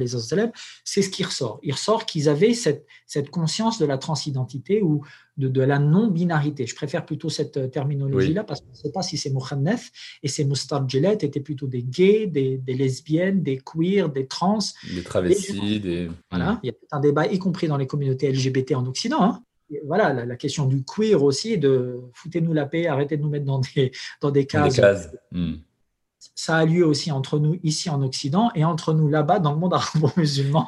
c'est 0.84 1.02
ce 1.02 1.11
qui 1.11 1.22
ressort. 1.22 1.61
Il 1.62 1.72
ressort 1.72 2.06
qu'ils 2.06 2.28
avaient 2.28 2.54
cette, 2.54 2.86
cette, 3.06 3.30
conscience 3.30 3.78
de 3.78 3.86
la 3.86 3.98
transidentité 3.98 4.82
ou 4.82 5.04
de, 5.36 5.48
de 5.48 5.61
la 5.61 5.78
non-binarité. 5.78 6.66
Je 6.66 6.74
préfère 6.74 7.06
plutôt 7.06 7.28
cette 7.28 7.56
euh, 7.56 7.68
terminologie-là 7.68 8.42
parce 8.44 8.61
qu'on 8.61 8.70
ne 8.70 8.74
sait 8.74 8.90
pas 8.90 9.02
si 9.02 9.16
c'est 9.16 9.30
Mohanef 9.30 9.90
et 10.22 10.28
ces 10.28 10.44
mustarjilet 10.44 11.14
étaient 11.20 11.40
plutôt 11.40 11.66
des 11.66 11.82
gays, 11.82 12.26
des, 12.26 12.61
lesbiennes, 12.66 13.42
des 13.42 13.59
queers, 13.59 14.09
des 14.09 14.26
trans. 14.26 14.59
Des 14.92 15.02
travestis, 15.02 15.80
des... 15.80 16.11
Voilà, 16.30 16.54
hmm. 16.54 16.61
il 16.64 16.66
y 16.66 16.70
a 16.70 16.96
un 16.96 17.00
débat, 17.00 17.26
y 17.26 17.38
compris 17.38 17.68
dans 17.68 17.76
les 17.76 17.86
communautés 17.86 18.32
LGBT 18.32 18.72
en 18.74 18.86
Occident, 18.86 19.22
hein, 19.22 19.42
voilà, 19.84 20.12
la, 20.12 20.36
question 20.36 20.66
du 20.66 20.84
queer 20.84 21.22
aussi, 21.22 21.58
de 21.58 22.00
foutez-nous 22.14 22.52
la 22.52 22.66
paix, 22.66 22.86
arrêtez 22.86 23.16
de 23.16 23.22
nous 23.22 23.28
mettre 23.28 23.44
dans 23.44 23.60
des, 23.60 23.92
dans 24.20 24.30
des 24.30 24.46
cases. 24.46 24.80
Hmm. 25.32 25.56
Ça 26.34 26.56
a 26.56 26.64
lieu 26.64 26.84
aussi 26.84 27.12
entre 27.12 27.38
nous 27.38 27.60
ici 27.62 27.90
en 27.90 28.02
Occident 28.02 28.50
et 28.54 28.64
entre 28.64 28.92
nous 28.92 29.08
là-bas 29.08 29.38
dans 29.38 29.52
le 29.52 29.58
monde 29.58 29.74
arabo-musulman. 29.74 30.66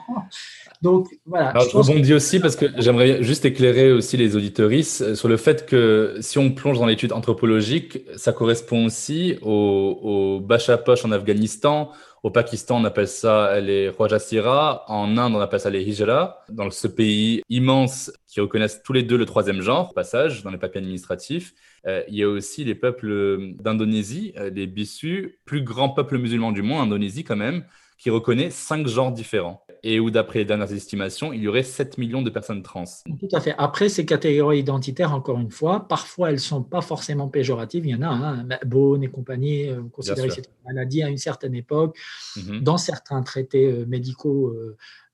Donc 0.83 1.09
voilà. 1.27 1.53
je 1.59 1.77
rebondis 1.77 2.15
aussi 2.15 2.41
parce 2.41 2.57
que 2.57 2.67
j'aimerais 2.79 3.23
juste 3.23 3.45
éclairer 3.45 3.93
aussi 3.93 4.17
les 4.17 4.37
auditoristes 4.37 5.15
sur 5.15 5.29
le 5.29 5.37
fait 5.37 5.67
que 5.67 6.17
si 6.21 6.39
on 6.39 6.53
plonge 6.53 6.79
dans 6.79 6.87
l'étude 6.87 7.13
anthropologique, 7.13 7.99
ça 8.17 8.33
correspond 8.33 8.87
aussi 8.87 9.37
au, 9.43 9.99
au 10.03 10.41
Bachapoch 10.41 11.05
en 11.05 11.11
Afghanistan, 11.11 11.91
au 12.23 12.31
Pakistan, 12.31 12.81
on 12.81 12.85
appelle 12.85 13.09
ça 13.09 13.61
les 13.61 13.89
Rajasira. 13.89 14.85
En 14.89 15.17
Inde, 15.17 15.35
on 15.35 15.41
appelle 15.41 15.61
ça 15.61 15.71
les 15.71 15.83
Hijra. 15.83 16.45
Dans 16.51 16.71
ce 16.71 16.87
pays 16.87 17.43
immense 17.49 18.13
qui 18.27 18.41
reconnaissent 18.41 18.83
tous 18.83 18.93
les 18.93 19.03
deux 19.03 19.17
le 19.17 19.25
troisième 19.25 19.61
genre, 19.63 19.95
passage 19.95 20.43
dans 20.43 20.51
les 20.51 20.59
papiers 20.59 20.81
administratifs, 20.81 21.55
euh, 21.87 22.03
il 22.09 22.17
y 22.17 22.23
a 22.23 22.29
aussi 22.29 22.65
les 22.65 22.75
peuples 22.75 23.55
d'Indonésie, 23.59 24.33
euh, 24.37 24.51
les 24.51 24.67
Bissus, 24.67 25.39
plus 25.47 25.63
grand 25.63 25.89
peuple 25.89 26.19
musulman 26.19 26.53
du 26.53 26.63
monde, 26.63 26.81
Indonésie 26.83 27.25
quand 27.25 27.37
même, 27.37 27.65
qui 28.01 28.09
reconnaît 28.09 28.51
cinq 28.51 28.87
genres 28.87 29.13
différents. 29.13 29.63
Et 29.83 29.99
où, 29.99 30.11
d'après 30.11 30.41
les 30.41 30.45
dernières 30.45 30.73
estimations, 30.73 31.33
il 31.33 31.43
y 31.43 31.49
aurait 31.49 31.63
7 31.63 31.97
millions 31.97 32.21
de 32.21 32.29
personnes 32.29 32.63
trans. 32.63 32.85
Tout 33.19 33.29
à 33.33 33.41
fait. 33.41 33.55
Après, 33.57 33.89
ces 33.89 34.05
catégories 34.05 34.59
identitaires, 34.59 35.15
encore 35.15 35.39
une 35.39 35.51
fois, 35.51 35.89
parfois 35.89 36.29
elles 36.29 36.35
ne 36.35 36.41
sont 36.41 36.63
pas 36.63 36.83
forcément 36.83 37.29
péjoratives. 37.29 37.87
Il 37.87 37.93
y 37.93 37.95
en 37.95 38.03
a, 38.03 38.09
hein, 38.09 38.47
Bone 38.67 39.03
et 39.03 39.09
compagnie, 39.09 39.69
euh, 39.69 39.81
on 39.81 39.89
considérait 39.89 40.29
que 40.29 40.35
c'était 40.35 40.51
une 40.51 40.75
maladie 40.75 41.03
à 41.03 41.09
une 41.09 41.17
certaine 41.17 41.55
époque. 41.55 41.97
Mhm. 42.37 42.61
Dans 42.61 42.77
certains 42.77 43.23
traités 43.23 43.73
euh, 43.73 43.87
médicaux 43.87 44.55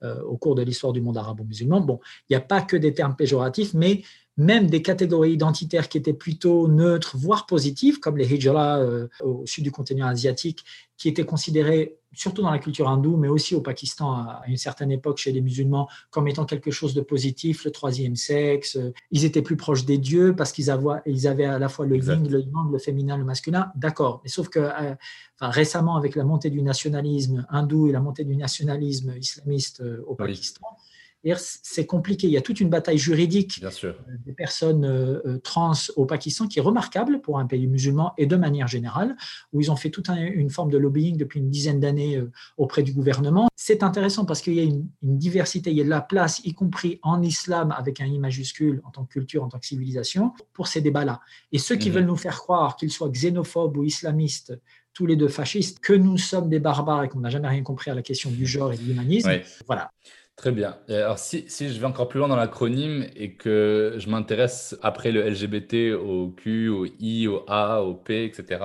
euh, 0.03 0.23
au 0.25 0.37
cours 0.37 0.57
de 0.57 0.63
l'histoire 0.63 0.93
du 0.93 1.01
monde 1.01 1.17
arabo-musulman, 1.17 1.81
bon, 1.81 2.01
il 2.29 2.33
n'y 2.33 2.37
a 2.37 2.41
pas 2.41 2.61
que 2.61 2.77
des 2.77 2.93
termes 2.93 3.15
péjoratifs, 3.15 3.73
mais 3.73 4.03
même 4.37 4.69
des 4.69 4.83
catégories 4.83 5.33
identitaires 5.33 5.89
qui 5.89 5.97
étaient 5.99 6.13
plutôt 6.13 6.67
neutres, 6.67 7.17
voire 7.17 7.47
positives, 7.47 8.01
comme 8.01 8.19
les 8.19 8.33
hijra 8.35 8.81
au 9.23 9.47
sud 9.47 9.65
du 9.65 9.71
continent 9.71 10.07
asiatique, 10.07 10.65
qui 10.99 11.09
étaient 11.09 11.25
considérées 11.25 11.97
surtout 12.17 12.43
dans 12.43 12.51
la 12.51 12.59
culture 12.59 12.89
hindoue, 12.89 13.17
mais 13.17 13.29
aussi 13.29 13.55
au 13.55 13.61
Pakistan 13.61 14.13
à 14.13 14.43
une 14.49 14.57
certaine 14.57 14.91
époque 14.91 15.19
chez 15.19 15.33
les 15.33 15.41
musulmans, 15.41 15.89
comme 16.11 16.29
étant 16.29 16.45
quelque 16.45 16.71
chose 16.71 16.95
de 16.95 17.01
positif, 17.01 17.65
le 17.65 17.71
troisième 17.71 18.17
sexe. 18.17 18.79
Ils 19.11 19.25
étaient 19.25 19.43
plus 19.43 19.57
proches 19.57 19.85
des 19.85 19.99
dieux 19.99 20.35
parce 20.35 20.53
qu'ils 20.53 20.71
avaient, 20.71 21.01
ils 21.07 21.29
avaient 21.29 21.45
à 21.45 21.59
la 21.59 21.69
fois 21.69 21.87
le 21.87 21.97
yin, 21.97 22.29
le 22.29 22.41
yang, 22.41 22.73
le 22.73 22.79
féminin, 22.79 23.17
le 23.17 23.25
masculin. 23.25 23.71
D'accord. 23.77 24.21
Mais 24.25 24.31
sauf 24.31 24.49
que 24.49 24.59
euh, 24.59 24.95
enfin, 25.39 25.51
récemment, 25.51 25.97
avec 25.97 26.17
la 26.17 26.25
montée 26.25 26.51
du 26.51 26.63
nationalisme 26.63 27.47
hindou 27.51 27.89
et 27.89 27.93
la 27.93 28.01
montée 28.01 28.25
du 28.25 28.37
nationalisme 28.37 29.15
islamiste 29.17 29.81
euh, 29.81 30.05
au 30.07 30.15
Pakistan, 30.15 30.67
c'est 31.35 31.87
compliqué. 31.87 32.27
Il 32.27 32.33
y 32.33 32.37
a 32.37 32.41
toute 32.41 32.61
une 32.61 32.69
bataille 32.69 32.99
juridique 32.99 33.63
euh, 33.63 33.93
des 34.25 34.33
personnes 34.33 34.85
euh, 34.85 35.21
euh, 35.27 35.39
trans 35.39 35.73
au 35.97 36.05
Pakistan 36.05 36.47
qui 36.47 36.59
est 36.59 36.63
remarquable 36.63 37.21
pour 37.21 37.39
un 37.39 37.47
pays 37.47 37.67
musulman 37.67 38.13
et 38.17 38.27
de 38.27 38.37
manière 38.37 38.69
générale, 38.69 39.17
où 39.53 39.61
ils 39.61 39.71
ont 39.71 39.77
fait 39.77 39.91
toute 39.91 40.09
une 40.09 40.51
forme 40.51 40.71
de 40.71 40.79
lobbying 40.79 41.17
depuis 41.17 41.41
une 41.41 41.51
dizaine 41.51 41.81
d'années 41.81 42.23
auprès 42.57 42.83
du 42.83 42.93
gouvernement. 42.93 43.49
C'est 43.57 43.83
intéressant 43.83 44.25
parce 44.25 44.41
qu'il 44.41 44.55
y 44.55 44.61
a 44.61 44.63
une, 44.63 44.87
diversité, 45.03 45.71
il 45.71 45.77
y 45.77 45.81
a 45.81 45.85
de 45.85 45.89
la 45.89 46.01
place, 46.01 46.41
y 46.45 46.55
compris 46.55 47.01
en 47.03 47.23
islam, 47.23 47.75
avec 47.77 48.01
un 48.01 48.07
i 48.07 48.19
majuscule, 48.19 48.81
en 48.85 48.91
tant 48.91 49.05
que 49.05 49.13
culture, 49.13 49.43
en 49.43 49.49
tant 49.49 49.59
que 49.59 49.67
civilisation, 49.67 50.33
pour 50.53 50.69
ces 50.69 50.81
débats-là. 50.81 51.21
Et 51.53 51.59
ceux 51.59 51.77
qui 51.77 51.89
mhm. 51.89 51.95
veulent 51.97 52.07
nous 52.07 52.17
faire 52.17 52.37
croire 52.37 52.77
qu'ils 52.77 52.93
soient 52.93 53.09
xénophobes 53.09 53.77
ou 53.77 53.85
islamistes, 53.85 54.59
tous 54.93 55.07
les 55.07 55.17
deux 55.17 55.29
fascistes, 55.29 55.81
que 55.81 55.93
nous 55.93 56.17
sommes 56.17 56.49
des 56.49 56.61
barbares 56.61 57.05
et 57.05 57.09
qu'on 57.09 57.21
n'a 57.21 57.31
jamais 57.31 57.49
rien 57.49 57.63
compris 57.63 57.91
à 57.91 57.95
la 57.95 58.03
question 58.03 58.31
du 58.31 58.47
genre 58.47 58.73
et 58.73 58.77
de 58.77 58.83
l'humanisme, 58.83 59.31
voilà. 59.67 59.91
Très 60.37 60.53
bien. 60.53 60.77
alors, 60.91 61.19
si, 61.19 61.47
si, 61.49 61.73
je 61.73 61.81
vais 61.81 61.87
encore 61.87 62.09
plus 62.09 62.19
loin 62.19 62.29
dans 62.29 62.37
l'acronyme 62.37 63.07
et 63.17 63.35
que 63.35 63.95
je 63.97 64.11
m'intéresse 64.11 64.77
après 64.83 65.11
le 65.11 65.27
LGBT 65.27 65.95
au 65.95 66.29
Q, 66.29 66.69
au 66.69 66.85
I, 66.85 67.27
au 67.27 67.43
A, 67.49 67.81
au 67.83 67.95
P, 67.95 68.25
etc., 68.25 68.61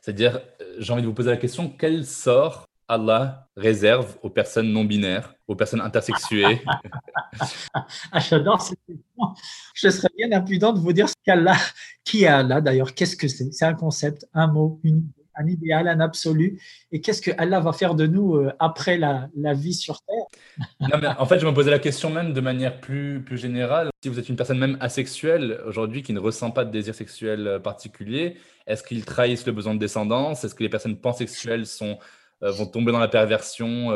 c'est-à-dire, 0.00 0.40
euh, 0.60 0.74
j'ai 0.78 0.92
envie 0.92 1.02
de 1.02 1.06
vous 1.06 1.12
poser 1.12 1.30
la 1.30 1.36
question 1.36 1.68
quel 1.68 2.06
sort 2.06 2.66
Allah 2.88 3.48
réserve 3.56 4.16
aux 4.22 4.30
personnes 4.30 4.72
non 4.72 4.84
binaires, 4.84 5.34
aux 5.48 5.54
personnes 5.54 5.82
intersexuées 5.82 6.62
ah, 7.74 8.18
J'adore 8.18 8.62
cette 8.62 8.80
question. 8.86 9.34
Je 9.74 9.88
serais 9.90 10.08
bien 10.16 10.32
impudent 10.32 10.72
de 10.72 10.80
vous 10.80 10.94
dire 10.94 11.08
ce 11.10 11.14
qu'Allah, 11.24 11.58
qui 12.04 12.24
est 12.24 12.28
Allah 12.28 12.62
d'ailleurs, 12.62 12.94
qu'est-ce 12.94 13.16
que 13.16 13.28
c'est? 13.28 13.52
C'est 13.52 13.66
un 13.66 13.74
concept, 13.74 14.26
un 14.32 14.46
mot, 14.46 14.80
une 14.82 15.04
un 15.34 15.46
idéal, 15.46 15.88
un 15.88 16.00
absolu. 16.00 16.60
Et 16.90 17.00
qu'est-ce 17.00 17.22
que 17.22 17.30
Allah 17.38 17.60
va 17.60 17.72
faire 17.72 17.94
de 17.94 18.06
nous 18.06 18.36
euh, 18.36 18.52
après 18.58 18.98
la, 18.98 19.28
vie 19.54 19.74
sur 19.74 20.00
Terre? 20.02 20.88
En 21.18 21.26
fait, 21.26 21.38
je 21.38 21.46
me 21.46 21.52
posais 21.52 21.70
la 21.70 21.78
question 21.78 22.10
même 22.10 22.32
de 22.32 22.40
manière 22.40 22.80
plus, 22.80 23.22
plus 23.24 23.38
générale. 23.38 23.90
Si 24.02 24.08
vous 24.08 24.18
êtes 24.18 24.28
une 24.28 24.36
personne 24.36 24.58
même 24.58 24.76
asexuelle 24.80 25.60
aujourd'hui 25.66 26.02
qui 26.02 26.12
ne 26.12 26.20
ressent 26.20 26.50
pas 26.50 26.64
de 26.64 26.70
désir 26.70 26.94
sexuel 26.94 27.46
euh, 27.46 27.58
particulier, 27.58 28.36
est-ce 28.66 28.82
qu'ils 28.82 29.04
trahissent 29.04 29.46
le 29.46 29.52
besoin 29.52 29.74
de 29.74 29.78
descendance? 29.78 30.44
Est-ce 30.44 30.54
que 30.54 30.62
les 30.62 30.68
personnes 30.68 30.96
pansexuelles 30.96 31.66
sont, 31.66 31.98
euh, 32.42 32.50
vont 32.50 32.66
tomber 32.66 32.92
dans 32.92 33.00
la 33.00 33.08
perversion 33.08 33.88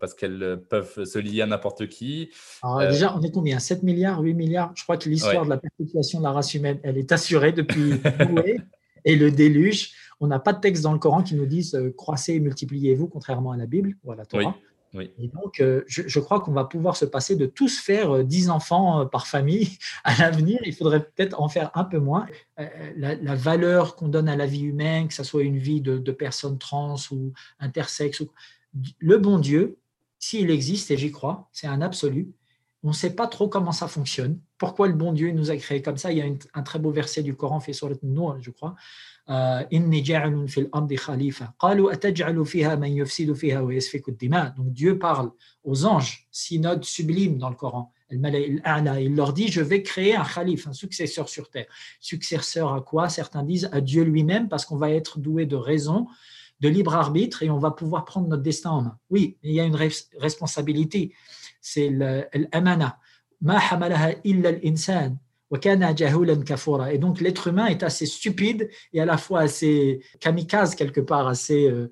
parce 0.00 0.14
qu'elles 0.14 0.60
peuvent 0.68 1.04
se 1.04 1.18
lier 1.18 1.42
à 1.42 1.46
n'importe 1.46 1.88
qui? 1.88 2.30
Déjà, 2.80 3.14
on 3.16 3.22
est 3.22 3.30
combien? 3.30 3.58
7 3.58 3.82
milliards, 3.82 4.20
8 4.20 4.34
milliards? 4.34 4.72
Je 4.74 4.82
crois 4.82 4.96
que 4.96 5.08
l'histoire 5.08 5.44
de 5.44 5.50
la 5.50 5.58
perpétuation 5.58 6.18
de 6.18 6.24
la 6.24 6.32
race 6.32 6.54
humaine, 6.54 6.80
elle 6.82 6.98
est 6.98 7.12
assurée 7.12 7.52
depuis 7.52 8.00
Noé 8.30 8.58
et 9.04 9.16
le 9.16 9.30
déluge. 9.30 9.92
On 10.20 10.26
n'a 10.26 10.38
pas 10.38 10.52
de 10.52 10.60
texte 10.60 10.82
dans 10.82 10.92
le 10.92 10.98
Coran 10.98 11.22
qui 11.22 11.34
nous 11.34 11.46
dise 11.46 11.74
euh, 11.74 11.92
croissez 11.96 12.34
et 12.34 12.40
multipliez-vous, 12.40 13.08
contrairement 13.08 13.52
à 13.52 13.56
la 13.56 13.66
Bible 13.66 13.96
ou 14.04 14.12
à 14.12 14.16
la 14.16 14.26
Torah. 14.26 14.56
Et 14.94 15.28
donc, 15.28 15.60
euh, 15.60 15.84
je, 15.86 16.18
crois 16.18 16.40
qu'on 16.40 16.52
va 16.52 16.64
pouvoir 16.64 16.96
se 16.96 17.04
passer 17.04 17.36
de 17.36 17.44
tous 17.44 17.78
faire 17.78 18.24
10 18.24 18.48
euh, 18.48 18.52
enfants 18.52 19.06
par 19.06 19.26
famille 19.26 19.76
à 20.04 20.16
l'avenir. 20.18 20.60
Il 20.64 20.74
faudrait 20.74 21.04
peut-être 21.04 21.40
en 21.40 21.48
faire 21.48 21.70
un 21.74 21.84
peu 21.84 21.98
moins. 21.98 22.26
la, 22.96 23.34
valeur 23.34 23.96
qu'on 23.96 24.08
donne 24.08 24.30
à 24.30 24.36
la 24.36 24.46
vie 24.46 24.62
humaine, 24.62 25.08
que 25.08 25.14
ce 25.14 25.24
soit 25.24 25.42
une 25.42 25.58
vie 25.58 25.82
de, 25.82 26.12
personnes 26.12 26.58
trans 26.58 26.96
ou 27.12 27.32
intersexes, 27.60 28.22
le 28.98 29.18
bon 29.18 29.38
Dieu, 29.38 29.78
s'il 30.18 30.50
existe, 30.50 30.90
et 30.90 30.96
j'y 30.96 31.12
crois, 31.12 31.48
c'est 31.52 31.66
un 31.66 31.82
absolu, 31.82 32.32
on 32.82 32.88
ne 32.88 32.94
sait 32.94 33.14
pas 33.14 33.26
trop 33.26 33.48
comment 33.48 33.72
ça 33.72 33.88
fonctionne. 33.88 34.40
Pourquoi 34.56 34.88
le 34.88 34.94
bon 34.94 35.12
Dieu 35.12 35.30
nous 35.32 35.50
a 35.50 35.56
créés 35.56 35.82
comme 35.82 35.96
ça 35.96 36.12
Il 36.12 36.18
y 36.18 36.22
a 36.22 36.26
un 36.54 36.62
très 36.62 36.78
beau 36.78 36.90
verset 36.90 37.22
du 37.22 37.34
Coran 37.34 37.60
fait 37.60 37.72
sur 37.72 37.90
Nour, 38.02 38.36
je 38.40 38.50
crois, 38.50 38.76
donc 44.56 44.72
Dieu 44.72 44.98
parle 44.98 45.30
aux 45.64 45.84
anges, 45.84 46.28
synode 46.30 46.84
sublime 46.84 47.36
dans 47.36 47.50
le 47.50 47.54
Coran. 47.54 47.92
Il 48.10 49.14
leur 49.14 49.34
dit 49.34 49.48
Je 49.48 49.60
vais 49.60 49.82
créer 49.82 50.16
un 50.16 50.24
calife, 50.24 50.66
un 50.66 50.72
successeur 50.72 51.28
sur 51.28 51.50
terre. 51.50 51.66
Successeur 52.00 52.72
à 52.72 52.80
quoi? 52.80 53.10
Certains 53.10 53.42
disent 53.42 53.68
à 53.70 53.82
Dieu 53.82 54.02
lui-même, 54.02 54.48
parce 54.48 54.64
qu'on 54.64 54.76
va 54.76 54.90
être 54.90 55.18
doué 55.18 55.44
de 55.44 55.56
raison, 55.56 56.06
de 56.60 56.68
libre 56.68 56.94
arbitre 56.94 57.42
et 57.42 57.50
on 57.50 57.58
va 57.58 57.70
pouvoir 57.70 58.06
prendre 58.06 58.28
notre 58.28 58.42
destin 58.42 58.70
en 58.70 58.82
main. 58.82 58.98
Oui, 59.10 59.36
il 59.42 59.52
y 59.52 59.60
a 59.60 59.64
une 59.64 59.76
responsabilité. 60.18 61.12
C'est 61.60 61.90
l'amana. 61.90 62.98
Ma 63.40 63.58
hamalaha 63.58 64.12
illa 64.24 64.52
l'insan 64.52 65.16
et 65.50 66.98
donc 66.98 67.20
l'être 67.20 67.46
humain 67.46 67.66
est 67.66 67.82
assez 67.82 68.04
stupide 68.04 68.68
et 68.92 69.00
à 69.00 69.06
la 69.06 69.16
fois 69.16 69.40
assez 69.40 70.00
kamikaze 70.20 70.74
quelque 70.74 71.00
part, 71.00 71.26
assez 71.26 71.68
euh, 71.70 71.90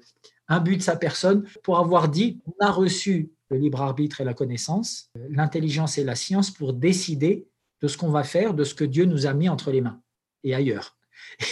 imbu 0.49 0.77
de 0.77 0.83
sa 0.83 0.97
personne 0.97 1.47
pour 1.63 1.79
avoir 1.79 2.11
dit 2.11 2.41
on 2.47 2.65
a 2.65 2.71
reçu 2.71 3.31
le 3.49 3.57
libre 3.57 3.81
arbitre 3.81 4.21
et 4.21 4.25
la 4.25 4.35
connaissance, 4.35 5.11
l'intelligence 5.31 5.97
et 5.97 6.05
la 6.05 6.17
science 6.17 6.51
pour 6.51 6.75
décider 6.75 7.47
de 7.81 7.89
ce 7.89 7.97
qu'on 7.97 8.11
va 8.11 8.25
faire, 8.25 8.53
de 8.53 8.65
ce 8.65 8.75
que 8.75 8.85
Dieu 8.85 9.07
nous 9.07 9.27
a 9.27 9.33
mis 9.33 9.49
entre 9.49 9.71
les 9.71 9.81
mains 9.81 10.01
et 10.45 10.55
ailleurs. 10.55 10.99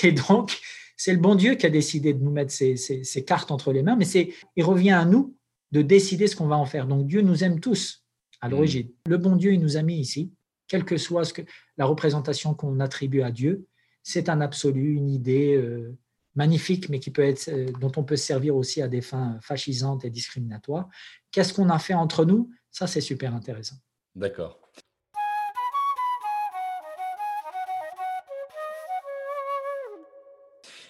Et 0.02 0.12
donc 0.12 0.60
c'est 0.98 1.12
le 1.12 1.18
bon 1.20 1.34
Dieu 1.34 1.54
qui 1.54 1.64
a 1.64 1.70
décidé 1.70 2.12
de 2.12 2.22
nous 2.22 2.30
mettre 2.30 2.52
ces, 2.52 2.76
ces 2.76 3.24
cartes 3.24 3.50
entre 3.50 3.72
les 3.72 3.82
mains, 3.82 3.96
mais 3.96 4.04
c'est, 4.04 4.34
il 4.56 4.64
revient 4.64 4.90
à 4.90 5.06
nous 5.06 5.34
de 5.72 5.80
décider 5.80 6.26
ce 6.26 6.36
qu'on 6.36 6.46
va 6.46 6.56
en 6.56 6.66
faire. 6.66 6.86
Donc 6.86 7.06
Dieu 7.06 7.22
nous 7.22 7.44
aime 7.44 7.60
tous 7.60 8.03
à 8.44 8.48
l'origine. 8.48 8.86
Mm. 8.86 9.10
Le 9.10 9.16
bon 9.16 9.36
Dieu, 9.36 9.52
il 9.52 9.60
nous 9.60 9.76
a 9.76 9.82
mis 9.82 9.98
ici, 9.98 10.32
quelle 10.68 10.84
que 10.84 10.96
soit 10.96 11.24
ce 11.24 11.32
que, 11.32 11.42
la 11.76 11.86
représentation 11.86 12.54
qu'on 12.54 12.78
attribue 12.80 13.22
à 13.22 13.30
Dieu, 13.30 13.66
c'est 14.02 14.28
un 14.28 14.40
absolu, 14.40 14.94
une 14.94 15.10
idée 15.10 15.56
euh, 15.56 15.96
magnifique, 16.34 16.88
mais 16.90 17.00
qui 17.00 17.10
peut 17.10 17.22
être, 17.22 17.48
euh, 17.48 17.66
dont 17.80 17.92
on 17.96 18.04
peut 18.04 18.16
servir 18.16 18.54
aussi 18.54 18.82
à 18.82 18.88
des 18.88 19.00
fins 19.00 19.38
fascisantes 19.40 20.04
et 20.04 20.10
discriminatoires. 20.10 20.88
Qu'est-ce 21.30 21.54
qu'on 21.54 21.70
a 21.70 21.78
fait 21.78 21.94
entre 21.94 22.24
nous? 22.24 22.50
Ça, 22.70 22.86
c'est 22.86 23.00
super 23.00 23.34
intéressant. 23.34 23.76
D'accord. 24.14 24.63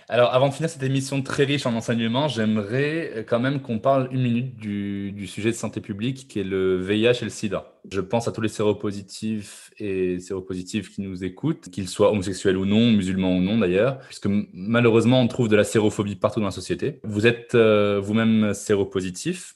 Alors, 0.09 0.35
avant 0.35 0.49
de 0.49 0.55
finir 0.55 0.69
cette 0.69 0.83
émission 0.83 1.23
très 1.23 1.45
riche 1.45 1.65
en 1.65 1.75
enseignements, 1.75 2.29
j'aimerais 2.29 3.11
euh, 3.15 3.23
quand 3.27 3.41
même 3.41 3.63
qu'on 3.63 3.79
parle 3.79 4.09
une 4.13 4.23
minute 4.23 4.57
du, 4.57 5.27
sujet 5.27 5.51
de 5.51 5.57
santé 5.57 5.81
publique 5.81 6.29
qui 6.29 6.41
est 6.41 6.45
le 6.45 6.77
VIH 6.77 7.23
et 7.23 7.25
le 7.25 7.31
sida. 7.31 7.79
Je 7.91 8.03
pense 8.03 8.29
à 8.29 8.33
tous 8.33 8.43
les 8.43 8.49
séropositifs 8.49 9.71
et 9.79 10.21
séropositifs 10.21 10.91
qui 10.91 11.01
nous 11.01 11.25
écoutent, 11.25 11.71
qu'ils 11.71 11.89
soient 11.89 12.11
homosexuels 12.11 12.59
ou 12.59 12.67
non, 12.67 12.91
musulmans 12.91 13.35
ou 13.35 13.41
non 13.41 13.59
d'ailleurs, 13.59 13.99
puisque 14.01 14.29
malheureusement 14.53 15.21
on 15.21 15.27
trouve 15.27 15.49
de 15.49 15.57
la 15.57 15.65
sérophobie 15.65 16.17
partout 16.17 16.41
dans 16.41 16.47
la 16.47 16.53
société. 16.53 17.01
Vous 17.03 17.27
êtes 17.27 17.55
euh, 17.55 17.99
vous-même 18.03 18.53
séropositif. 18.53 19.55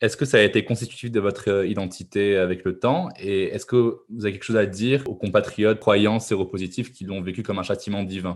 Est-ce 0.00 0.16
que 0.16 0.24
ça 0.24 0.38
a 0.38 0.42
été 0.42 0.64
constitutif 0.64 1.10
de 1.10 1.20
votre 1.20 1.50
euh, 1.50 1.66
identité 1.66 2.36
avec 2.36 2.64
le 2.64 2.78
temps? 2.78 3.08
Et 3.18 3.48
est-ce 3.48 3.66
que 3.66 3.98
vous 4.08 4.24
avez 4.24 4.32
quelque 4.32 4.44
chose 4.44 4.56
à 4.56 4.66
dire 4.66 5.02
aux 5.08 5.16
compatriotes 5.16 5.80
croyants 5.80 6.20
séropositifs 6.20 6.92
qui 6.92 7.04
l'ont 7.04 7.20
vécu 7.20 7.42
comme 7.42 7.58
un 7.58 7.64
châtiment 7.64 8.04
divin? 8.04 8.34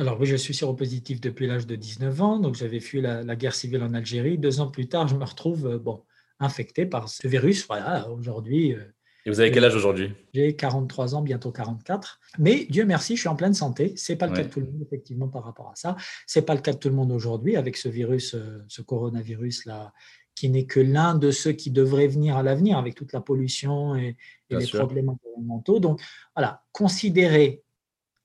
Alors 0.00 0.18
oui, 0.18 0.26
je 0.26 0.36
suis 0.36 0.54
séropositif 0.54 1.20
depuis 1.20 1.46
l'âge 1.46 1.66
de 1.66 1.76
19 1.76 2.22
ans, 2.22 2.38
donc 2.38 2.54
j'avais 2.54 2.80
fui 2.80 3.02
la, 3.02 3.36
guerre 3.36 3.54
civile 3.54 3.82
en 3.82 3.92
Algérie. 3.92 4.38
Deux 4.38 4.60
ans 4.60 4.70
plus 4.70 4.88
tard, 4.88 5.08
je 5.08 5.14
me 5.14 5.24
retrouve 5.24 5.66
euh, 5.66 5.78
bon, 5.78 6.02
infecté 6.38 6.86
par 6.86 7.10
ce 7.10 7.28
virus. 7.28 7.66
Voilà, 7.66 8.08
aujourd'hui. 8.08 8.72
Euh, 8.72 8.80
Et 9.26 9.30
vous 9.30 9.40
avez 9.40 9.50
quel 9.50 9.62
âge 9.62 9.76
aujourd'hui? 9.76 10.12
J'ai 10.32 10.56
43 10.56 11.16
ans, 11.16 11.20
bientôt 11.20 11.52
44. 11.52 12.18
Mais 12.38 12.66
Dieu 12.70 12.86
merci, 12.86 13.14
je 13.14 13.20
suis 13.20 13.28
en 13.28 13.36
pleine 13.36 13.52
santé. 13.52 13.92
C'est 13.96 14.16
pas 14.16 14.26
le 14.26 14.32
cas 14.34 14.44
de 14.44 14.48
tout 14.48 14.60
le 14.60 14.66
monde, 14.66 14.82
effectivement, 14.86 15.28
par 15.28 15.44
rapport 15.44 15.68
à 15.68 15.76
ça. 15.76 15.96
C'est 16.26 16.46
pas 16.46 16.54
le 16.54 16.62
cas 16.62 16.72
de 16.72 16.78
tout 16.78 16.88
le 16.88 16.94
monde 16.94 17.12
aujourd'hui 17.12 17.56
avec 17.56 17.76
ce 17.76 17.90
virus, 17.90 18.34
euh, 18.34 18.64
ce 18.68 18.80
coronavirus-là, 18.80 19.92
qui 20.34 20.48
n'est 20.48 20.64
que 20.64 20.80
l'un 20.80 21.14
de 21.14 21.30
ceux 21.30 21.52
qui 21.52 21.70
devraient 21.70 22.08
venir 22.08 22.38
à 22.38 22.42
l'avenir 22.42 22.78
avec 22.78 22.94
toute 22.94 23.12
la 23.12 23.20
pollution 23.20 23.96
et, 23.96 24.16
les 24.48 24.66
problèmes 24.66 25.10
environnementaux. 25.10 25.78
Donc 25.78 26.00
voilà, 26.34 26.64
considérer 26.72 27.62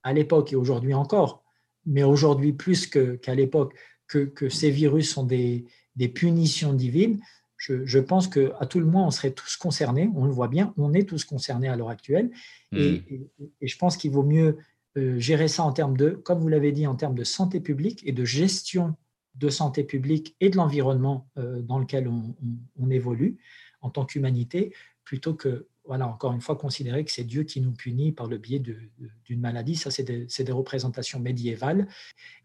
à 0.04 0.14
l'époque 0.14 0.54
et 0.54 0.56
aujourd'hui 0.56 0.94
encore 0.94 1.45
mais 1.86 2.04
aujourd'hui 2.04 2.54
plus 2.54 2.88
qu'à 2.88 3.36
l'époque, 3.36 3.76
que, 4.08 4.50
ces 4.50 4.70
virus 4.70 5.12
sont 5.12 5.24
des, 5.24 5.66
punitions 6.14 6.74
divines, 6.74 7.20
je, 7.58 8.00
pense 8.00 8.28
qu'à 8.28 8.66
tout 8.70 8.80
le 8.80 8.86
moins, 8.86 9.08
on 9.08 9.12
serait 9.12 9.32
tous 9.32 9.58
concernés, 9.58 10.10
on 10.16 10.26
le 10.26 10.32
voit 10.32 10.48
bien, 10.48 10.74
on 10.78 10.94
est 10.94 11.08
tous 11.08 11.24
concernés 11.26 11.68
à 11.68 11.76
l'heure 11.76 11.90
actuelle, 11.90 12.30
et, 12.72 13.04
hmm. 13.40 13.48
je 13.62 13.78
pense 13.78 13.98
qu'il 13.98 14.12
vaut 14.12 14.24
mieux 14.24 14.58
euh, 14.98 15.20
gérer 15.20 15.48
ça 15.48 15.64
en 15.64 15.72
termes 15.72 15.98
de, 15.98 16.12
comme 16.12 16.40
vous 16.40 16.48
l'avez 16.48 16.72
dit, 16.72 16.88
en 16.88 16.96
termes 16.96 17.16
de 17.16 17.24
santé 17.24 17.60
publique 17.60 18.02
et 18.06 18.12
de 18.12 18.26
gestion 18.26 18.96
de 19.36 19.50
santé 19.50 19.84
publique 19.84 20.36
et 20.40 20.50
de 20.50 20.56
l'environnement 20.56 21.28
euh, 21.38 21.62
dans 21.62 21.80
lequel 21.80 22.08
on 22.08 22.90
évolue 22.90 23.38
en 23.82 23.90
tant 23.90 24.06
qu'humanité, 24.06 24.74
plutôt 25.04 25.34
que 25.34 25.68
voilà, 25.88 26.08
encore 26.08 26.34
une 26.34 26.42
fois, 26.42 26.56
considérer 26.56 27.04
que 27.06 27.12
c'est 27.12 27.24
Dieu 27.24 27.44
qui 27.44 27.62
nous 27.62 27.72
punit 27.72 28.12
par 28.12 28.28
le 28.28 28.38
biais 28.38 28.60
d'une 28.60 29.40
maladie. 29.40 29.76
Ça, 29.76 29.92
c'est 29.92 30.04
des, 30.04 30.52
représentations 30.52 31.20
médiévales. 31.20 31.88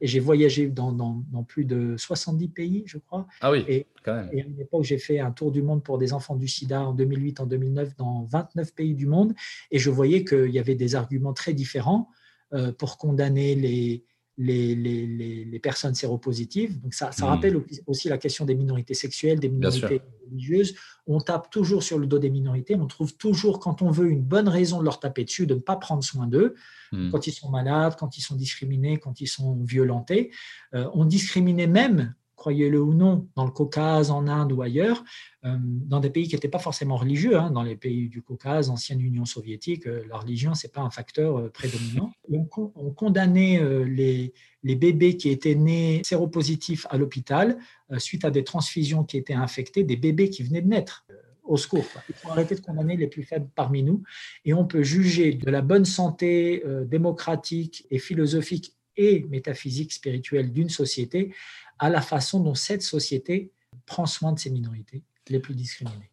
Et 0.00 0.06
j'ai 0.06 0.20
voyagé 0.20 0.68
dans, 0.68 1.24
plus 1.48 1.64
de 1.64 1.96
70 1.96 2.48
pays, 2.48 2.82
je 2.86 2.98
crois. 2.98 3.26
Ah 3.40 3.50
oui, 3.50 3.64
et, 3.68 3.86
quand 4.04 4.14
même. 4.14 4.28
Et 4.32 4.42
à 4.42 4.44
une 4.44 4.60
époque, 4.60 4.84
j'ai 4.84 4.98
fait 4.98 5.20
un 5.20 5.30
tour 5.30 5.52
du 5.52 5.62
monde 5.62 5.82
pour 5.82 5.98
des 5.98 6.12
enfants 6.12 6.36
du 6.36 6.48
sida 6.48 6.82
en 6.82 6.92
2008, 6.92 7.40
en 7.40 7.46
2009, 7.46 7.96
dans 7.96 8.24
29 8.24 8.74
pays 8.74 8.94
du 8.94 9.06
monde. 9.06 9.34
Et 9.70 9.78
je 9.78 9.90
voyais 9.90 10.24
qu'il 10.24 10.50
y 10.50 10.58
avait 10.58 10.74
des 10.74 10.94
arguments 10.94 11.32
très 11.32 11.54
différents 11.54 12.10
euh, 12.52 12.72
pour 12.72 12.98
condamner 12.98 13.54
les, 13.54 14.04
les, 14.42 14.74
les, 14.74 15.44
les, 15.44 15.58
personnes 15.58 15.94
séropositives. 15.94 16.80
Donc 16.80 16.94
ça, 16.94 17.12
ça 17.12 17.26
hmm. 17.26 17.28
rappelle 17.28 17.62
aussi 17.86 18.08
la 18.08 18.16
question 18.16 18.46
des 18.46 18.54
minorités 18.54 18.94
sexuelles, 18.94 19.38
des 19.38 19.50
minorités 19.50 20.00
religieuses. 20.26 20.74
On 21.06 21.20
tape 21.20 21.50
toujours 21.50 21.82
sur 21.82 21.98
le 21.98 22.06
dos 22.06 22.18
des 22.18 22.30
minorités. 22.30 22.74
On 22.74 22.86
trouve 22.86 23.14
toujours, 23.14 23.60
quand 23.60 23.82
on 23.82 23.90
veut, 23.90 24.10
une 24.10 24.22
bonne 24.22 24.48
raison 24.48 24.78
de 24.78 24.84
leur 24.84 24.98
taper 24.98 25.24
dessus, 25.24 25.46
de 25.46 25.54
ne 25.54 25.60
pas 25.60 25.76
prendre 25.76 26.02
soin 26.02 26.26
d'eux, 26.26 26.54
hmm. 26.92 27.10
quand 27.10 27.26
ils 27.26 27.32
sont 27.32 27.50
malades, 27.50 27.96
quand 27.98 28.16
ils 28.16 28.22
sont 28.22 28.34
discriminés, 28.34 28.96
quand 28.98 29.20
ils 29.20 29.28
sont 29.28 29.62
violentés. 29.62 30.30
Euh, 30.74 30.88
on 30.94 31.04
discriminait 31.04 31.66
même 31.66 32.14
croyez-le 32.40 32.80
ou 32.80 32.94
non, 32.94 33.28
dans 33.36 33.44
le 33.44 33.50
Caucase, 33.50 34.10
en 34.10 34.26
Inde 34.26 34.52
ou 34.52 34.62
ailleurs, 34.62 35.04
euh, 35.44 35.58
dans 35.60 36.00
des 36.00 36.08
pays 36.08 36.26
qui 36.26 36.34
n'étaient 36.34 36.48
pas 36.48 36.58
forcément 36.58 36.96
religieux, 36.96 37.36
hein, 37.36 37.50
dans 37.50 37.62
les 37.62 37.76
pays 37.76 38.08
du 38.08 38.22
Caucase, 38.22 38.70
ancienne 38.70 39.02
Union 39.02 39.26
soviétique, 39.26 39.86
euh, 39.86 40.04
la 40.08 40.16
religion, 40.16 40.54
ce 40.54 40.66
n'est 40.66 40.70
pas 40.70 40.80
un 40.80 40.88
facteur 40.88 41.38
euh, 41.38 41.50
prédominant. 41.50 42.10
On, 42.32 42.48
on, 42.76 42.90
condamnait 42.92 43.60
les, 43.86 44.32
les, 44.62 44.76
bébés 44.76 45.16
qui 45.16 45.30
étaient 45.30 45.56
nés 45.56 46.00
séropositifs 46.04 46.86
à 46.88 46.96
l'hôpital 46.96 47.58
suite 47.98 48.24
à 48.24 48.30
des 48.30 48.44
transfusions 48.44 49.02
qui 49.02 49.16
étaient 49.16 49.34
infectées, 49.34 49.82
des 49.82 49.96
bébés 49.96 50.30
qui 50.30 50.44
venaient 50.44 50.62
de 50.62 50.68
naître 50.68 51.04
au 51.42 51.56
secours. 51.56 51.84
Il 52.08 52.14
faut 52.14 52.30
arrêter 52.30 52.54
de 52.54 52.60
condamner 52.60 52.96
les 52.96 53.08
plus 53.08 53.24
faibles 53.24 53.48
parmi 53.56 53.82
nous 53.82 54.04
et 54.44 54.54
on 54.54 54.64
peut 54.64 54.84
juger 54.84 55.32
de 55.32 55.50
la 55.50 55.60
bonne 55.60 55.84
santé 55.84 56.62
démocratique 56.86 57.84
et 57.90 57.98
philosophique 57.98 58.76
et 58.96 59.26
métaphysique 59.28 59.92
spirituelle 59.92 60.52
d'une 60.52 60.68
société 60.68 61.32
à 61.80 61.88
la 61.88 62.02
façon 62.02 62.40
dont 62.40 62.54
cette 62.54 62.82
société 62.82 63.50
prend 63.86 64.06
soin 64.06 64.32
de 64.32 64.38
ces 64.38 64.50
minorités 64.50 65.02
les 65.28 65.40
plus 65.40 65.54
discriminées. 65.54 66.10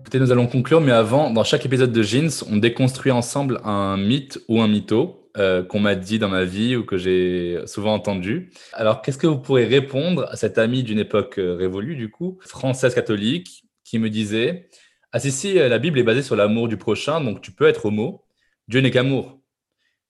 Écoutez, 0.00 0.18
nous 0.18 0.32
allons 0.32 0.48
conclure, 0.48 0.80
mais 0.80 0.92
avant, 0.92 1.30
dans 1.30 1.44
chaque 1.44 1.64
épisode 1.64 1.92
de 1.92 2.02
Jeans, 2.02 2.44
on 2.50 2.56
déconstruit 2.56 3.12
ensemble 3.12 3.60
un 3.64 3.96
mythe 3.96 4.40
ou 4.48 4.60
un 4.60 4.68
mytho 4.68 5.30
euh, 5.38 5.62
qu'on 5.62 5.78
m'a 5.78 5.94
dit 5.94 6.18
dans 6.18 6.28
ma 6.28 6.44
vie 6.44 6.76
ou 6.76 6.84
que 6.84 6.98
j'ai 6.98 7.60
souvent 7.66 7.94
entendu. 7.94 8.50
Alors, 8.72 9.00
qu'est-ce 9.00 9.16
que 9.16 9.28
vous 9.28 9.38
pourrez 9.38 9.64
répondre 9.64 10.26
à 10.28 10.36
cet 10.36 10.58
ami 10.58 10.82
d'une 10.82 10.98
époque 10.98 11.38
euh, 11.38 11.54
révolue, 11.54 11.94
du 11.94 12.10
coup, 12.10 12.38
française 12.40 12.94
catholique, 12.94 13.64
qui 13.84 13.98
me 14.00 14.10
disait 14.10 14.68
Ah, 15.12 15.20
si, 15.20 15.30
si, 15.30 15.54
la 15.54 15.78
Bible 15.78 16.00
est 16.00 16.04
basée 16.04 16.22
sur 16.22 16.34
l'amour 16.34 16.66
du 16.66 16.76
prochain, 16.76 17.20
donc 17.20 17.40
tu 17.40 17.52
peux 17.52 17.66
être 17.66 17.86
homo. 17.86 18.24
Dieu 18.68 18.80
n'est 18.80 18.90
qu'amour. 18.90 19.41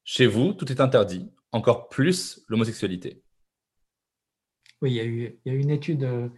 Chez 0.05 0.27
vous, 0.27 0.53
tout 0.53 0.71
est 0.71 0.81
interdit, 0.81 1.31
encore 1.53 1.89
plus 1.89 2.45
l'homosexualité. 2.49 3.23
Oui, 4.81 4.93
il 4.93 4.97
y, 4.97 5.01
a 5.01 5.05
eu, 5.05 5.39
il 5.45 5.53
y 5.53 5.57
a 5.57 5.59
une 5.59 5.71
étude, 5.71 6.03
euh, 6.03 6.29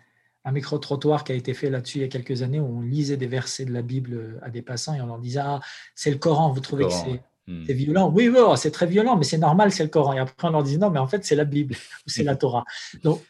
un 0.45 0.53
micro-trottoir 0.53 1.25
qui 1.25 1.33
a 1.33 1.35
été 1.35 1.55
fait 1.55 1.71
là-dessus 1.71 1.99
il 1.99 2.01
y 2.03 2.05
a 2.05 2.09
quelques 2.09 2.43
années 2.43 2.61
où 2.61 2.67
on 2.67 2.81
lisait 2.83 3.17
des 3.17 3.27
versets 3.27 3.65
de 3.65 3.73
la 3.73 3.81
Bible 3.81 4.39
à 4.43 4.51
des 4.51 4.61
passants 4.61 4.95
et 4.95 5.01
on 5.01 5.07
leur 5.07 5.19
disait 5.19 5.41
Ah, 5.43 5.61
c'est 5.95 6.11
le 6.11 6.19
Coran, 6.19 6.53
vous 6.53 6.61
trouvez 6.61 6.85
que 6.85 6.91
hmm. 7.47 7.65
c'est. 7.67 7.73
violent. 7.73 8.13
Oui, 8.15 8.29
oui 8.29 8.39
oh, 8.39 8.55
c'est 8.57 8.71
très 8.71 8.87
violent, 8.87 9.17
mais 9.17 9.25
c'est 9.25 9.39
normal, 9.39 9.73
c'est 9.73 9.83
le 9.83 9.89
Coran. 9.89 10.13
Et 10.13 10.19
après, 10.19 10.47
on 10.47 10.51
leur 10.51 10.63
disait 10.63 10.77
non, 10.77 10.91
mais 10.91 10.99
en 10.99 11.07
fait, 11.07 11.25
c'est 11.25 11.37
la 11.37 11.47
Bible 11.47 11.75
ou 12.07 12.11
c'est 12.11 12.23
la 12.23 12.37
Torah. 12.37 12.65
Donc, 13.03 13.23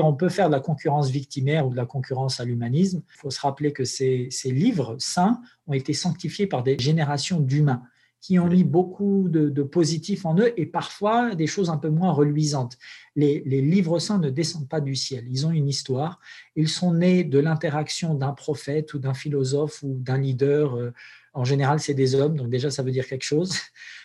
on 0.00 0.14
peut 0.14 0.30
faire 0.30 0.46
de 0.46 0.54
la 0.54 0.60
concurrence 0.60 1.10
victimaire 1.10 1.66
ou 1.66 1.70
de 1.70 1.76
la 1.76 1.84
concurrence 1.84 2.40
à 2.40 2.46
l'humanisme. 2.46 3.02
Il 3.14 3.18
faut 3.18 3.30
se 3.30 3.40
rappeler 3.40 3.74
que 3.74 3.84
ces, 3.84 4.28
ces 4.30 4.50
livres 4.50 4.96
saints 4.98 5.42
ont 5.66 5.74
été 5.74 5.92
sanctifiés 5.92 6.46
par 6.46 6.62
des 6.62 6.78
générations 6.78 7.40
d'humains 7.40 7.82
qui 8.22 8.38
ont 8.38 8.46
mis 8.46 8.62
beaucoup 8.62 9.28
de, 9.28 9.62
positifs 9.64 10.24
en 10.24 10.38
eux 10.38 10.52
et 10.56 10.64
parfois 10.64 11.34
des 11.34 11.48
choses 11.48 11.70
un 11.70 11.76
peu 11.76 11.90
moins 11.90 12.12
reluisantes. 12.12 12.78
Les, 13.16 13.40
livres 13.40 13.98
saints 13.98 14.18
ne 14.18 14.30
descendent 14.30 14.68
pas 14.68 14.80
du 14.80 14.94
ciel, 14.94 15.26
ils 15.28 15.44
ont 15.44 15.50
une 15.50 15.68
histoire, 15.68 16.20
ils 16.54 16.68
sont 16.68 16.94
nés 16.94 17.24
de 17.24 17.40
l'interaction 17.40 18.14
d'un 18.14 18.32
prophète 18.32 18.94
ou 18.94 19.00
d'un 19.00 19.12
philosophe 19.12 19.82
ou 19.82 19.98
d'un 19.98 20.18
leader. 20.18 20.76
Euh, 20.76 20.92
en 21.34 21.44
général, 21.44 21.80
c'est 21.80 21.94
des 21.94 22.14
hommes, 22.14 22.36
donc 22.36 22.48
déjà 22.48 22.70
ça 22.70 22.84
veut 22.84 22.92
dire 22.92 23.06
quelque 23.06 23.24
chose. 23.24 23.58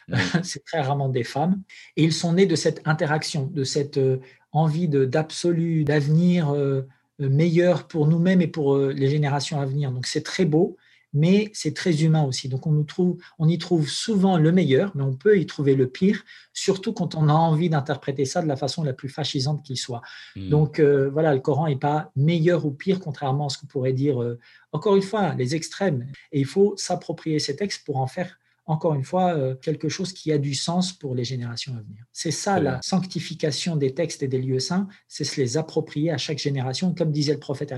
c'est 0.44 0.66
très 0.66 0.82
rarement 0.82 1.10
des 1.10 1.24
femmes. 1.24 1.62
Et 1.96 2.04
ils 2.04 2.14
sont 2.14 2.34
nés 2.34 2.48
de 2.48 2.56
cette 2.56 2.82
interaction, 2.86 3.46
de 3.46 3.64
cette 3.64 3.98
euh, 3.98 4.18
envie 4.52 4.88
d'absolu, 4.88 5.84
d'avenir 5.84 6.50
euh, 6.56 6.88
meilleur 7.20 7.88
pour 7.88 8.08
nous-mêmes 8.08 8.42
et 8.42 8.48
pour 8.48 8.78
les 8.78 9.10
générations 9.10 9.62
à 9.62 9.66
venir. 9.66 9.92
Donc 9.92 10.08
c'est 10.08 10.24
très 10.24 10.46
beau 10.46 10.78
mais 11.14 11.50
c'est 11.54 11.74
très 11.74 12.04
humain 12.04 12.24
aussi. 12.24 12.50
Donc 12.50 12.68
on, 12.68 12.72
nous 12.72 12.84
trouve, 12.84 13.18
on 13.40 13.48
y 13.48 13.58
trouve 13.58 13.90
souvent 13.90 14.38
le 14.38 14.52
meilleur, 14.52 14.92
mais 14.96 15.04
on 15.04 15.14
peut 15.14 15.40
y 15.40 15.46
trouver 15.46 15.76
le 15.76 15.88
pire, 15.88 16.24
surtout 16.54 16.94
quand 16.94 17.16
on 17.16 17.30
a 17.30 17.34
envie 17.34 17.70
d'interpréter 17.70 18.26
ça 18.26 18.42
de 18.42 18.48
la 18.48 18.56
façon 18.56 18.84
la 18.84 18.94
plus 18.94 19.10
fascisante 19.10 19.64
qui 19.64 19.78
soit. 19.78 20.02
Hmm. 20.36 20.50
Donc 20.50 20.80
euh, 20.80 21.10
voilà, 21.10 21.34
le 21.34 21.40
Coran 21.40 21.68
n'est 21.68 21.76
pas 21.76 22.12
meilleur 22.16 22.66
ou 22.66 22.72
pire, 22.72 23.00
contrairement 23.00 23.48
à 23.48 23.50
ce 23.50 23.58
qu'on 23.58 23.68
pourrait 23.68 23.94
dire, 23.94 24.22
euh, 24.22 24.40
encore 24.72 24.96
une 24.96 25.02
fois, 25.02 25.34
les 25.36 25.56
extrêmes. 25.56 26.08
Et 26.32 26.40
il 26.40 26.46
faut 26.46 26.76
s'approprier 26.78 27.40
ces 27.40 27.56
textes 27.56 27.86
pour 27.86 27.98
en 27.98 28.08
faire 28.08 28.38
encore 28.68 28.94
une 28.96 29.04
fois, 29.06 29.34
euh, 29.34 29.56
quelque 29.56 29.88
chose 29.88 30.12
qui 30.12 30.32
a 30.32 30.38
du 30.38 30.54
sens 30.54 30.92
pour 30.92 31.16
les 31.16 31.24
générations 31.24 31.74
à 31.74 31.82
venir. 31.82 32.04
C'est 32.12 32.32
ça 32.32 32.60
la 32.60 32.82
sanctification 32.82 33.78
des 33.78 33.94
textes 33.94 34.24
et 34.24 34.28
des 34.28 34.42
lieux 34.42 34.60
saints, 34.60 34.90
c'est 35.08 35.24
se 35.24 35.40
les 35.40 35.56
approprier 35.56 36.12
à 36.12 36.18
chaque 36.18 36.38
génération, 36.38 36.94
comme 36.94 37.12
disait 37.12 37.34
le 37.34 37.40
prophète 37.40 37.74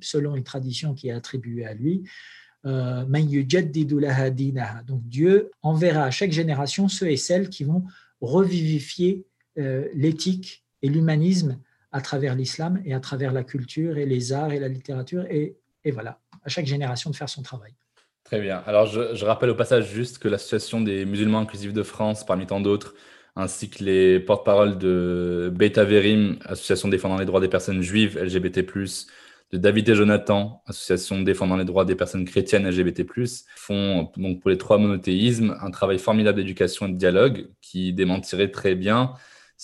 selon 0.00 0.36
une 0.36 0.44
tradition 0.44 0.94
qui 0.94 1.08
est 1.08 1.12
attribuée 1.12 1.66
à 1.66 1.74
lui. 1.74 2.04
Donc 4.86 5.02
Dieu 5.08 5.50
enverra 5.62 6.04
à 6.04 6.10
chaque 6.10 6.32
génération 6.32 6.88
ceux 6.88 7.10
et 7.10 7.16
celles 7.16 7.48
qui 7.48 7.64
vont 7.64 7.84
revivifier 8.20 9.24
l'éthique 9.56 10.64
et 10.82 10.88
l'humanisme 10.88 11.58
à 11.92 12.00
travers 12.00 12.34
l'islam 12.34 12.80
et 12.84 12.94
à 12.94 13.00
travers 13.00 13.32
la 13.32 13.44
culture 13.44 13.98
et 13.98 14.06
les 14.06 14.32
arts 14.32 14.52
et 14.52 14.58
la 14.58 14.68
littérature. 14.68 15.24
Et, 15.30 15.56
et 15.84 15.90
voilà, 15.90 16.18
à 16.44 16.48
chaque 16.48 16.66
génération 16.66 17.10
de 17.10 17.16
faire 17.16 17.28
son 17.28 17.42
travail. 17.42 17.74
Très 18.24 18.40
bien. 18.40 18.62
Alors, 18.66 18.86
je, 18.86 19.24
rappelle 19.24 19.50
au 19.50 19.54
passage 19.54 19.90
juste 19.90 20.18
que 20.18 20.28
l'Association 20.28 20.80
des 20.80 21.04
musulmans 21.04 21.40
inclusifs 21.40 21.72
de 21.72 21.82
France, 21.82 22.24
parmi 22.24 22.46
tant 22.46 22.60
d'autres, 22.60 22.94
ainsi 23.36 23.68
que 23.68 23.84
les 23.84 24.20
porte-paroles 24.20 24.78
de 24.78 25.52
Beta 25.54 25.84
Verim, 25.84 26.38
association 26.44 26.88
défendant 26.88 27.18
les 27.18 27.26
droits 27.26 27.40
des 27.40 27.48
personnes 27.48 27.82
juives 27.82 28.18
LGBT+, 28.18 28.64
de 29.52 29.58
David 29.58 29.88
et 29.90 29.94
Jonathan, 29.94 30.62
association 30.66 31.20
défendant 31.20 31.56
les 31.56 31.64
droits 31.64 31.84
des 31.84 31.94
personnes 31.94 32.24
chrétiennes 32.24 32.68
LGBT+, 32.68 33.06
font 33.54 34.10
donc 34.16 34.40
pour 34.40 34.50
les 34.50 34.58
trois 34.58 34.78
monothéismes 34.78 35.56
un 35.60 35.70
travail 35.70 35.98
formidable 35.98 36.38
d'éducation 36.38 36.86
et 36.86 36.92
de 36.92 36.96
dialogue 36.96 37.48
qui 37.60 37.92
démentirait 37.92 38.50
très 38.50 38.74
bien 38.74 39.12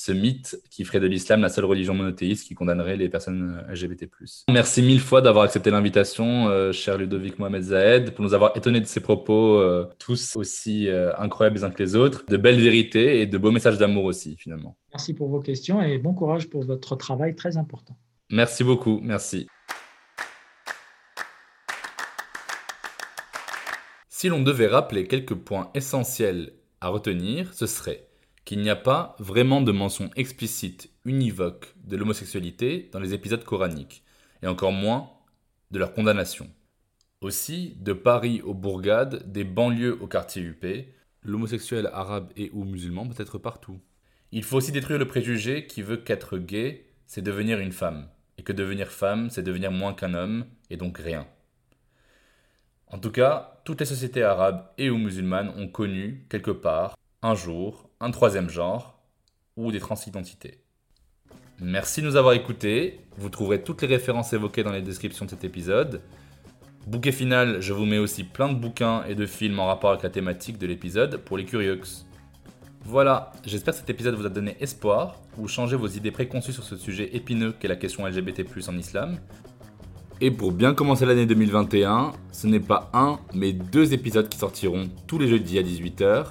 ce 0.00 0.12
mythe 0.12 0.62
qui 0.70 0.84
ferait 0.84 1.00
de 1.00 1.08
l'islam 1.08 1.40
la 1.40 1.48
seule 1.48 1.64
religion 1.64 1.92
monothéiste 1.92 2.46
qui 2.46 2.54
condamnerait 2.54 2.96
les 2.96 3.08
personnes 3.08 3.60
euh, 3.68 3.74
LGBT+. 3.74 4.08
Merci 4.48 4.80
mille 4.80 5.00
fois 5.00 5.22
d'avoir 5.22 5.44
accepté 5.44 5.72
l'invitation, 5.72 6.48
euh, 6.48 6.70
cher 6.70 6.96
Ludovic 6.98 7.40
Mohamed 7.40 7.62
Zahed, 7.62 8.10
pour 8.12 8.24
nous 8.24 8.32
avoir 8.32 8.56
étonnés 8.56 8.80
de 8.80 8.86
ses 8.86 9.00
propos, 9.00 9.58
euh, 9.58 9.88
tous 9.98 10.36
aussi 10.36 10.88
incroyables 11.18 11.56
les 11.56 11.64
uns 11.64 11.70
que 11.70 11.82
les 11.82 11.96
autres, 11.96 12.24
de 12.28 12.36
belles 12.36 12.60
vérités 12.60 13.22
et 13.22 13.26
de 13.26 13.38
beaux 13.38 13.50
messages 13.50 13.76
d'amour 13.76 14.04
aussi, 14.04 14.36
finalement. 14.36 14.76
Merci 14.92 15.14
pour 15.14 15.28
vos 15.28 15.40
questions 15.40 15.82
et 15.82 15.98
bon 15.98 16.14
courage 16.14 16.48
pour 16.48 16.62
votre 16.62 16.94
travail 16.94 17.34
très 17.34 17.56
important. 17.56 17.96
Merci 18.30 18.62
beaucoup, 18.62 19.00
merci. 19.02 19.48
Si 24.20 24.28
l'on 24.28 24.42
devait 24.42 24.66
rappeler 24.66 25.06
quelques 25.06 25.36
points 25.36 25.70
essentiels 25.76 26.52
à 26.80 26.88
retenir, 26.88 27.54
ce 27.54 27.68
serait 27.68 28.08
qu'il 28.44 28.58
n'y 28.58 28.68
a 28.68 28.74
pas 28.74 29.14
vraiment 29.20 29.60
de 29.60 29.70
mention 29.70 30.10
explicite, 30.16 30.90
univoque 31.04 31.72
de 31.84 31.96
l'homosexualité 31.96 32.90
dans 32.92 32.98
les 32.98 33.14
épisodes 33.14 33.44
coraniques, 33.44 34.02
et 34.42 34.48
encore 34.48 34.72
moins 34.72 35.08
de 35.70 35.78
leur 35.78 35.92
condamnation. 35.92 36.50
Aussi, 37.20 37.76
de 37.78 37.92
Paris 37.92 38.42
aux 38.42 38.54
bourgades, 38.54 39.30
des 39.30 39.44
banlieues 39.44 39.96
au 40.00 40.08
quartier 40.08 40.42
UP, 40.42 40.66
l'homosexuel 41.22 41.88
arabe 41.92 42.32
et 42.36 42.50
ou 42.52 42.64
musulman 42.64 43.06
peut 43.06 43.22
être 43.22 43.38
partout. 43.38 43.78
Il 44.32 44.42
faut 44.42 44.56
aussi 44.56 44.72
détruire 44.72 44.98
le 44.98 45.06
préjugé 45.06 45.64
qui 45.68 45.80
veut 45.80 45.96
qu'être 45.96 46.38
gay, 46.38 46.86
c'est 47.06 47.22
devenir 47.22 47.60
une 47.60 47.70
femme, 47.70 48.08
et 48.36 48.42
que 48.42 48.52
devenir 48.52 48.88
femme, 48.88 49.30
c'est 49.30 49.44
devenir 49.44 49.70
moins 49.70 49.94
qu'un 49.94 50.14
homme, 50.14 50.44
et 50.70 50.76
donc 50.76 50.98
rien. 50.98 51.28
En 52.90 52.98
tout 52.98 53.10
cas, 53.10 53.60
toutes 53.64 53.80
les 53.80 53.86
sociétés 53.86 54.22
arabes 54.22 54.64
et 54.78 54.88
ou 54.88 54.96
musulmanes 54.96 55.52
ont 55.58 55.68
connu, 55.68 56.24
quelque 56.30 56.50
part, 56.50 56.96
un 57.22 57.34
jour, 57.34 57.90
un 58.00 58.10
troisième 58.10 58.48
genre 58.48 58.98
ou 59.56 59.70
des 59.72 59.80
transidentités. 59.80 60.58
Merci 61.60 62.00
de 62.00 62.06
nous 62.06 62.16
avoir 62.16 62.32
écoutés. 62.34 63.00
Vous 63.18 63.28
trouverez 63.28 63.62
toutes 63.62 63.82
les 63.82 63.88
références 63.88 64.32
évoquées 64.32 64.62
dans 64.62 64.72
les 64.72 64.80
descriptions 64.80 65.26
de 65.26 65.30
cet 65.30 65.44
épisode. 65.44 66.00
Bouquet 66.86 67.12
final, 67.12 67.60
je 67.60 67.74
vous 67.74 67.84
mets 67.84 67.98
aussi 67.98 68.24
plein 68.24 68.48
de 68.48 68.54
bouquins 68.54 69.04
et 69.04 69.14
de 69.14 69.26
films 69.26 69.58
en 69.58 69.66
rapport 69.66 69.90
avec 69.90 70.02
la 70.02 70.10
thématique 70.10 70.56
de 70.56 70.66
l'épisode 70.66 71.18
pour 71.18 71.36
les 71.36 71.44
curieux. 71.44 71.78
Voilà, 72.84 73.32
j'espère 73.44 73.74
que 73.74 73.80
cet 73.80 73.90
épisode 73.90 74.14
vous 74.14 74.24
a 74.24 74.30
donné 74.30 74.56
espoir 74.60 75.16
ou 75.36 75.46
changé 75.46 75.76
vos 75.76 75.88
idées 75.88 76.12
préconçues 76.12 76.54
sur 76.54 76.64
ce 76.64 76.76
sujet 76.76 77.14
épineux 77.14 77.52
qu'est 77.52 77.68
la 77.68 77.76
question 77.76 78.06
LGBT+ 78.06 78.46
en 78.66 78.78
islam. 78.78 79.18
Et 80.20 80.32
pour 80.32 80.50
bien 80.50 80.74
commencer 80.74 81.06
l'année 81.06 81.26
2021, 81.26 82.10
ce 82.32 82.46
n'est 82.48 82.58
pas 82.58 82.90
un, 82.92 83.20
mais 83.34 83.52
deux 83.52 83.92
épisodes 83.92 84.28
qui 84.28 84.36
sortiront 84.36 84.88
tous 85.06 85.18
les 85.18 85.28
jeudis 85.28 85.58
à 85.58 85.62
18h 85.62 86.26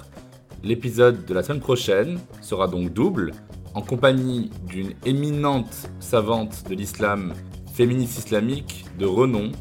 L'épisode 0.62 1.24
de 1.24 1.32
la 1.32 1.42
semaine 1.42 1.60
prochaine 1.60 2.18
sera 2.42 2.66
donc 2.66 2.92
double, 2.92 3.32
en 3.74 3.80
compagnie 3.80 4.50
d'une 4.66 4.92
éminente 5.06 5.88
savante 6.00 6.64
de 6.68 6.74
l'islam 6.74 7.32
féministe 7.72 8.18
islamique 8.18 8.84
de 8.98 9.06
renom. 9.06 9.52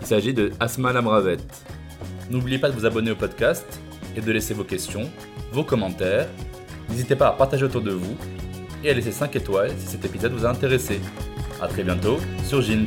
Il 0.00 0.06
s'agit 0.06 0.34
de 0.34 0.52
Asma 0.60 0.92
Lamravet. 0.92 1.38
N'oubliez 2.30 2.58
pas 2.58 2.68
de 2.68 2.74
vous 2.74 2.84
abonner 2.84 3.10
au 3.10 3.16
podcast 3.16 3.64
et 4.14 4.20
de 4.20 4.30
laisser 4.30 4.54
vos 4.54 4.64
questions, 4.64 5.10
vos 5.50 5.64
commentaires. 5.64 6.28
N'hésitez 6.90 7.16
pas 7.16 7.28
à 7.28 7.32
partager 7.32 7.64
autour 7.64 7.80
de 7.80 7.92
vous 7.92 8.16
et 8.84 8.90
à 8.90 8.92
laisser 8.92 9.12
5 9.12 9.34
étoiles 9.34 9.72
si 9.78 9.86
cet 9.86 10.04
épisode 10.04 10.32
vous 10.32 10.44
a 10.44 10.50
intéressé. 10.50 11.00
A 11.60 11.66
très 11.66 11.82
bientôt 11.82 12.18
sur 12.44 12.60
Jeans. 12.60 12.86